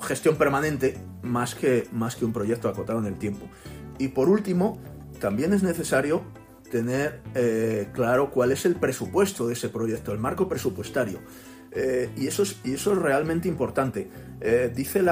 gestión 0.00 0.36
permanente 0.36 0.96
más 1.22 1.54
que, 1.54 1.88
más 1.92 2.16
que 2.16 2.24
un 2.24 2.32
proyecto 2.32 2.68
acotado 2.68 3.00
en 3.00 3.06
el 3.06 3.18
tiempo. 3.18 3.46
Y 3.98 4.08
por 4.08 4.28
último, 4.28 4.80
también 5.20 5.52
es 5.52 5.62
necesario 5.62 6.22
tener 6.74 7.20
claro 7.92 8.30
cuál 8.30 8.50
es 8.50 8.66
el 8.66 8.74
presupuesto 8.74 9.46
de 9.46 9.52
ese 9.52 9.68
proyecto, 9.68 10.12
el 10.12 10.18
marco 10.18 10.48
presupuestario. 10.48 11.20
y, 12.16 12.26
eso 12.26 12.42
es, 12.42 12.58
y 12.64 12.74
eso 12.74 12.92
es 12.92 12.98
realmente 12.98 13.46
importante. 13.46 14.08
dice 14.74 15.02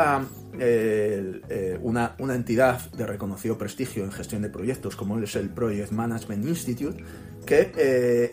eh, 0.59 1.79
una, 1.81 2.15
entidad 2.35 2.91
de 2.91 3.07
reconocido 3.07 3.57
prestigio 3.57 4.05
en 4.05 4.13
gestión 4.13 4.43
de 4.43 4.51
proyectos 4.51 4.97
como 4.97 5.19
es 5.19 5.37
el 5.37 5.49
Project 5.49 5.93
Management 5.93 6.45
Institute, 6.47 7.03
que 7.47 7.73
eh, 7.77 8.33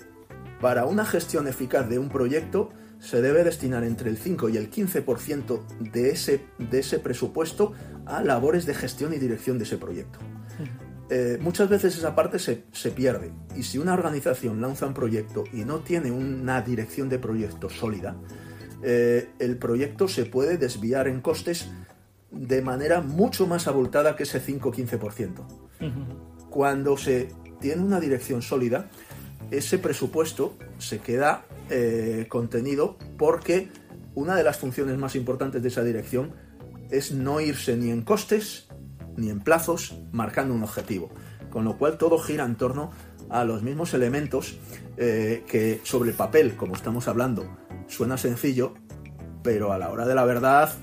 para 0.59 0.85
una 0.85 1.05
gestión 1.05 1.47
eficaz 1.47 1.87
de 1.87 1.99
un 1.99 2.09
proyecto 2.09 2.71
se 2.99 3.21
debe 3.21 3.45
destinar 3.45 3.85
entre 3.85 4.09
el 4.09 4.17
5 4.17 4.49
y 4.49 4.57
el 4.57 4.69
15% 4.69 5.61
de 5.91 6.09
ese, 6.09 6.41
de 6.57 6.79
ese 6.79 6.99
presupuesto 6.99 7.71
a 8.05 8.21
labores 8.21 8.65
de 8.65 8.73
gestión 8.73 9.13
y 9.13 9.17
dirección 9.17 9.57
de 9.57 9.63
ese 9.63 9.77
proyecto. 9.77 10.19
Eh, 11.09 11.37
muchas 11.41 11.69
veces 11.69 11.97
esa 11.97 12.15
parte 12.15 12.37
se, 12.37 12.65
se, 12.71 12.91
pierde 12.91 13.31
y 13.55 13.63
si 13.63 13.79
una 13.79 13.93
organización 13.93 14.61
lanza 14.61 14.85
un 14.85 14.93
proyecto 14.93 15.43
y 15.51 15.65
no 15.65 15.79
tiene 15.79 16.11
una 16.11 16.61
dirección 16.61 17.09
de 17.09 17.17
proyecto 17.17 17.69
sólida, 17.69 18.15
el 18.81 19.57
proyecto 19.57 20.07
se 20.07 20.25
puede 20.25 20.57
desviar 20.57 21.09
en 21.09 21.19
costes 21.19 21.69
de 22.31 22.61
manera 22.61 23.01
mucho 23.01 23.47
más 23.47 23.67
abultada 23.67 24.15
que 24.15 24.23
ese 24.23 24.41
5-15%. 24.41 25.45
Cuando 26.49 26.97
se 26.97 27.29
tiene 27.59 27.81
una 27.81 27.99
dirección 27.99 28.41
sólida, 28.41 28.89
ese 29.51 29.79
presupuesto 29.79 30.57
se 30.77 30.99
queda 30.99 31.45
eh, 31.69 32.25
contenido 32.29 32.97
porque 33.17 33.69
una 34.15 34.35
de 34.35 34.43
las 34.43 34.57
funciones 34.57 34.97
más 34.97 35.15
importantes 35.15 35.61
de 35.61 35.67
esa 35.67 35.83
dirección 35.83 36.33
es 36.89 37.11
no 37.11 37.39
irse 37.39 37.77
ni 37.77 37.89
en 37.91 38.01
costes 38.01 38.67
ni 39.17 39.29
en 39.29 39.39
plazos 39.39 39.97
marcando 40.11 40.53
un 40.53 40.63
objetivo. 40.63 41.09
Con 41.49 41.65
lo 41.65 41.77
cual 41.77 41.97
todo 41.97 42.19
gira 42.19 42.45
en 42.45 42.55
torno 42.55 42.91
a 43.29 43.43
los 43.43 43.63
mismos 43.63 43.93
elementos 43.93 44.57
eh, 44.97 45.43
que 45.47 45.81
sobre 45.83 46.11
el 46.11 46.15
papel, 46.15 46.55
como 46.55 46.75
estamos 46.75 47.07
hablando, 47.07 47.45
suena 47.87 48.17
sencillo, 48.17 48.73
pero 49.43 49.71
a 49.71 49.77
la 49.77 49.89
hora 49.89 50.05
de 50.05 50.15
la 50.15 50.25
verdad 50.25 50.73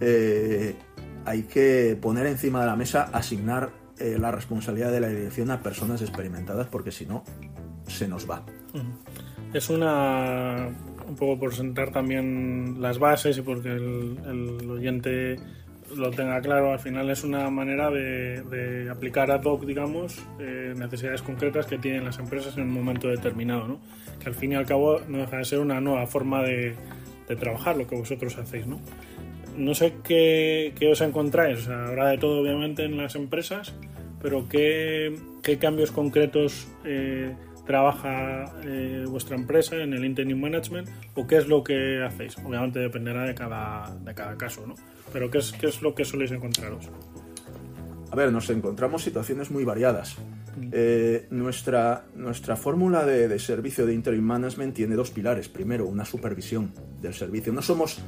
eh, 0.00 0.76
hay 1.24 1.42
que 1.42 1.98
poner 2.00 2.26
encima 2.26 2.60
de 2.60 2.66
la 2.66 2.76
mesa, 2.76 3.10
asignar 3.12 3.70
eh, 3.98 4.16
la 4.18 4.30
responsabilidad 4.30 4.92
de 4.92 5.00
la 5.00 5.08
dirección 5.08 5.50
a 5.50 5.62
personas 5.62 6.02
experimentadas 6.02 6.66
porque 6.66 6.90
si 6.90 7.06
no, 7.06 7.24
se 7.86 8.06
nos 8.06 8.28
va. 8.28 8.44
Es 9.52 9.70
una, 9.70 10.68
un 11.08 11.16
poco 11.16 11.38
por 11.38 11.54
sentar 11.54 11.92
también 11.92 12.76
las 12.80 12.98
bases 12.98 13.38
y 13.38 13.42
porque 13.42 13.70
el, 13.70 14.70
oyente 14.70 15.36
lo 15.94 16.10
tenga 16.10 16.40
claro, 16.40 16.72
al 16.72 16.78
final 16.78 17.10
es 17.10 17.24
una 17.24 17.48
manera 17.50 17.90
de, 17.90 18.88
aplicar 18.90 19.30
ad 19.30 19.44
hoc, 19.44 19.64
digamos, 19.64 20.18
eh, 20.38 20.74
necesidades 20.76 21.22
concretas 21.22 21.66
que 21.66 21.78
tienen 21.78 22.04
las 22.04 22.18
empresas 22.18 22.56
en 22.56 22.64
un 22.64 22.72
momento 22.72 23.08
determinado, 23.08 23.68
¿no? 23.68 23.80
que 24.18 24.28
al 24.28 24.34
fin 24.34 24.52
y 24.52 24.54
al 24.54 24.66
cabo 24.66 25.00
no 25.08 25.18
deja 25.18 25.38
de 25.38 25.44
ser 25.44 25.58
una 25.60 25.80
nueva 25.80 26.06
forma 26.06 26.42
de, 26.42 26.74
trabajar 27.38 27.76
lo 27.76 27.86
que 27.86 27.96
vosotros 27.96 28.36
hacéis. 28.38 28.66
¿no? 28.66 28.80
no 29.56 29.74
sé 29.74 29.94
qué, 30.04 30.72
os 30.90 31.00
encontráis, 31.00 31.68
habrá 31.68 32.08
de 32.08 32.18
todo 32.18 32.40
obviamente 32.40 32.84
en 32.84 32.96
las 32.96 33.14
empresas, 33.16 33.74
pero 34.22 34.48
qué, 34.48 35.14
cambios 35.60 35.92
concretos 35.92 36.68
eh, 36.84 37.34
trabaja 37.66 38.44
eh, 38.64 39.04
vuestra 39.08 39.36
empresa 39.36 39.76
en 39.76 39.92
el 39.92 40.04
interim 40.04 40.40
management 40.40 40.88
o 41.14 41.26
qué 41.26 41.38
es 41.38 41.48
lo 41.48 41.62
que 41.64 42.02
hacéis. 42.04 42.36
Obviamente 42.38 42.78
dependerá 42.78 43.24
de 43.24 43.34
cada, 43.34 43.94
de 44.04 44.14
cada 44.14 44.36
caso, 44.36 44.66
¿no? 44.66 44.74
Pero 45.12 45.30
¿qué 45.30 45.38
es, 45.38 45.52
qué 45.52 45.66
es 45.66 45.82
lo 45.82 45.94
que 45.94 46.04
soléis 46.04 46.30
encontraros? 46.30 46.88
A 48.10 48.16
ver, 48.16 48.32
nos 48.32 48.48
encontramos 48.50 49.02
situaciones 49.02 49.50
muy 49.50 49.64
variadas. 49.64 50.16
Mm. 50.56 50.68
Eh, 50.72 51.26
nuestra, 51.30 52.04
nuestra 52.14 52.56
fórmula 52.56 53.04
de, 53.04 53.28
de, 53.28 53.38
servicio 53.38 53.84
de 53.84 53.94
interim 53.94 54.24
management 54.24 54.74
tiene 54.74 54.94
dos 54.94 55.10
pilares. 55.10 55.48
Primero, 55.48 55.86
una 55.86 56.04
supervisión 56.04 56.72
del 57.02 57.14
servicio. 57.14 57.52
No 57.52 57.62
somos 57.62 58.00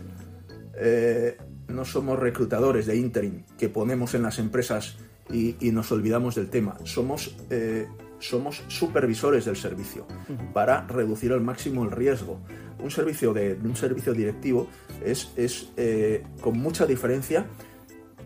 eh, 0.81 1.37
no 1.69 1.85
somos 1.85 2.19
reclutadores 2.19 2.87
de 2.87 2.97
interim 2.97 3.43
que 3.59 3.69
ponemos 3.69 4.15
en 4.15 4.23
las 4.23 4.39
empresas 4.39 4.97
y, 5.31 5.57
nos 5.73 5.93
olvidamos 5.93 6.37
del 6.37 6.49
tema. 6.49 6.79
Somos, 6.85 7.37
eh, 7.51 7.87
somos 8.19 8.63
supervisores 8.69 9.45
del 9.45 9.57
servicio 9.57 10.07
para 10.53 10.87
reducir 10.87 11.33
al 11.33 11.41
máximo 11.41 11.85
el 11.85 11.91
riesgo. 11.91 12.41
Un 12.83 12.91
servicio, 12.91 13.33
de, 13.33 13.59
un 13.63 13.77
servicio 13.77 14.13
directivo 14.13 14.69
es, 15.05 15.33
es 15.37 15.73
eh, 15.77 16.25
con 16.41 16.59
mucha 16.59 16.87
diferencia 16.87 17.47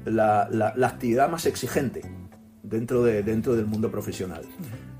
la, 0.04 0.74
actividad 0.84 1.30
más 1.30 1.46
exigente 1.46 2.02
dentro, 2.62 3.02
de, 3.02 3.22
dentro 3.22 3.54
del 3.54 3.66
mundo 3.66 3.90
profesional. 3.90 4.42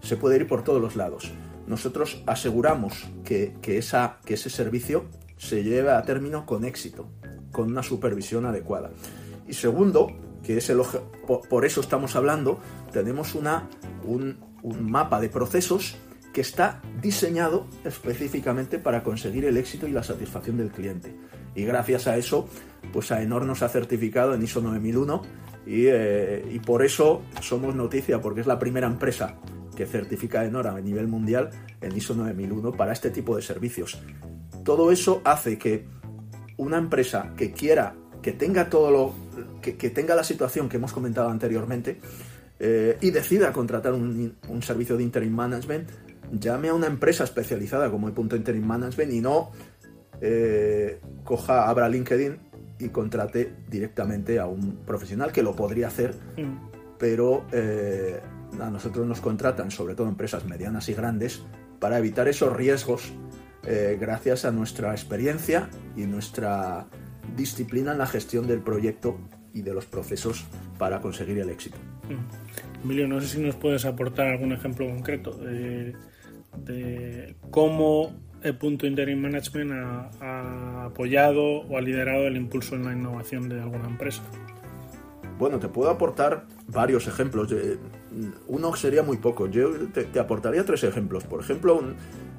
Se 0.02 0.16
puede 0.16 0.36
ir 0.36 0.46
por 0.46 0.64
todos 0.64 0.80
los 0.80 0.96
lados. 0.96 1.32
Nosotros 1.66 2.22
aseguramos 2.26 3.08
que, 3.24 3.54
esa, 3.66 4.18
que 4.24 4.34
ese 4.34 4.50
servicio 4.50 5.06
se 5.36 5.62
lleve 5.62 5.90
a 5.90 6.02
término 6.02 6.44
con 6.46 6.64
éxito 6.64 7.08
con 7.52 7.70
una 7.70 7.82
supervisión 7.82 8.46
adecuada. 8.46 8.90
Y 9.46 9.52
segundo, 9.52 10.08
que 10.42 10.56
es 10.56 10.70
el 10.70 10.80
por, 11.26 11.64
eso 11.64 11.80
estamos 11.80 12.16
hablando, 12.16 12.58
tenemos 12.92 13.34
una, 13.34 13.68
un, 14.04 14.38
mapa 14.62 15.20
de 15.20 15.28
procesos 15.28 15.96
que 16.32 16.40
está 16.40 16.80
diseñado 17.00 17.66
específicamente 17.84 18.78
para 18.78 19.02
conseguir 19.02 19.44
el 19.44 19.56
éxito 19.56 19.86
y 19.86 19.92
la 19.92 20.02
satisfacción 20.02 20.56
del 20.56 20.70
cliente. 20.70 21.14
Y 21.54 21.64
gracias 21.64 22.06
a 22.06 22.16
eso, 22.16 22.48
pues 22.92 23.12
AENOR 23.12 23.44
nos 23.44 23.62
ha 23.62 23.68
certificado 23.68 24.34
en 24.34 24.42
ISO 24.42 24.62
9001 24.62 25.22
y, 25.66 25.86
eh, 25.86 26.44
y 26.50 26.58
por 26.60 26.82
eso 26.82 27.22
somos 27.40 27.74
noticia, 27.74 28.20
porque 28.20 28.40
es 28.40 28.46
la 28.46 28.58
primera 28.58 28.86
empresa 28.86 29.36
que 29.76 29.86
certifica 29.86 30.40
AENOR 30.40 30.68
a 30.68 30.80
nivel 30.80 31.08
mundial 31.08 31.50
en 31.80 31.96
ISO 31.96 32.14
9001 32.14 32.72
para 32.72 32.92
este 32.92 33.10
tipo 33.10 33.36
de 33.36 33.42
servicios. 33.42 34.00
Todo 34.64 34.90
eso 34.90 35.20
hace 35.24 35.58
que 35.58 35.86
una 36.56 36.78
empresa 36.78 37.34
que 37.36 37.52
quiera, 37.52 37.94
que 38.22 38.32
tenga 38.32 38.70
todo 38.70 38.90
lo, 38.90 39.14
que, 39.60 39.72
tenga 39.90 40.14
la 40.14 40.24
situación 40.24 40.68
que 40.68 40.76
hemos 40.76 40.92
comentado 40.92 41.28
anteriormente 41.28 42.00
eh, 42.64 42.96
y 43.00 43.10
decida 43.10 43.52
contratar 43.52 43.92
un, 43.92 44.36
servicio 44.62 44.96
de 44.96 45.02
interim 45.02 45.34
management, 45.34 45.90
llame 46.30 46.68
a 46.68 46.74
una 46.74 46.86
empresa 46.86 47.24
especializada 47.24 47.90
como 47.90 48.06
el 48.06 48.14
punto 48.14 48.36
interim 48.36 48.64
management 48.64 49.12
y 49.12 49.20
no 49.20 49.50
eh, 50.20 51.00
coja, 51.24 51.68
abra 51.68 51.88
LinkedIn 51.88 52.38
y 52.78 52.88
contrate 52.90 53.52
directamente 53.68 54.38
a 54.38 54.46
un 54.46 54.76
profesional 54.86 55.32
que 55.32 55.42
lo 55.42 55.56
podría 55.56 55.88
hacer, 55.88 56.14
mm. 56.36 56.98
pero 57.00 57.46
eh, 57.50 58.20
a 58.60 58.70
nosotros 58.70 59.08
nos 59.08 59.20
contratan, 59.20 59.72
sobre 59.72 59.96
todo 59.96 60.06
empresas 60.06 60.44
medianas 60.44 60.88
y 60.88 60.94
grandes, 60.94 61.42
para 61.80 61.98
evitar 61.98 62.28
esos 62.28 62.56
riesgos 62.56 63.12
gracias 64.00 64.44
a 64.44 64.50
nuestra 64.50 64.90
experiencia 64.90 65.68
y 65.96 66.02
nuestra 66.02 66.88
disciplina 67.36 67.92
en 67.92 67.98
la 67.98 68.06
gestión 68.06 68.48
del 68.48 68.60
proyecto 68.60 69.18
y 69.52 69.62
de 69.62 69.72
los 69.72 69.86
procesos 69.86 70.44
para 70.78 71.00
conseguir 71.00 71.38
el 71.38 71.48
éxito. 71.48 71.78
Mm. 72.08 72.84
Emilio, 72.84 73.08
no 73.08 73.20
sé 73.20 73.28
si 73.28 73.40
nos 73.40 73.54
puedes 73.56 73.84
aportar 73.84 74.28
algún 74.28 74.52
ejemplo 74.52 74.86
concreto 74.88 75.32
de, 75.32 75.94
cómo 77.50 78.14
el 78.42 78.56
punto 78.56 78.86
Interim 78.86 79.20
Management 79.20 79.72
ha, 80.20 80.84
apoyado 80.86 81.42
o 81.42 81.78
ha 81.78 81.80
liderado 81.80 82.26
el 82.26 82.36
impulso 82.36 82.74
en 82.74 82.84
la 82.84 82.92
innovación 82.92 83.48
de 83.48 83.60
alguna 83.60 83.86
empresa. 83.86 84.22
Bueno, 85.42 85.58
te 85.58 85.66
puedo 85.66 85.90
aportar 85.90 86.46
varios 86.68 87.08
ejemplos. 87.08 87.52
Uno 88.46 88.76
sería 88.76 89.02
muy 89.02 89.16
poco. 89.16 89.48
Yo 89.48 89.72
te, 89.88 90.20
aportaría 90.20 90.64
tres 90.64 90.84
ejemplos. 90.84 91.24
Por 91.24 91.40
ejemplo, 91.40 91.82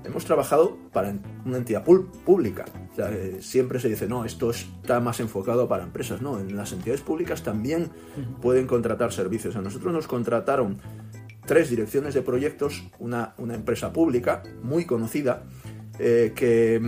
hemos 0.05 0.23
trabajado 0.23 0.77
para 0.93 1.13
una 1.43 1.57
entidad 1.57 1.83
pública. 1.83 2.63
Eh, 2.97 3.39
siempre 3.41 3.81
se 3.81 3.89
dice, 3.89 4.07
no, 4.07 4.23
esto 4.23 4.51
está 4.51 5.01
más 5.01 5.19
enfocado 5.19 5.67
para 5.67 5.83
empresas. 5.83 6.21
No, 6.21 6.39
en 6.39 6.55
las 6.55 6.71
entidades 6.71 7.01
públicas 7.01 7.43
también 7.43 7.89
pueden 8.41 8.67
contratar 8.67 9.11
servicios. 9.11 9.57
A 9.57 9.61
nosotros 9.61 9.91
nos 9.91 10.07
contrataron 10.07 10.77
tres 11.45 11.69
direcciones 11.69 12.13
de 12.13 12.21
proyectos, 12.21 12.85
una, 12.99 13.33
una 13.37 13.55
empresa 13.55 13.91
pública 13.91 14.43
muy 14.61 14.85
conocida, 14.85 15.43
eh, 15.99 16.31
que 16.33 16.79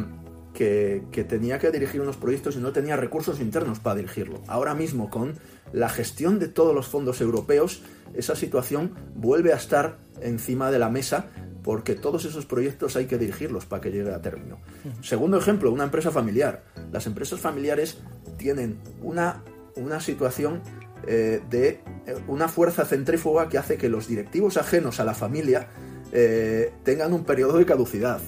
que, 0.56 1.26
tenía 1.28 1.60
que 1.60 1.70
dirigir 1.70 2.02
unos 2.02 2.18
proyectos 2.18 2.56
y 2.56 2.60
no 2.60 2.72
tenía 2.72 2.96
recursos 2.96 3.40
internos 3.40 3.80
para 3.80 3.98
dirigirlo. 3.98 4.42
Ahora 4.48 4.74
mismo, 4.74 5.10
con 5.10 5.36
la 5.76 5.90
gestión 5.90 6.40
de 6.40 6.48
todos 6.48 6.74
los 6.74 6.88
fondos 6.88 7.20
europeos, 7.20 7.82
esa 8.14 8.34
situación 8.38 8.94
vuelve 9.14 9.52
a 9.52 9.58
estar 9.58 9.98
encima 10.22 10.72
de 10.72 10.80
la 10.80 10.90
mesa 10.90 11.28
porque 11.64 11.96
todos 11.96 12.24
esos 12.24 12.46
proyectos 12.46 12.96
hay 12.96 13.08
que 13.08 13.18
dirigirlos 13.18 13.66
para 13.66 13.82
que 13.82 13.92
llegue 13.92 14.14
a 14.14 14.22
término. 14.22 14.60
Segundo 15.02 15.38
ejemplo, 15.38 15.74
una 15.74 15.84
empresa 15.84 16.12
familiar. 16.12 16.64
Las 16.94 17.08
empresas 17.08 17.42
familiares 17.42 17.98
tienen 18.38 18.80
una, 19.02 19.44
una 19.76 20.00
situación 20.00 20.62
eh, 21.08 21.42
de 21.50 21.82
eh, 22.06 22.16
una 22.30 22.48
fuerza 22.48 22.86
centrífuga 22.86 23.50
que 23.50 23.58
hace 23.58 23.78
que 23.78 23.90
los 23.90 24.08
directivos 24.08 24.56
ajenos 24.56 25.02
a 25.02 25.04
la 25.04 25.14
familia 25.14 25.68
eh, 26.14 26.72
tengan 26.84 27.12
un 27.12 27.26
periodo 27.26 27.58
de 27.58 27.66
caducidad. 27.66 28.22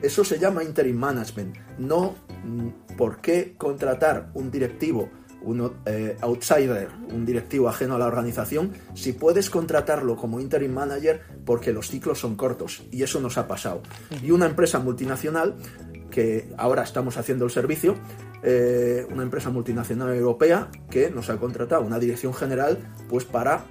Eso 0.00 0.24
se 0.24 0.38
llama 0.38 0.64
interim 0.64 0.96
management. 0.96 1.54
No 1.76 2.14
mm, 2.44 2.96
por 2.96 3.20
qué 3.20 3.56
contratar 3.58 4.30
un 4.32 4.50
directivo, 4.50 5.10
un 5.42 5.72
eh, 5.86 6.16
outsider, 6.20 6.88
un 7.12 7.24
directivo 7.24 7.68
ajeno 7.68 7.94
a 7.94 7.98
la 7.98 8.06
organización, 8.06 8.72
si 8.94 9.12
puedes 9.12 9.50
contratarlo 9.50 10.16
como 10.16 10.40
interim 10.40 10.72
manager 10.72 11.22
porque 11.44 11.72
los 11.72 11.88
ciclos 11.88 12.18
son 12.18 12.36
cortos. 12.36 12.82
Y 12.90 13.02
eso 13.02 13.20
nos 13.20 13.38
ha 13.38 13.46
pasado. 13.48 13.82
Y 14.22 14.30
una 14.30 14.46
empresa 14.46 14.78
multinacional, 14.78 15.56
que 16.10 16.52
ahora 16.56 16.82
estamos 16.82 17.16
haciendo 17.16 17.44
el 17.44 17.50
servicio, 17.50 17.94
eh, 18.42 19.06
una 19.10 19.22
empresa 19.22 19.50
multinacional 19.50 20.14
europea 20.14 20.68
que 20.90 21.10
nos 21.10 21.28
ha 21.28 21.36
contratado 21.38 21.82
una 21.82 21.98
dirección 21.98 22.32
general 22.32 22.78
pues 23.08 23.24
para 23.24 23.64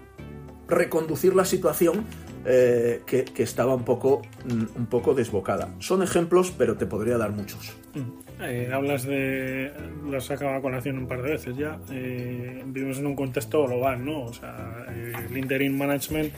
reconducir 0.68 1.36
la 1.36 1.45
situación 1.45 2.05
eh, 2.46 3.02
que, 3.06 3.44
estaba 3.44 3.76
un 3.76 3.84
poco, 3.84 4.22
mm, 4.46 4.80
un 4.80 4.86
poco 4.88 5.14
desbocada. 5.14 5.70
Son 5.80 6.02
ejemplos, 6.04 6.54
pero 6.58 6.76
te 6.76 6.86
podría 6.86 7.18
dar 7.18 7.32
muchos. 7.32 7.76
Mm. 7.94 8.44
Eh, 8.44 8.70
hablas 8.72 9.04
de. 9.04 9.72
Lo 10.04 10.18
has 10.18 10.26
sacado 10.26 10.56
a 10.56 10.62
colación 10.62 10.98
un 10.98 11.08
par 11.08 11.22
de 11.22 11.32
veces 11.32 11.58
ya. 11.58 11.80
Eh, 11.92 12.64
vivimos 12.68 13.00
en 13.00 13.08
un 13.08 13.16
contexto 13.16 13.66
global, 13.66 14.04
¿no? 14.06 14.26
O 14.26 14.34
sea, 14.34 14.86
el 15.30 15.38
interim 15.38 15.78
management 15.78 16.32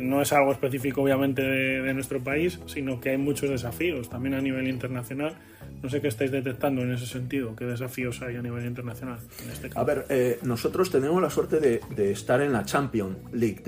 no 0.00 0.20
es 0.20 0.30
algo 0.32 0.52
específico, 0.52 1.02
obviamente, 1.02 1.40
de, 1.40 1.94
nuestro 1.94 2.20
país, 2.20 2.60
sino 2.66 3.00
que 3.00 3.10
hay 3.10 3.16
muchos 3.16 3.48
desafíos 3.48 4.10
también 4.10 4.34
a 4.34 4.40
nivel 4.40 4.68
internacional 4.68 5.34
no 5.82 5.88
sé 5.88 6.00
qué 6.00 6.08
estáis 6.08 6.30
detectando 6.30 6.82
en 6.82 6.92
ese 6.92 7.06
sentido, 7.06 7.56
qué 7.56 7.64
desafíos 7.64 8.20
hay 8.22 8.36
a 8.36 8.42
nivel 8.42 8.66
internacional. 8.66 9.18
Este 9.50 9.70
a 9.74 9.84
ver, 9.84 10.06
eh, 10.10 10.38
nosotros 10.42 10.90
tenemos 10.90 11.20
la 11.22 11.30
suerte 11.30 11.58
de, 11.58 12.12
estar 12.12 12.40
en 12.42 12.52
la 12.52 12.64
Champion 12.64 13.18
League 13.32 13.62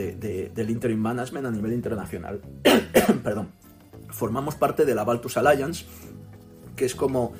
del 0.54 0.70
Interim 0.70 0.98
Management 0.98 1.46
a 1.46 1.50
nivel 1.50 1.72
internacional. 1.72 2.40
Perdón. 3.24 3.48
Formamos 4.10 4.56
parte 4.56 4.84
de 4.84 4.94
la 4.94 5.04
Baltus 5.04 5.38
Alliance, 5.38 5.86
que 6.76 6.84
es 6.84 6.94
como, 6.94 7.32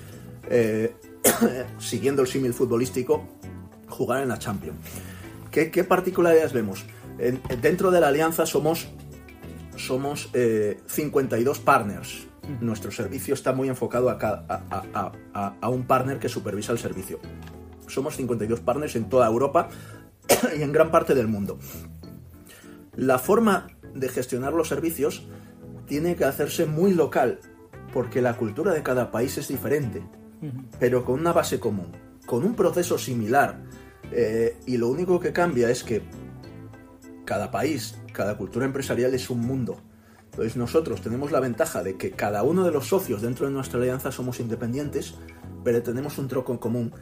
eh, 0.49 0.95
siguiendo 1.79 2.23
el 2.23 2.29
símil 2.29 2.55
futbolístico, 2.55 3.29
jugar 3.89 4.23
en 4.23 4.29
la 4.29 4.39
Champion. 4.39 4.77
¿Qué, 5.51 5.85
particularidades 5.85 6.53
vemos? 6.53 6.85
dentro 7.61 7.91
de 7.91 8.01
la 8.01 8.09
alianza 8.09 8.47
somos, 8.47 8.89
somos 9.77 10.31
52 10.87 11.59
eh, 11.59 11.61
partners 11.63 12.27
nuestro 12.61 12.91
servicio 12.91 13.35
está 13.35 13.53
muy 13.53 13.69
enfocado 13.69 14.11
a, 14.11 15.69
un 15.69 15.87
partner 15.87 16.19
que 16.19 16.29
supervisa 16.29 16.73
el 16.73 16.79
servicio. 16.79 17.21
Somos 17.87 18.17
52 18.17 18.61
partners 18.61 18.97
en 18.97 19.09
toda 19.09 19.27
Europa 19.27 19.69
y 20.59 20.63
en 20.63 20.73
gran 20.73 20.91
parte 20.91 21.15
del 21.15 21.29
mundo. 21.29 21.59
La 22.97 23.19
forma 23.19 23.69
de 23.95 24.09
gestionar 24.09 24.53
los 24.53 24.69
servicios 24.69 25.27
tiene 25.87 26.17
que 26.17 26.25
hacerse 26.25 26.67
muy 26.67 26.95
local, 26.95 27.41
porque 27.93 28.23
la 28.23 28.37
cultura 28.37 28.73
de 28.73 28.83
cada 28.83 29.11
país 29.11 29.37
es 29.39 29.49
diferente, 29.49 30.03
pero 30.79 31.05
con 31.05 31.21
una 31.21 31.33
base 31.33 31.61
común, 31.61 31.93
con 32.27 32.45
un 32.45 32.55
proceso 32.55 32.99
similar. 32.99 33.63
Eh, 34.11 34.57
y 34.67 34.77
lo 34.77 34.89
único 34.89 35.21
que 35.21 35.33
cambia 35.33 35.71
es 35.71 35.83
que 35.83 36.03
cada 37.25 37.51
país, 37.51 37.99
cada 38.13 38.37
cultura 38.37 38.67
empresarial 38.67 39.15
es 39.15 39.31
un 39.31 39.41
mundo 39.41 39.81
entonces 40.33 40.57
nosotros 40.57 41.03
tenemos 41.03 41.31
la 41.31 41.41
ventaja 41.41 41.83
de 41.83 41.99
que 41.99 42.13
cada 42.13 42.43
uno 42.43 42.65
de 42.65 42.71
los 42.71 42.89
socios 42.89 43.21
dentro 43.21 43.47
de 43.47 43.53
nuestra 43.53 43.79
alianza 43.79 44.11
somos 44.11 44.41
independientes, 44.41 45.15
pero 45.63 45.83
tenemos 45.83 46.17
un 46.17 46.27
troco 46.27 46.53
en 46.53 46.59
común. 46.59 46.93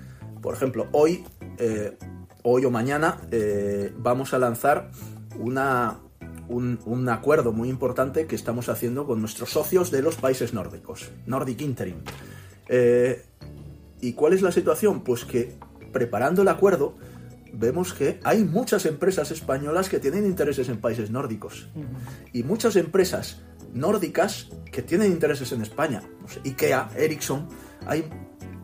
Por 0.42 0.52
ejemplo, 0.52 0.88
hoy, 0.90 1.24
eh, 1.58 1.96
hoy 2.42 2.64
o 2.64 2.72
mañana 2.72 3.18
eh, 3.30 3.94
vamos 3.96 4.34
a 4.34 4.40
lanzar 4.40 4.90
una, 5.38 6.00
un, 6.48 7.08
acuerdo 7.08 7.52
muy 7.52 7.68
importante 7.68 8.26
que 8.26 8.34
estamos 8.34 8.68
haciendo 8.68 9.06
con 9.06 9.20
nuestros 9.20 9.50
socios 9.50 9.92
de 9.92 10.02
los 10.02 10.16
países 10.16 10.52
nórdicos, 10.52 11.12
Nordic 11.26 11.60
Interim. 11.60 11.98
Eh, 12.68 13.24
¿Y 14.00 14.14
cuál 14.14 14.32
es 14.32 14.42
la 14.42 14.50
situación? 14.50 15.04
Pues 15.04 15.24
que 15.24 15.56
preparando 15.92 16.42
el 16.42 16.48
acuerdo, 16.48 16.96
vemos 17.52 17.92
que 17.92 18.20
hay 18.24 18.44
muchas 18.44 18.86
empresas 18.86 19.30
españolas 19.30 19.88
que 19.88 19.98
tienen 19.98 20.26
intereses 20.26 20.68
en 20.68 20.80
países 20.80 21.10
nórdicos 21.10 21.68
y 22.32 22.42
muchas 22.42 22.76
empresas 22.76 23.42
nórdicas 23.72 24.48
que 24.70 24.82
tienen 24.82 25.12
intereses 25.12 25.52
en 25.52 25.62
España. 25.62 26.02
Ikea, 26.44 26.90
Ericsson. 26.96 27.48
Hay... 27.86 28.04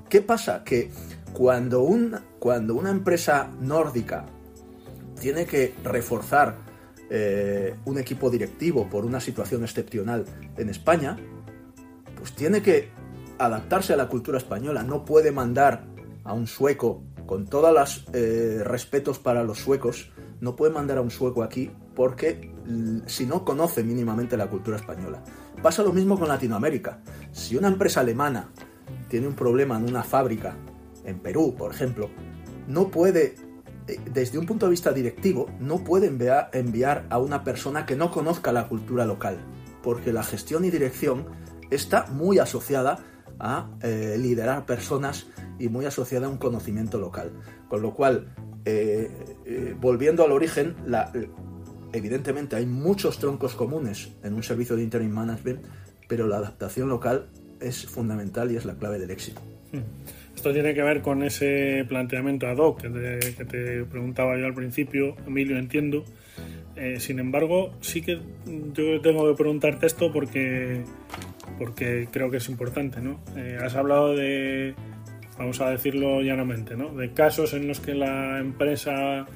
¿Qué 0.09 0.21
pasa? 0.23 0.63
Que 0.65 0.91
cuando, 1.33 1.83
un, 1.83 2.17
cuando 2.39 2.75
una 2.75 2.91
empresa 2.91 3.51
nórdica 3.61 4.27
tiene 5.21 5.47
que 5.47 5.75
reforzar 5.85 6.59
eh, 7.11 7.75
un 7.85 7.99
equipo 7.99 8.31
directivo 8.31 8.89
por 8.89 9.05
una 9.05 9.21
situación 9.21 9.63
excepcional 9.63 10.25
en 10.57 10.69
España, 10.69 11.17
pues 12.17 12.33
tiene 12.33 12.63
que 12.63 12.91
adaptarse 13.39 13.93
a 13.93 13.97
la 13.97 14.09
cultura 14.09 14.39
española. 14.39 14.83
No 14.83 15.05
puede 15.05 15.33
mandar 15.33 15.85
a 16.25 16.33
un 16.33 16.47
sueco 16.47 17.03
con 17.27 17.47
todos 17.47 17.75
los 17.75 18.07
eh, 18.13 18.63
respetos 18.65 19.19
para 19.19 19.45
los 19.45 19.59
suecos, 19.59 20.11
no 20.41 20.57
puede 20.57 20.73
mandar 20.73 20.99
a 20.99 21.03
un 21.03 21.11
sueco 21.11 21.43
aquí 21.43 21.71
porque 21.95 22.53
si 23.07 23.27
no 23.27 23.45
conoce 23.45 23.83
mínimamente 23.83 24.37
la 24.37 24.49
cultura 24.49 24.77
española. 24.77 25.23
Pasa 25.63 25.83
lo 25.83 25.93
mismo 25.93 26.19
con 26.19 26.29
Latinoamérica. 26.29 27.01
Si 27.33 27.57
una 27.57 27.69
empresa 27.69 28.01
alemana 28.01 28.51
tiene 29.09 29.27
un 29.27 29.35
problema 29.35 29.77
en 29.77 29.89
una 29.89 30.03
fábrica, 30.03 30.57
en 31.05 31.19
Perú, 31.21 31.55
por 31.57 31.73
ejemplo, 31.73 32.11
no 32.67 32.89
puede, 32.89 33.37
eh, 33.89 33.99
desde 34.13 34.39
un 34.39 34.47
punto 34.47 34.67
de 34.67 34.71
vista 34.71 34.93
directivo, 34.93 35.49
no 35.61 35.85
puede 35.85 36.09
enviar, 36.09 36.51
enviar 36.53 37.07
a 37.11 37.19
una 37.19 37.45
persona 37.45 37.87
que 37.87 37.97
no 37.97 38.11
conozca 38.11 38.53
la 38.53 38.69
cultura 38.69 39.07
local, 39.07 39.39
porque 39.83 40.13
la 40.13 40.23
gestión 40.23 40.65
y 40.65 40.71
dirección 40.71 41.27
está 41.71 42.07
muy 42.09 42.39
asociada 42.39 42.99
a 43.39 43.71
eh, 43.83 44.17
liderar 44.19 44.67
personas 44.67 45.27
y 45.59 45.69
muy 45.69 45.85
asociada 45.85 46.27
a 46.27 46.31
un 46.31 46.39
conocimiento 46.39 46.99
local. 46.99 47.33
Con 47.69 47.83
lo 47.83 47.95
cual, 47.95 48.35
eh, 48.65 49.11
eh, 49.45 49.75
volviendo 49.79 50.25
al 50.25 50.33
origen, 50.33 50.75
evidentemente 51.93 52.57
hay 52.57 52.67
muchos 52.67 53.19
troncos 53.19 53.55
comunes 53.55 54.13
en 54.23 54.35
un 54.35 54.43
servicio 54.43 54.77
de 54.77 54.83
interim 54.83 55.11
management, 55.11 55.65
pero 56.09 56.27
la 56.27 56.37
adaptación 56.37 56.89
local 56.89 57.27
es 57.61 57.87
fundamental 57.87 58.51
y 58.53 58.57
es 58.57 58.65
la 58.65 58.75
clave 58.75 58.99
del 58.99 59.11
éxito. 59.11 59.41
Hmm. 59.73 59.81
Esto 60.35 60.53
tiene 60.53 60.75
que 60.75 60.83
ver 60.83 61.01
con 61.01 61.23
ese 61.23 61.85
planteamiento 61.89 62.47
ad 62.47 62.59
hoc 62.59 62.83
que 62.83 62.91
te, 62.91 63.35
que 63.35 63.45
te 63.45 63.85
preguntaba 63.85 64.39
yo 64.39 64.47
al 64.47 64.55
principio, 64.55 65.17
Emilio, 65.27 65.59
entiendo. 65.59 66.05
Eh, 66.77 67.01
sin 67.01 67.19
embargo, 67.19 67.73
sí 67.81 68.03
que 68.03 68.21
yo 68.75 69.01
tengo 69.01 69.31
que 69.31 69.35
preguntarte 69.35 69.87
esto 69.87 70.13
porque, 70.13 70.83
porque 71.59 72.09
creo 72.11 72.31
que 72.31 72.39
es 72.39 72.49
importante. 72.49 73.01
¿no? 73.01 73.21
has 73.63 73.75
hablado 73.75 74.15
de, 74.15 74.75
vamos 75.39 75.61
a 75.61 75.71
decirlo 75.71 76.23
llanamente, 76.23 76.77
¿no? 76.77 76.95
de 76.95 77.13
casos 77.13 77.55
en 77.55 77.69
los 77.69 77.81
que 77.81 77.95
la 77.95 78.39
empresa 78.39 79.27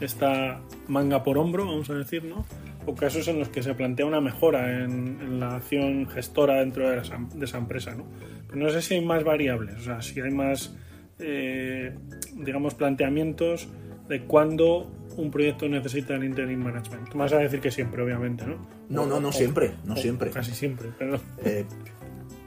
está 0.00 0.60
manga 0.88 1.22
por 1.22 1.38
hombro, 1.38 1.66
vamos 1.66 1.90
a 1.90 1.94
decir, 1.94 2.24
¿no? 2.24 2.44
o 2.86 2.94
casos 2.94 3.28
en 3.28 3.38
los 3.38 3.48
que 3.48 3.62
se 3.62 3.74
plantea 3.74 4.06
una 4.06 4.20
mejora 4.20 4.84
en, 4.84 5.38
la 5.38 5.56
acción 5.56 6.08
gestora 6.08 6.60
dentro 6.60 6.88
de, 6.88 6.98
esa, 6.98 7.58
empresa. 7.58 7.94
¿no? 7.94 8.06
No 8.54 8.70
sé 8.70 8.82
si 8.82 8.94
hay 8.94 9.04
más 9.04 9.24
variables, 9.24 9.76
o 9.76 9.82
sea, 9.82 10.02
si 10.02 10.20
hay 10.20 10.30
más, 10.30 10.74
eh, 11.18 11.94
digamos, 12.34 12.74
planteamientos 12.74 13.68
de 14.10 14.24
cuándo 14.24 14.90
un 15.16 15.30
proyecto 15.30 15.68
necesita 15.68 16.14
el 16.16 16.24
interim 16.24 16.62
management. 16.62 17.14
Vas 17.14 17.32
a 17.32 17.38
decir 17.38 17.60
que 17.60 17.70
siempre, 17.70 18.02
obviamente, 18.02 18.44
¿no? 18.44 18.56
No, 18.88 19.06
no, 19.06 19.20
no 19.20 19.30
siempre, 19.30 19.74
no 19.84 19.96
siempre. 19.96 20.30
Casi 20.30 20.52
siempre, 20.52 20.90
pero... 20.98 21.20
Eh, 21.44 21.64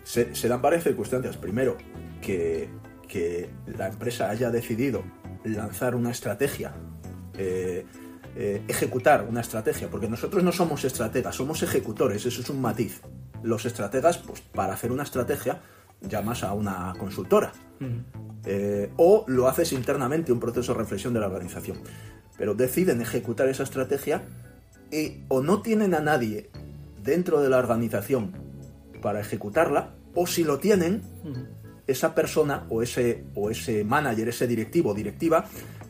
se, 0.03 0.47
dan 0.47 0.61
varias 0.61 0.83
circunstancias. 0.83 1.37
Primero, 1.37 1.77
que, 2.21 2.69
que, 3.07 3.49
la 3.77 3.87
empresa 3.87 4.29
haya 4.29 4.51
decidido 4.51 5.03
lanzar 5.45 5.95
una 5.95 6.11
estrategia, 6.11 6.73
eh, 7.37 7.85
eh, 8.35 8.61
ejecutar 8.67 9.25
una 9.29 9.39
estrategia, 9.39 9.89
porque 9.89 10.09
nosotros 10.09 10.43
no 10.43 10.51
somos 10.51 10.83
estrategas, 10.83 11.35
somos 11.35 11.63
ejecutores, 11.63 12.25
eso 12.25 12.41
es 12.41 12.49
un 12.49 12.59
matiz. 12.59 13.01
Los 13.41 13.65
estrategas, 13.65 14.17
pues 14.17 14.41
para 14.41 14.73
hacer 14.73 14.91
una 14.91 15.03
estrategia, 15.03 15.61
llamas 16.01 16.43
a 16.43 16.53
una 16.53 16.93
consultora. 16.97 17.53
O 18.97 19.25
lo 19.27 19.47
haces 19.47 19.71
internamente, 19.73 20.31
un 20.31 20.39
proceso 20.39 20.73
de 20.73 20.79
reflexión 20.79 21.13
de 21.13 21.19
la 21.19 21.27
organización 21.27 21.77
pero 22.37 22.55
deciden 22.55 23.01
ejecutar 23.01 23.47
esa 23.47 23.63
estrategia 23.63 24.23
y 24.91 25.23
o 25.27 25.41
no 25.41 25.61
tienen 25.61 25.93
a 25.93 25.99
nadie 25.99 26.49
dentro 27.01 27.41
de 27.41 27.49
la 27.49 27.57
organización 27.57 28.31
para 29.01 29.19
ejecutarla, 29.19 29.95
o 30.15 30.27
si 30.27 30.43
lo 30.43 30.59
tienen, 30.59 31.01
esa 31.87 32.15
persona 32.15 32.65
o 32.69 32.81
ese, 32.81 33.25
o 33.35 33.49
ese 33.49 33.83
manager, 33.83 34.29
ese 34.29 34.47
directivo 34.47 34.91
o 34.91 34.93
directiva, 34.93 35.45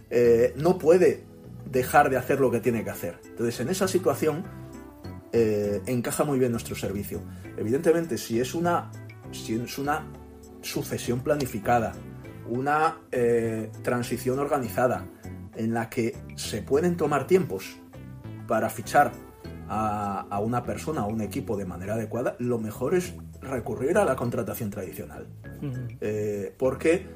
eh, 0.10 0.54
no 0.58 0.78
puede 0.78 1.24
dejar 1.70 2.10
de 2.10 2.18
hacer 2.18 2.39
lo 2.39 2.50
que 2.50 2.60
tiene 2.60 2.84
que 2.84 2.89
hacer. 2.89 3.20
Entonces, 3.26 3.60
en 3.60 3.70
esa 3.70 3.88
situación 3.88 4.44
eh, 5.32 5.82
encaja 5.86 6.24
muy 6.24 6.39
bien 6.39 6.52
nuestro 6.52 6.76
servicio. 6.76 7.22
Evidentemente, 7.58 8.18
si 8.18 8.39
es 8.39 8.56
una, 8.56 8.91
si 9.32 9.56
es 9.56 9.78
una 9.78 10.08
sucesión 10.64 11.22
planificada, 11.22 11.93
una 12.49 12.97
eh, 13.11 13.72
transición 13.84 14.39
organizada, 14.39 15.05
en 15.55 15.74
la 15.74 15.89
que 15.89 16.16
se 16.36 16.61
pueden 16.61 16.97
tomar 16.97 17.28
tiempos 17.28 17.78
para 18.47 18.70
fichar 18.70 19.11
a, 19.70 20.39
una 20.39 20.64
persona 20.64 21.05
o 21.05 21.09
un 21.09 21.22
equipo 21.22 21.57
de 21.57 21.66
manera 21.66 21.93
adecuada, 21.95 22.36
lo 22.39 22.59
mejor 22.59 22.95
es 22.95 23.16
recurrir 23.41 23.97
a 23.97 24.05
la 24.05 24.16
contratación 24.16 24.70
tradicional. 24.70 25.28
Eh, 26.01 26.53
porque 26.57 27.07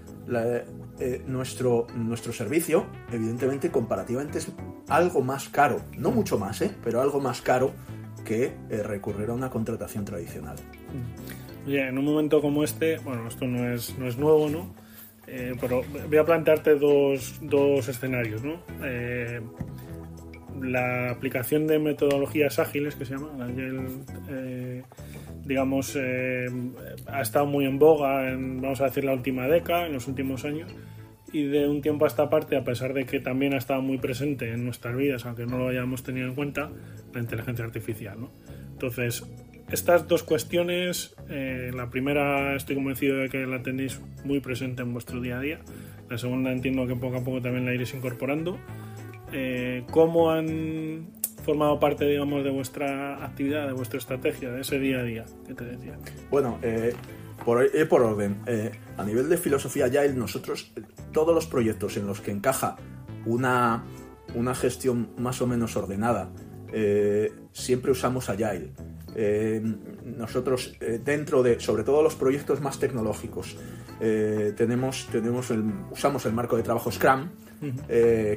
eh, 1.00 1.24
nuestro, 1.28 1.88
nuestro 1.96 2.32
servicio, 2.32 2.86
evidentemente, 3.12 3.70
comparativamente 3.70 4.38
es 4.38 4.48
algo 4.88 5.22
más 5.22 5.50
caro, 5.50 5.82
no 5.98 6.12
mucho 6.12 6.40
más, 6.40 6.62
¿eh? 6.62 6.74
pero 6.84 7.02
algo 7.02 7.20
más 7.20 7.42
caro 7.42 7.72
que 8.24 8.54
recurrir 8.70 9.30
a 9.30 9.34
una 9.34 9.50
contratación 9.50 10.04
tradicional. 10.06 10.56
Oye, 11.68 11.86
en 11.86 11.98
un 11.98 12.06
momento 12.06 12.40
como 12.42 12.64
este, 12.64 12.98
bueno, 13.00 13.28
esto 13.28 13.46
no 13.46 13.70
es, 13.70 13.98
no 14.00 14.08
es 14.08 14.18
nuevo, 14.18 14.50
¿no? 14.50 14.74
Eh, 15.28 15.54
pero 15.60 15.84
voy 16.08 16.18
a 16.18 16.24
plantearte 16.24 16.76
dos, 16.76 17.40
dos 17.42 17.90
escenarios, 17.90 18.42
¿no? 18.42 18.62
Eh, 18.86 19.42
la 20.62 21.12
aplicación 21.12 21.68
de 21.68 21.78
metodologías 21.78 22.58
ágiles, 22.60 22.96
que 22.96 23.04
se 23.04 23.16
llama, 23.16 23.32
eh, 24.30 24.84
digamos, 25.44 25.98
ha 27.08 27.22
estado 27.22 27.46
muy 27.46 27.66
en 27.66 27.78
boga 27.78 28.32
en, 28.32 28.62
vamos 28.62 28.80
a 28.80 28.86
decir, 28.86 29.04
la 29.04 29.12
última 29.12 29.48
década, 29.48 29.88
en 29.88 29.94
los 29.94 30.08
últimos 30.08 30.46
años, 30.46 30.74
y 31.34 31.44
de 31.44 31.68
un 31.68 31.82
tiempo 31.82 32.06
a 32.06 32.08
esta 32.08 32.30
parte, 32.30 32.56
a 32.56 32.64
pesar 32.64 32.94
de 32.94 33.06
que 33.06 33.20
también 33.20 33.54
ha 33.54 33.58
estado 33.58 33.82
muy 33.82 33.98
presente 33.98 34.54
en 34.54 34.64
nuestras 34.64 34.96
vidas, 34.96 35.26
aunque 35.26 35.46
no 35.46 35.58
lo 35.58 35.68
hayamos 35.68 36.02
tenido 36.02 36.30
en 36.30 36.34
cuenta, 36.34 36.72
la 37.14 37.20
inteligencia 37.20 37.66
artificial, 37.66 38.22
¿no? 38.22 38.32
Entonces, 38.72 39.26
estas 39.72 40.08
dos 40.08 40.24
cuestiones, 40.24 41.14
eh, 41.30 41.72
la 41.74 41.90
primera 41.90 42.56
estoy 42.56 42.76
convencido 42.76 43.18
de 43.18 43.30
que 43.30 43.46
la 43.46 43.62
tenéis 43.62 44.00
muy 44.24 44.40
presente 44.40 44.82
en 44.82 44.94
vuestro 44.94 45.20
día 45.20 45.38
a 45.38 45.42
día. 45.42 45.60
La 46.10 46.18
segunda 46.18 46.52
entiendo 46.52 46.88
que 46.88 46.96
poco 46.96 47.18
a 47.18 47.24
poco 47.24 47.42
también 47.42 47.66
la 47.66 47.74
iréis 47.74 47.94
incorporando. 47.94 48.58
Eh, 49.34 49.84
¿Cómo 49.92 50.32
han 50.32 51.10
formado 51.44 51.80
parte, 51.82 52.06
digamos, 52.06 52.46
de 52.46 52.50
vuestra 52.50 53.26
actividad, 53.26 53.68
de 53.68 53.74
vuestra 53.74 54.00
estrategia, 54.00 54.52
de 54.52 54.62
ese 54.62 54.80
día 54.80 55.00
a 55.00 55.04
día 55.04 55.26
que 55.46 55.54
te 55.54 55.66
decía? 55.66 55.98
Bueno, 56.32 56.60
eh, 56.62 56.94
por, 57.44 58.02
orden. 58.02 58.38
a 58.98 59.04
nivel 59.04 59.28
de 59.28 59.38
filosofía 59.38 59.86
Agile, 59.86 60.14
nosotros, 60.14 60.74
todos 61.12 61.36
los 61.36 61.46
proyectos 61.46 61.98
en 61.98 62.08
los 62.08 62.22
que 62.22 62.32
encaja 62.32 62.78
una, 63.26 63.84
una 64.34 64.56
gestión 64.56 65.10
más 65.18 65.42
o 65.42 65.48
menos 65.48 65.76
ordenada, 65.76 66.30
siempre 67.52 67.92
usamos 67.92 68.30
Agile. 68.30 68.72
Eh, 69.20 69.60
nosotros 70.06 70.76
eh, 70.80 71.02
dentro 71.04 71.42
de, 71.42 71.60
sobre 71.60 71.84
todo 71.84 72.04
los 72.04 72.14
proyectos 72.14 72.62
más 72.62 72.78
tecnológicos, 72.78 73.58
eh, 74.00 74.54
tenemos, 74.56 75.08
tenemos 75.12 75.50
el, 75.50 75.64
usamos 75.90 76.24
el 76.28 76.34
marco 76.34 76.56
de 76.56 76.62
trabajo 76.62 76.92
Scrum, 76.92 77.28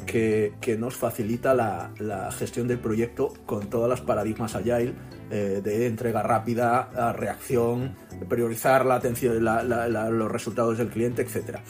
que, 0.07 0.55
que, 0.59 0.79
nos 0.79 0.97
facilita 0.97 1.53
la, 1.53 1.93
la, 1.99 2.33
gestión 2.33 2.67
del 2.67 2.79
proyecto 2.79 3.35
con 3.45 3.69
todas 3.69 3.91
las 3.91 4.01
paradigmas 4.01 4.55
Agile 4.55 4.95
de 5.29 5.87
entrega 5.87 6.23
rápida, 6.23 7.13
reacción, 7.13 7.95
priorizar 8.31 8.87
la 8.87 8.95
atención, 8.95 9.45
los 9.45 10.33
resultados 10.33 10.79
del 10.79 10.89
cliente, 10.89 11.21
etcétera. 11.21 11.63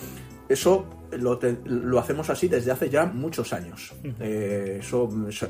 Eso 0.50 0.84
lo, 1.12 1.98
hacemos 2.00 2.28
así 2.28 2.48
desde 2.48 2.72
hace 2.72 2.90
ya 2.90 3.06
muchos 3.06 3.52
años. 3.52 3.94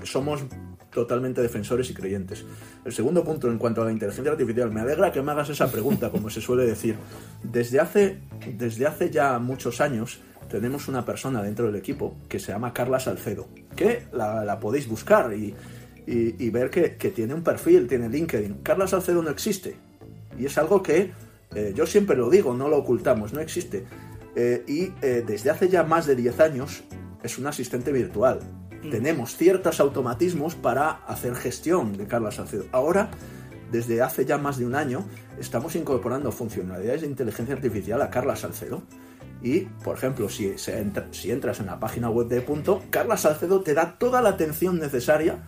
somos 0.04 0.44
totalmente 0.92 1.40
defensores 1.40 1.88
y 1.88 1.94
creyentes. 1.94 2.44
El 2.84 2.92
segundo 2.92 3.24
punto 3.24 3.50
en 3.50 3.56
cuanto 3.56 3.80
a 3.80 3.86
la 3.86 3.92
inteligencia 3.92 4.30
artificial, 4.30 4.70
me 4.70 4.82
alegra 4.82 5.10
que 5.10 5.22
me 5.22 5.32
hagas 5.32 5.48
esa 5.48 5.72
pregunta, 5.72 6.10
como 6.10 6.28
se 6.28 6.42
suele 6.42 6.66
decir. 6.66 6.96
Desde 7.42 7.80
hace, 7.80 8.18
desde 8.58 8.86
hace 8.86 9.08
ya 9.08 9.38
muchos 9.38 9.80
años 9.80 10.20
tenemos 10.50 10.86
una 10.86 11.02
persona 11.02 11.42
dentro 11.42 11.64
del 11.64 11.76
equipo 11.76 12.18
que 12.28 12.38
se 12.38 12.52
llama 12.52 12.74
Carla 12.74 13.00
Salcedo, 13.00 13.48
que 13.74 14.02
la, 14.12 14.58
podéis 14.60 14.86
buscar 14.86 15.32
y, 15.32 15.54
ver 16.50 16.68
que, 16.68 17.10
tiene 17.10 17.32
un 17.32 17.42
perfil, 17.42 17.88
tiene 17.88 18.10
LinkedIn. 18.10 18.58
Carla 18.62 18.86
Salcedo 18.86 19.22
no 19.22 19.30
existe. 19.30 19.76
Y 20.38 20.44
es 20.44 20.58
algo 20.58 20.82
que 20.82 21.12
eh, 21.54 21.72
yo 21.74 21.86
siempre 21.86 22.16
lo 22.16 22.28
digo, 22.28 22.52
no 22.52 22.68
lo 22.68 22.76
ocultamos, 22.76 23.32
no 23.32 23.40
existe. 23.40 23.86
Eh, 24.36 24.64
y 24.66 24.92
eh, 25.02 25.24
desde 25.26 25.50
hace 25.50 25.68
ya 25.68 25.82
más 25.82 26.06
de 26.06 26.14
10 26.14 26.40
años 26.40 26.84
es 27.22 27.38
un 27.38 27.46
asistente 27.46 27.90
virtual 27.90 28.40
Mm. 28.82 28.90
tenemos 28.90 29.36
ciertos 29.36 29.78
automatismos 29.80 30.54
para 30.54 30.90
hacer 31.06 31.34
gestión 31.34 31.96
de 31.96 32.06
Carla 32.06 32.30
Salcedo. 32.30 32.64
Ahora, 32.72 33.10
desde 33.70 34.00
hace 34.02 34.24
ya 34.24 34.38
más 34.38 34.58
de 34.58 34.66
un 34.66 34.74
año, 34.74 35.04
estamos 35.38 35.76
incorporando 35.76 36.32
funcionalidades 36.32 37.02
de 37.02 37.06
inteligencia 37.06 37.54
artificial 37.54 38.00
a 38.02 38.10
Carla 38.10 38.36
Salcedo. 38.36 38.82
Y, 39.42 39.60
por 39.60 39.96
ejemplo, 39.96 40.28
si, 40.28 40.54
si 40.58 41.30
entras 41.30 41.60
en 41.60 41.66
la 41.66 41.78
página 41.78 42.10
web 42.10 42.28
de 42.28 42.40
Punto, 42.40 42.82
Carla 42.90 43.16
Salcedo 43.16 43.60
te 43.60 43.74
da 43.74 43.96
toda 43.98 44.20
la 44.20 44.30
atención 44.30 44.78
necesaria 44.78 45.44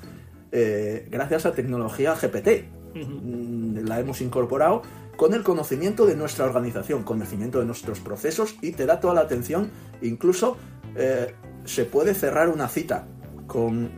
eh, 0.50 1.08
gracias 1.10 1.46
a 1.46 1.52
tecnología 1.52 2.14
GPT. 2.14 2.68
Mm, 2.94 3.86
la 3.86 4.00
hemos 4.00 4.20
incorporado 4.20 4.82
con 5.16 5.34
el 5.34 5.42
conocimiento 5.42 6.06
de 6.06 6.16
nuestra 6.16 6.44
organización, 6.44 7.02
conocimiento 7.02 7.58
de 7.60 7.66
nuestros 7.66 8.00
procesos 8.00 8.56
y 8.60 8.72
te 8.72 8.86
da 8.86 9.00
toda 9.00 9.14
la 9.14 9.20
atención. 9.22 9.70
Incluso 10.00 10.56
eh, 10.96 11.34
se 11.64 11.84
puede 11.84 12.14
cerrar 12.14 12.48
una 12.48 12.68
cita 12.68 13.06
con, 13.46 13.90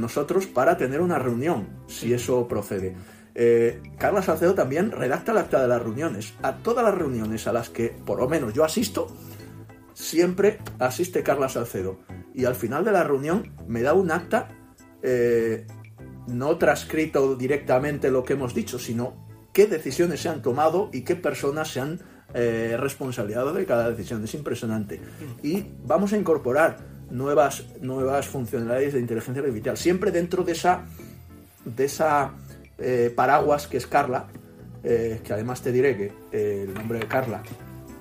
nosotros 0.00 0.46
para 0.46 0.76
tener 0.76 1.00
una 1.00 1.18
reunión, 1.18 1.68
si 1.86 2.12
eso 2.12 2.48
procede. 2.48 2.96
Eh, 3.34 3.82
Carla 3.98 4.22
Salcedo 4.22 4.54
también 4.54 4.90
redacta 4.90 5.32
el 5.32 5.38
acta 5.38 5.60
de 5.60 5.68
las 5.68 5.82
reuniones. 5.82 6.34
A 6.42 6.56
todas 6.56 6.84
las 6.84 6.94
reuniones 6.94 7.46
a 7.46 7.52
las 7.52 7.68
que 7.68 7.88
por 7.90 8.18
lo 8.18 8.28
menos 8.28 8.54
yo 8.54 8.64
asisto, 8.64 9.08
siempre 9.92 10.58
asiste 10.78 11.22
Carla 11.22 11.48
Salcedo. 11.48 11.98
Y 12.34 12.46
al 12.46 12.54
final 12.54 12.84
de 12.84 12.92
la 12.92 13.04
reunión 13.04 13.52
me 13.66 13.82
da 13.82 13.94
un 13.94 14.10
acta 14.10 14.48
eh, 15.02 15.66
no 16.26 16.56
transcrito 16.56 17.36
directamente 17.36 18.10
lo 18.10 18.24
que 18.24 18.34
hemos 18.34 18.54
dicho, 18.54 18.78
sino 18.78 19.27
qué 19.58 19.66
decisiones 19.66 20.20
se 20.20 20.28
han 20.28 20.40
tomado 20.40 20.88
y 20.92 21.00
qué 21.00 21.16
personas 21.16 21.72
se 21.72 21.80
han 21.80 21.98
eh, 22.32 22.78
de 22.78 23.66
cada 23.66 23.90
decisión. 23.90 24.22
Es 24.22 24.34
impresionante. 24.34 25.00
Y 25.42 25.64
vamos 25.82 26.12
a 26.12 26.16
incorporar 26.16 26.78
nuevas, 27.10 27.64
nuevas 27.80 28.28
funcionalidades 28.28 28.92
de 28.92 29.00
inteligencia 29.00 29.42
artificial, 29.42 29.76
siempre 29.76 30.12
dentro 30.12 30.44
de 30.44 30.52
esa, 30.52 30.84
de 31.64 31.84
esa 31.86 32.34
eh, 32.78 33.12
paraguas 33.16 33.66
que 33.66 33.78
es 33.78 33.88
Carla, 33.88 34.28
eh, 34.84 35.22
que 35.24 35.32
además 35.32 35.60
te 35.60 35.72
diré 35.72 35.96
que 35.96 36.12
eh, 36.30 36.66
el 36.68 36.74
nombre 36.74 37.00
de 37.00 37.08
Carla, 37.08 37.42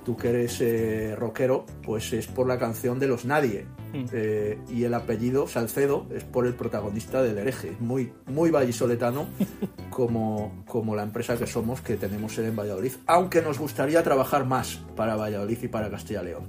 tú 0.07 0.15
que 0.15 0.29
eres 0.29 1.19
rockero, 1.19 1.65
pues 1.83 2.13
es 2.13 2.27
por 2.27 2.47
la 2.47 2.57
canción 2.57 2.97
de 2.97 3.07
Los 3.07 3.25
Nadie, 3.25 3.65
mm. 3.91 4.73
y 4.73 4.85
el 4.85 4.93
apellido 4.93 5.47
Salcedo 5.47 6.07
es 6.15 6.23
por 6.23 6.47
el 6.47 6.53
protagonista 6.53 7.21
del 7.21 7.37
hereje, 7.37 7.73
muy, 7.81 8.13
muy 8.25 8.49
vallisoletano 8.49 9.27
como, 9.89 10.63
como 10.65 10.95
la 10.95 11.03
empresa 11.03 11.37
que 11.37 11.45
somos, 11.45 11.81
que 11.81 11.97
tenemos 11.97 12.37
en 12.37 12.55
Valladolid, 12.55 12.93
aunque 13.05 13.41
nos 13.41 13.59
gustaría 13.59 14.01
trabajar 14.01 14.45
más 14.45 14.81
para 14.95 15.17
Valladolid 15.17 15.57
y 15.61 15.67
para 15.67 15.89
Castilla 15.89 16.21
y 16.21 16.25
León. 16.27 16.43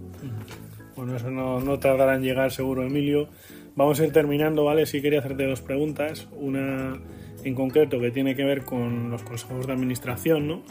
Bueno, 0.95 1.17
eso 1.17 1.29
no, 1.29 1.59
no 1.59 1.81
tardará 1.81 2.15
en 2.15 2.23
llegar 2.23 2.53
seguro, 2.53 2.85
Emilio. 2.85 3.29
Vamos 3.75 3.99
a 3.99 4.05
ir 4.05 4.13
terminando, 4.13 4.65
¿vale? 4.67 4.87
Sí 4.87 5.03
quería 5.03 5.19
hacerte 5.19 5.49
dos 5.49 5.63
preguntas. 5.63 6.29
Una 6.39 6.97
en 7.43 7.55
concreto 7.57 7.99
que 7.99 8.13
tiene 8.13 8.37
que 8.37 8.45
ver 8.45 8.65
con 8.65 9.11
los 9.11 9.25
consejos 9.25 9.67
de 9.67 9.73
administración, 9.73 10.47
¿no? 10.47 10.63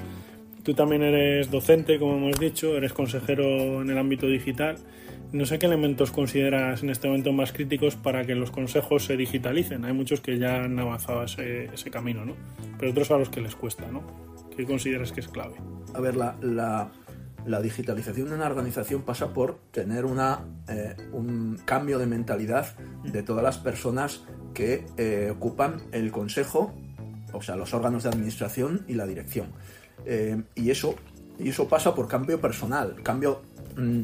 Tú 0.68 0.74
también 0.74 1.02
eres 1.02 1.50
docente, 1.50 1.98
como 1.98 2.18
hemos 2.18 2.38
dicho, 2.38 2.76
eres 2.76 2.92
consejero 2.92 3.82
en 3.82 3.90
el 3.90 3.98
ámbito 3.98 4.28
digital. 4.28 4.76
No 5.32 5.46
sé 5.46 5.60
qué 5.60 5.66
elementos 5.66 6.12
consideras 6.12 6.84
en 6.84 6.90
este 6.90 7.08
momento 7.08 7.32
más 7.32 7.54
críticos 7.54 7.96
para 7.96 8.26
que 8.26 8.36
los 8.36 8.52
consejos 8.52 9.06
se 9.06 9.16
digitalicen. 9.16 9.86
Hay 9.86 9.94
muchos 9.94 10.20
que 10.20 10.38
ya 10.38 10.66
han 10.66 10.78
avanzado 10.78 11.24
ese, 11.24 11.74
ese 11.74 11.90
camino, 11.90 12.26
¿no? 12.26 12.36
Pero 12.78 12.92
otros 12.92 13.10
a 13.12 13.18
los 13.18 13.30
que 13.30 13.40
les 13.40 13.56
cuesta, 13.56 13.90
¿no? 13.90 14.04
¿Qué 14.58 14.66
consideras 14.66 15.14
que 15.14 15.22
es 15.22 15.30
clave? 15.30 15.56
A 15.94 16.02
ver, 16.02 16.18
la, 16.18 16.92
digitalización 17.62 18.28
de 18.28 18.36
una 18.36 18.48
organización 18.48 19.04
pasa 19.04 19.34
por 19.34 19.60
tener 19.72 20.04
eh, 20.04 20.96
un 21.14 21.62
cambio 21.64 21.98
de 21.98 22.08
mentalidad 22.08 22.76
de 23.06 23.24
todas 23.24 23.42
las 23.42 23.58
personas 23.58 24.26
que 24.54 24.84
eh, 24.98 25.32
ocupan 25.34 25.84
el 25.94 26.12
consejo, 26.12 26.74
o 27.32 27.42
sea, 27.42 27.56
los 27.56 27.74
órganos 27.74 28.04
de 28.04 28.10
administración 28.10 28.84
y 28.90 28.96
la 28.96 29.08
dirección. 29.08 29.54
Eh, 30.10 30.42
y, 30.56 30.72
eso, 30.72 30.96
y 31.38 31.50
eso 31.50 31.68
pasa 31.68 31.94
por 31.94 32.08
cambio 32.08 32.40
personal, 32.40 32.96
cambio 33.04 33.42
mm, 33.76 34.02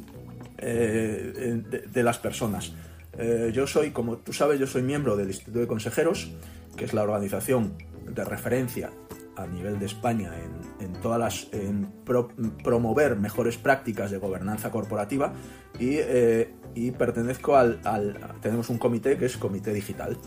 eh, 0.57 1.61
de, 1.69 1.79
de 1.79 2.03
las 2.03 2.17
personas. 2.19 2.73
Eh, 3.17 3.51
yo 3.53 3.67
soy, 3.67 3.91
como 3.91 4.17
tú 4.17 4.33
sabes, 4.33 4.59
yo 4.59 4.67
soy 4.67 4.81
miembro 4.81 5.15
del 5.15 5.27
Instituto 5.27 5.59
de 5.59 5.67
Consejeros, 5.67 6.31
que 6.75 6.85
es 6.85 6.93
la 6.93 7.03
organización 7.03 7.73
de 8.07 8.23
referencia 8.25 8.89
a 9.35 9.47
nivel 9.47 9.79
de 9.79 9.85
España 9.87 10.31
en, 10.79 10.85
en 10.85 10.93
todas 11.01 11.19
las 11.19 11.47
en 11.53 11.87
pro- 12.05 12.29
promover 12.63 13.15
mejores 13.15 13.57
prácticas 13.57 14.11
de 14.11 14.17
gobernanza 14.19 14.69
corporativa 14.69 15.33
y, 15.79 15.95
eh, 15.99 16.53
y 16.75 16.91
pertenezco 16.91 17.55
al, 17.55 17.79
al- 17.83 18.15
tenemos 18.41 18.69
un 18.69 18.77
comité 18.77 19.17
que 19.17 19.25
es 19.25 19.37
comité 19.37 19.73
digital 19.73 20.17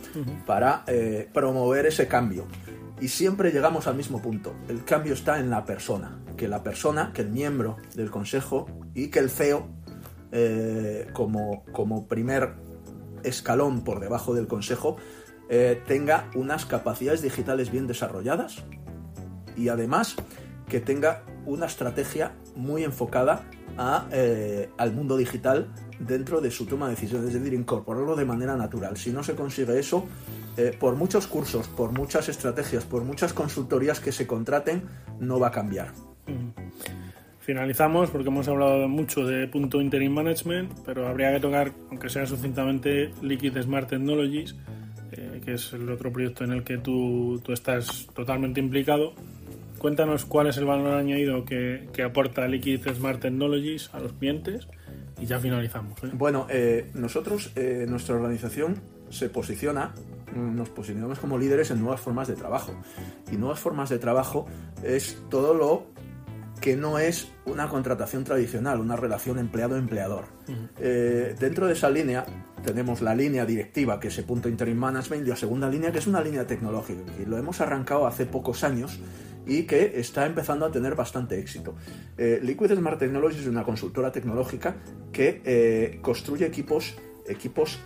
para 0.45 0.83
eh, 0.89 1.29
promover 1.33 1.87
ese 1.87 2.09
cambio 2.09 2.47
y 3.01 3.09
siempre 3.09 3.51
llegamos 3.51 3.87
al 3.87 3.97
mismo 3.97 4.23
punto 4.23 4.55
el 4.69 4.85
cambio 4.85 5.15
está 5.15 5.39
en 5.39 5.51
la 5.51 5.65
persona 5.65 6.19
que 6.37 6.49
la 6.49 6.63
persona 6.63 7.13
que 7.13 7.23
el 7.23 7.31
miembro 7.31 7.77
del 7.95 8.11
consejo 8.11 8.67
y 8.95 9.09
que 9.09 9.19
el 9.19 9.31
CEO 9.31 9.69
eh, 10.33 11.09
como, 11.13 12.07
primer 12.09 12.55
escalón 13.23 13.85
por 13.85 14.01
debajo 14.01 14.35
del 14.35 14.47
consejo 14.47 14.97
eh, 15.49 15.83
tenga 15.87 16.31
unas 16.35 16.67
capacidades 16.67 17.23
digitales 17.23 17.71
bien 17.71 17.87
desarrolladas 17.87 18.65
y 19.57 19.69
además 19.69 20.17
que 20.69 20.81
tenga 20.81 21.23
una 21.45 21.67
estrategia 21.67 22.35
muy 22.57 22.83
enfocada 22.83 23.45
a, 23.79 24.09
eh, 24.11 24.71
al 24.79 24.93
mundo 24.93 25.17
digital 25.17 25.73
dentro 26.01 26.41
de 26.41 26.51
su 26.51 26.67
toma 26.67 26.87
de 26.87 26.95
decisiones, 26.95 27.29
es 27.29 27.35
decir, 27.35 27.55
incorporarlo 27.55 28.17
de 28.17 28.25
manera 28.25 28.57
natural. 28.57 28.97
Si 28.97 29.13
no 29.13 29.23
se 29.23 29.35
consigue 29.35 29.79
eso, 29.79 30.05
eh, 30.57 30.77
por 30.79 30.97
muchos 30.97 31.27
cursos, 31.27 31.69
por 31.69 31.93
muchas 31.93 32.29
estrategias, 32.29 32.85
por 32.85 33.05
muchas 33.05 33.33
consultorías 33.33 34.01
que 34.01 34.13
se 34.13 34.27
contraten, 34.27 34.83
no 35.21 35.39
va 35.39 35.49
a 35.49 35.51
cambiar. 35.51 35.93
Finalizamos 37.41 38.11
porque 38.11 38.29
hemos 38.29 38.49
hablado 38.49 38.89
mucho 38.89 39.25
de 39.25 39.47
punto 39.47 39.81
interim 39.81 40.13
management, 40.13 40.73
pero 40.85 41.07
habría 41.07 41.33
que 41.33 41.41
tocar, 41.41 41.73
aunque 41.91 42.09
sea 42.09 42.27
sucintamente, 42.27 43.13
Liquid 43.23 43.61
Smart 43.63 43.89
Technologies, 43.89 44.57
eh, 45.13 45.41
que 45.45 45.55
es 45.55 45.73
el 45.73 45.89
otro 45.89 46.11
proyecto 46.11 46.43
en 46.45 46.53
el 46.53 46.65
que 46.65 46.79
tú, 46.79 47.41
tú 47.45 47.53
estás 47.53 48.09
totalmente 48.15 48.59
implicado. 48.61 49.15
Cuéntanos 49.79 50.25
cuál 50.25 50.49
es 50.49 50.57
el 50.57 50.65
valor 50.65 50.95
añadido 50.95 51.45
que, 51.45 51.89
que 51.93 52.03
aporta 52.03 52.49
Liquid 52.49 52.81
Smart 52.95 53.21
Technologies 53.21 53.91
a 53.93 54.01
los 54.01 54.13
clientes 54.15 54.67
y 55.21 55.27
ya 55.27 55.39
finalizamos. 55.39 56.03
¿eh? 56.05 56.11
Bueno, 56.13 56.47
eh, 56.51 56.91
nosotros, 56.95 57.53
eh, 57.57 57.87
nuestra 57.89 58.15
organización 58.15 58.81
se 59.11 59.29
posiciona, 59.29 59.89
mm, 59.89 60.16
nos 60.35 60.68
posicionamos 60.70 61.18
como 61.18 61.39
líderes 61.39 61.70
en 61.70 61.81
nuevas 61.81 62.01
formas 62.01 62.29
de 62.29 62.35
trabajo. 62.35 62.72
Y 63.31 63.37
nuevas 63.37 63.61
formas 63.61 63.89
de 63.91 63.99
trabajo 63.99 64.47
es 64.83 65.22
todo 65.31 65.55
lo 65.55 65.87
que 66.61 66.77
no 66.77 66.99
es 66.99 67.29
una 67.45 67.68
contratación 67.68 68.24
tradicional, 68.24 68.81
una 68.81 68.97
relación 68.97 69.39
empleado-empleador. 69.39 70.24
Eh, 70.79 71.37
dentro 71.39 71.66
de 71.66 71.74
esa 71.74 71.91
línea 71.91 72.24
tenemos 72.64 73.03
la 73.03 73.14
línea 73.14 73.45
directiva, 73.47 74.01
que 74.01 74.09
es 74.09 74.18
el 74.18 74.24
punto 74.24 74.49
interim 74.49 74.77
management, 74.77 75.27
y 75.27 75.31
la 75.31 75.37
segunda 75.37 75.68
línea, 75.68 75.93
que 75.93 75.99
es 75.99 76.07
una 76.07 76.20
línea 76.20 76.47
tecnológica. 76.47 77.03
Y 77.20 77.27
lo 77.27 77.39
hemos 77.39 77.61
arrancado 77.61 78.07
hace 78.07 78.27
pocos 78.27 78.64
años 78.64 78.99
y 79.47 79.62
que 79.62 80.01
está 80.01 80.27
empezando 80.27 80.66
a 80.66 80.72
tener 80.72 80.97
bastante 80.97 81.39
éxito. 81.39 81.77
Eh, 82.18 82.41
Liquid 82.43 82.74
Smart 82.74 82.99
Technologies 82.99 83.43
es 83.43 83.49
una 83.49 83.62
consultora 83.62 84.11
tecnológica 84.11 84.77
que 85.12 85.43
eh, 85.45 86.01
construye 86.03 86.47
equipos, 86.47 86.97
equipos 87.29 87.79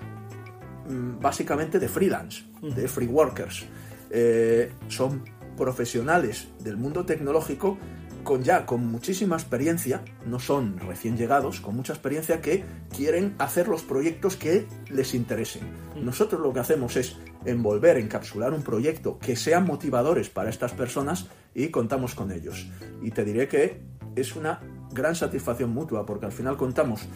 básicamente 1.21 1.79
de 1.79 1.89
freelance, 1.89 2.45
de 2.63 2.89
free 2.89 3.07
workers. 3.07 3.65
Eh, 4.11 4.73
son 4.89 5.25
profesionales 5.57 6.49
del 6.61 6.77
mundo 6.77 7.05
tecnológico 7.05 7.79
con 8.23 8.43
ya 8.43 8.67
con 8.67 8.87
muchísima 8.87 9.37
experiencia, 9.37 10.03
no 10.27 10.39
son 10.39 10.79
recién 10.79 11.17
llegados, 11.17 11.61
con 11.61 11.77
mucha 11.77 11.93
experiencia 11.93 12.41
que 12.41 12.65
quieren 12.95 13.35
hacer 13.39 13.69
los 13.69 13.83
proyectos 13.83 14.37
que 14.37 14.67
les 14.91 15.15
interesen. 15.15 15.63
Nosotros 15.97 16.41
lo 16.41 16.53
que 16.53 16.61
hacemos 16.61 16.97
es 16.97 17.17
envolver, 17.45 17.97
encapsular 17.97 18.53
un 18.53 18.63
proyecto 18.63 19.19
que 19.19 19.37
sean 19.37 19.65
motivadores 19.65 20.29
para 20.29 20.51
estas 20.51 20.73
personas 20.73 21.29
y 21.55 21.69
contamos 21.69 22.15
con 22.15 22.31
ellos. 22.31 22.69
Y 23.03 23.11
te 23.11 23.25
diré 23.25 23.49
que 23.49 23.81
es 24.17 24.37
una 24.37 24.61
gran 24.93 25.15
satisfacción 25.15 25.73
mutua 25.73 26.05
porque 26.05 26.27
al 26.27 26.33
final 26.33 26.57
contamos 26.57 27.07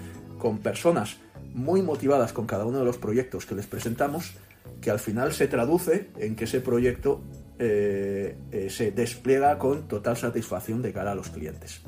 con 0.45 0.59
personas 0.59 1.17
muy 1.55 1.81
motivadas 1.81 2.35
con 2.35 2.45
cada 2.45 2.67
uno 2.67 2.79
de 2.79 2.85
los 2.85 2.99
proyectos 2.99 3.47
que 3.47 3.55
les 3.55 3.67
presentamos, 3.67 4.35
que 4.83 4.91
al 4.91 4.99
final 4.99 5.33
se 5.33 5.49
traduce 5.49 6.11
en 6.19 6.37
que 6.37 6.45
ese 6.45 6.61
proyecto 6.61 7.23
eh, 7.59 8.37
eh, 8.53 8.69
se 8.69 8.91
despliega 8.91 9.57
con 9.59 9.89
total 9.89 10.19
satisfacción 10.19 10.83
de 10.83 10.93
cara 10.93 11.13
a 11.13 11.15
los 11.15 11.31
clientes. 11.31 11.83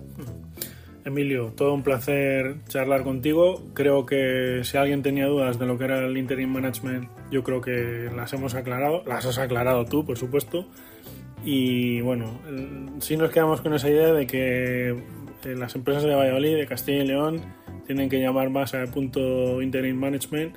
Emilio, 1.05 1.53
todo 1.55 1.75
un 1.75 1.83
placer 1.83 2.57
charlar 2.67 3.05
contigo. 3.05 3.63
Creo 3.75 4.07
que 4.07 4.63
si 4.65 4.79
alguien 4.79 5.03
tenía 5.03 5.27
dudas 5.27 5.59
de 5.59 5.67
lo 5.67 5.77
que 5.77 5.85
era 5.85 6.07
el 6.07 6.17
interim 6.17 6.49
management, 6.49 7.11
yo 7.31 7.45
creo 7.45 7.61
que 7.61 8.11
las 8.17 8.33
hemos 8.33 8.55
aclarado. 8.55 9.05
Las 9.05 9.27
has 9.27 9.37
aclarado 9.37 9.85
tú, 9.85 10.03
por 10.07 10.17
supuesto. 10.17 10.67
Y 11.45 12.01
bueno, 12.01 12.41
sí 13.01 13.19
nos 13.19 13.31
quedamos 13.31 13.61
con 13.61 13.75
esa 13.75 13.91
idea 13.91 14.15
de 14.15 14.27
que 14.27 14.97
eh, 15.47 15.55
las 15.55 15.77
empresas 15.77 16.03
de 16.05 16.15
Valladolid, 16.15 16.57
de 16.57 16.67
Castilla 16.67 17.05
y 17.05 17.07
León, 17.07 17.41
tienen 17.87 18.09
que 18.09 18.21
llamar 18.21 18.51
más 18.51 18.75
al 18.75 18.89
punto 18.89 19.63
interim 19.63 19.97
management 19.97 20.57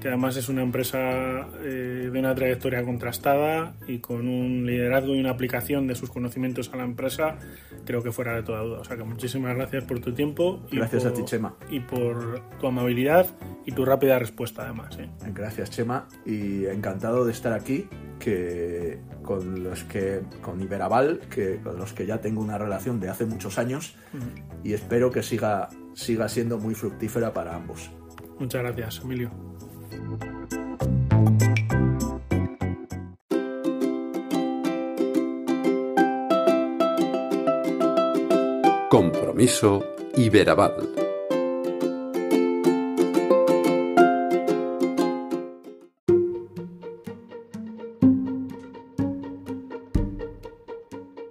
que 0.00 0.08
además 0.08 0.36
es 0.36 0.48
una 0.48 0.62
empresa 0.62 1.48
eh, 1.62 2.08
de 2.12 2.18
una 2.18 2.34
trayectoria 2.34 2.84
contrastada 2.84 3.74
y 3.86 3.98
con 3.98 4.28
un 4.28 4.66
liderazgo 4.66 5.14
y 5.14 5.20
una 5.20 5.30
aplicación 5.30 5.86
de 5.86 5.94
sus 5.94 6.10
conocimientos 6.10 6.70
a 6.72 6.76
la 6.76 6.84
empresa, 6.84 7.38
creo 7.84 8.02
que 8.02 8.10
fuera 8.10 8.34
de 8.34 8.42
toda 8.42 8.62
duda. 8.62 8.80
O 8.80 8.84
sea 8.84 8.96
que 8.96 9.04
muchísimas 9.04 9.54
gracias 9.54 9.84
por 9.84 10.00
tu 10.00 10.12
tiempo. 10.12 10.62
Y 10.70 10.76
Gracias 10.76 11.04
por, 11.04 11.12
a 11.12 11.14
ti, 11.14 11.24
Chema. 11.24 11.54
Y 11.68 11.80
por 11.80 12.42
tu 12.58 12.66
amabilidad 12.66 13.26
y 13.66 13.72
tu 13.72 13.84
rápida 13.84 14.18
respuesta, 14.18 14.62
además. 14.64 14.98
¿eh? 14.98 15.08
Gracias, 15.34 15.70
Chema, 15.70 16.08
y 16.24 16.66
encantado 16.66 17.24
de 17.24 17.32
estar 17.32 17.52
aquí, 17.52 17.88
que 18.18 18.98
con 19.22 19.62
los 19.62 19.84
que 19.84 20.22
con 20.40 20.60
Iberaval, 20.60 21.20
que 21.30 21.60
con 21.62 21.78
los 21.78 21.92
que 21.92 22.06
ya 22.06 22.20
tengo 22.20 22.42
una 22.42 22.58
relación 22.58 23.00
de 23.00 23.08
hace 23.08 23.26
muchos 23.26 23.58
años 23.58 23.94
y 24.64 24.72
espero 24.72 25.10
que 25.10 25.22
siga 25.22 25.68
siga 25.94 26.28
siendo 26.28 26.58
muy 26.58 26.74
fructífera 26.74 27.32
para 27.32 27.54
ambos. 27.54 27.90
Muchas 28.38 28.62
gracias, 28.62 29.00
Emilio. 29.04 29.30
Compromiso 38.90 39.82
Iberaval. 40.16 41.09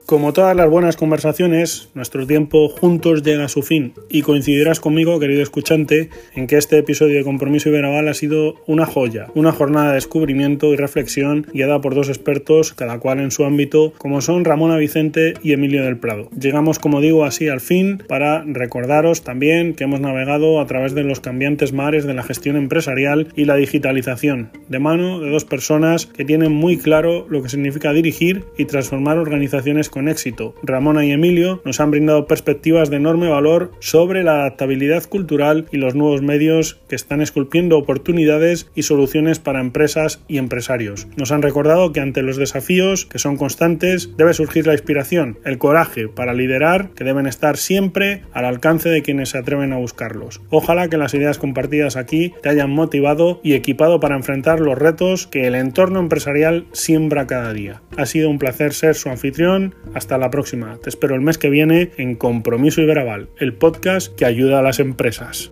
Como 0.09 0.33
todas 0.33 0.55
las 0.55 0.67
buenas 0.67 0.97
conversaciones, 0.97 1.91
nuestro 1.93 2.25
tiempo 2.25 2.67
juntos 2.67 3.21
llega 3.21 3.45
a 3.45 3.47
su 3.47 3.61
fin 3.61 3.93
y 4.09 4.23
coincidirás 4.23 4.79
conmigo, 4.79 5.19
querido 5.19 5.43
escuchante, 5.43 6.09
en 6.33 6.47
que 6.47 6.57
este 6.57 6.79
episodio 6.79 7.17
de 7.17 7.23
Compromiso 7.23 7.69
Iberaval 7.69 8.07
ha 8.07 8.15
sido 8.15 8.55
una 8.65 8.87
joya, 8.87 9.27
una 9.35 9.51
jornada 9.51 9.89
de 9.89 9.93
descubrimiento 9.93 10.73
y 10.73 10.77
reflexión 10.77 11.45
guiada 11.53 11.79
por 11.79 11.93
dos 11.93 12.09
expertos, 12.09 12.73
cada 12.73 12.97
cual 12.97 13.19
en 13.19 13.29
su 13.29 13.45
ámbito, 13.45 13.93
como 13.99 14.21
son 14.21 14.45
Ramona 14.45 14.77
Vicente 14.77 15.35
y 15.43 15.53
Emilio 15.53 15.83
del 15.83 15.99
Prado. 15.99 16.27
Llegamos, 16.31 16.79
como 16.79 17.01
digo, 17.01 17.23
así 17.23 17.47
al 17.47 17.61
fin 17.61 18.01
para 18.07 18.43
recordaros 18.47 19.21
también 19.21 19.75
que 19.75 19.83
hemos 19.83 19.99
navegado 19.99 20.59
a 20.59 20.65
través 20.65 20.95
de 20.95 21.03
los 21.03 21.19
cambiantes 21.19 21.71
mares 21.71 22.07
de 22.07 22.15
la 22.15 22.23
gestión 22.23 22.55
empresarial 22.55 23.27
y 23.35 23.45
la 23.45 23.57
digitalización, 23.57 24.49
de 24.69 24.79
mano 24.79 25.19
de 25.19 25.29
dos 25.29 25.45
personas 25.45 26.07
que 26.07 26.25
tienen 26.25 26.51
muy 26.51 26.79
claro 26.79 27.27
lo 27.29 27.43
que 27.43 27.49
significa 27.49 27.93
dirigir 27.93 28.45
y 28.57 28.65
transformar 28.65 29.19
organizaciones 29.19 29.87
con 29.87 29.98
con 29.99 30.07
éxito. 30.07 30.55
Ramona 30.63 31.05
y 31.05 31.11
Emilio 31.11 31.61
nos 31.65 31.81
han 31.81 31.91
brindado 31.91 32.25
perspectivas 32.25 32.89
de 32.89 32.95
enorme 32.95 33.27
valor 33.27 33.71
sobre 33.79 34.23
la 34.23 34.35
adaptabilidad 34.35 35.03
cultural 35.03 35.65
y 35.73 35.77
los 35.77 35.93
nuevos 35.93 36.21
medios 36.21 36.79
que 36.87 36.95
están 36.95 37.19
esculpiendo 37.19 37.77
oportunidades 37.77 38.71
y 38.75 38.83
soluciones 38.83 39.39
para 39.39 39.59
empresas 39.59 40.23
y 40.29 40.37
empresarios. 40.37 41.09
Nos 41.17 41.33
han 41.33 41.41
recordado 41.41 41.91
que 41.91 41.99
ante 41.99 42.21
los 42.21 42.37
desafíos, 42.37 43.05
que 43.07 43.19
son 43.19 43.35
constantes, 43.35 44.15
debe 44.15 44.33
surgir 44.33 44.67
la 44.67 44.71
inspiración, 44.71 45.37
el 45.43 45.57
coraje 45.57 46.07
para 46.07 46.33
liderar, 46.33 46.91
que 46.91 47.03
deben 47.03 47.27
estar 47.27 47.57
siempre 47.57 48.21
al 48.31 48.45
alcance 48.45 48.87
de 48.87 49.01
quienes 49.01 49.27
se 49.27 49.37
atreven 49.37 49.73
a 49.73 49.79
buscarlos. 49.79 50.39
Ojalá 50.49 50.87
que 50.87 50.95
las 50.95 51.13
ideas 51.13 51.39
compartidas 51.39 51.97
aquí 51.97 52.31
te 52.41 52.47
hayan 52.47 52.69
motivado 52.69 53.41
y 53.43 53.55
equipado 53.55 53.99
para 53.99 54.15
enfrentar 54.15 54.61
los 54.61 54.77
retos 54.77 55.27
que 55.27 55.45
el 55.45 55.55
entorno 55.55 55.99
empresarial 55.99 56.67
siembra 56.71 57.27
cada 57.27 57.51
día. 57.51 57.81
Ha 57.97 58.05
sido 58.05 58.29
un 58.29 58.39
placer 58.39 58.73
ser 58.73 58.95
su 58.95 59.09
anfitrión. 59.09 59.75
Hasta 59.93 60.17
la 60.17 60.29
próxima. 60.29 60.77
Te 60.77 60.89
espero 60.89 61.15
el 61.15 61.21
mes 61.21 61.37
que 61.37 61.49
viene 61.49 61.91
en 61.97 62.15
Compromiso 62.15 62.81
Iberaval, 62.81 63.29
el 63.37 63.53
podcast 63.55 64.13
que 64.15 64.25
ayuda 64.25 64.59
a 64.59 64.61
las 64.61 64.79
empresas. 64.79 65.51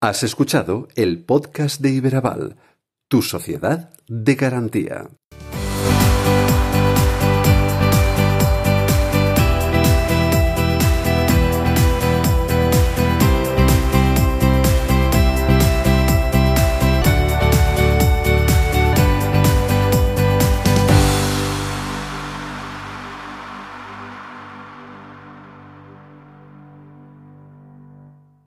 Has 0.00 0.22
escuchado 0.22 0.88
el 0.96 1.24
podcast 1.24 1.80
de 1.80 1.90
Iberaval, 1.90 2.56
tu 3.08 3.22
sociedad 3.22 3.90
de 4.06 4.34
garantía. 4.34 5.08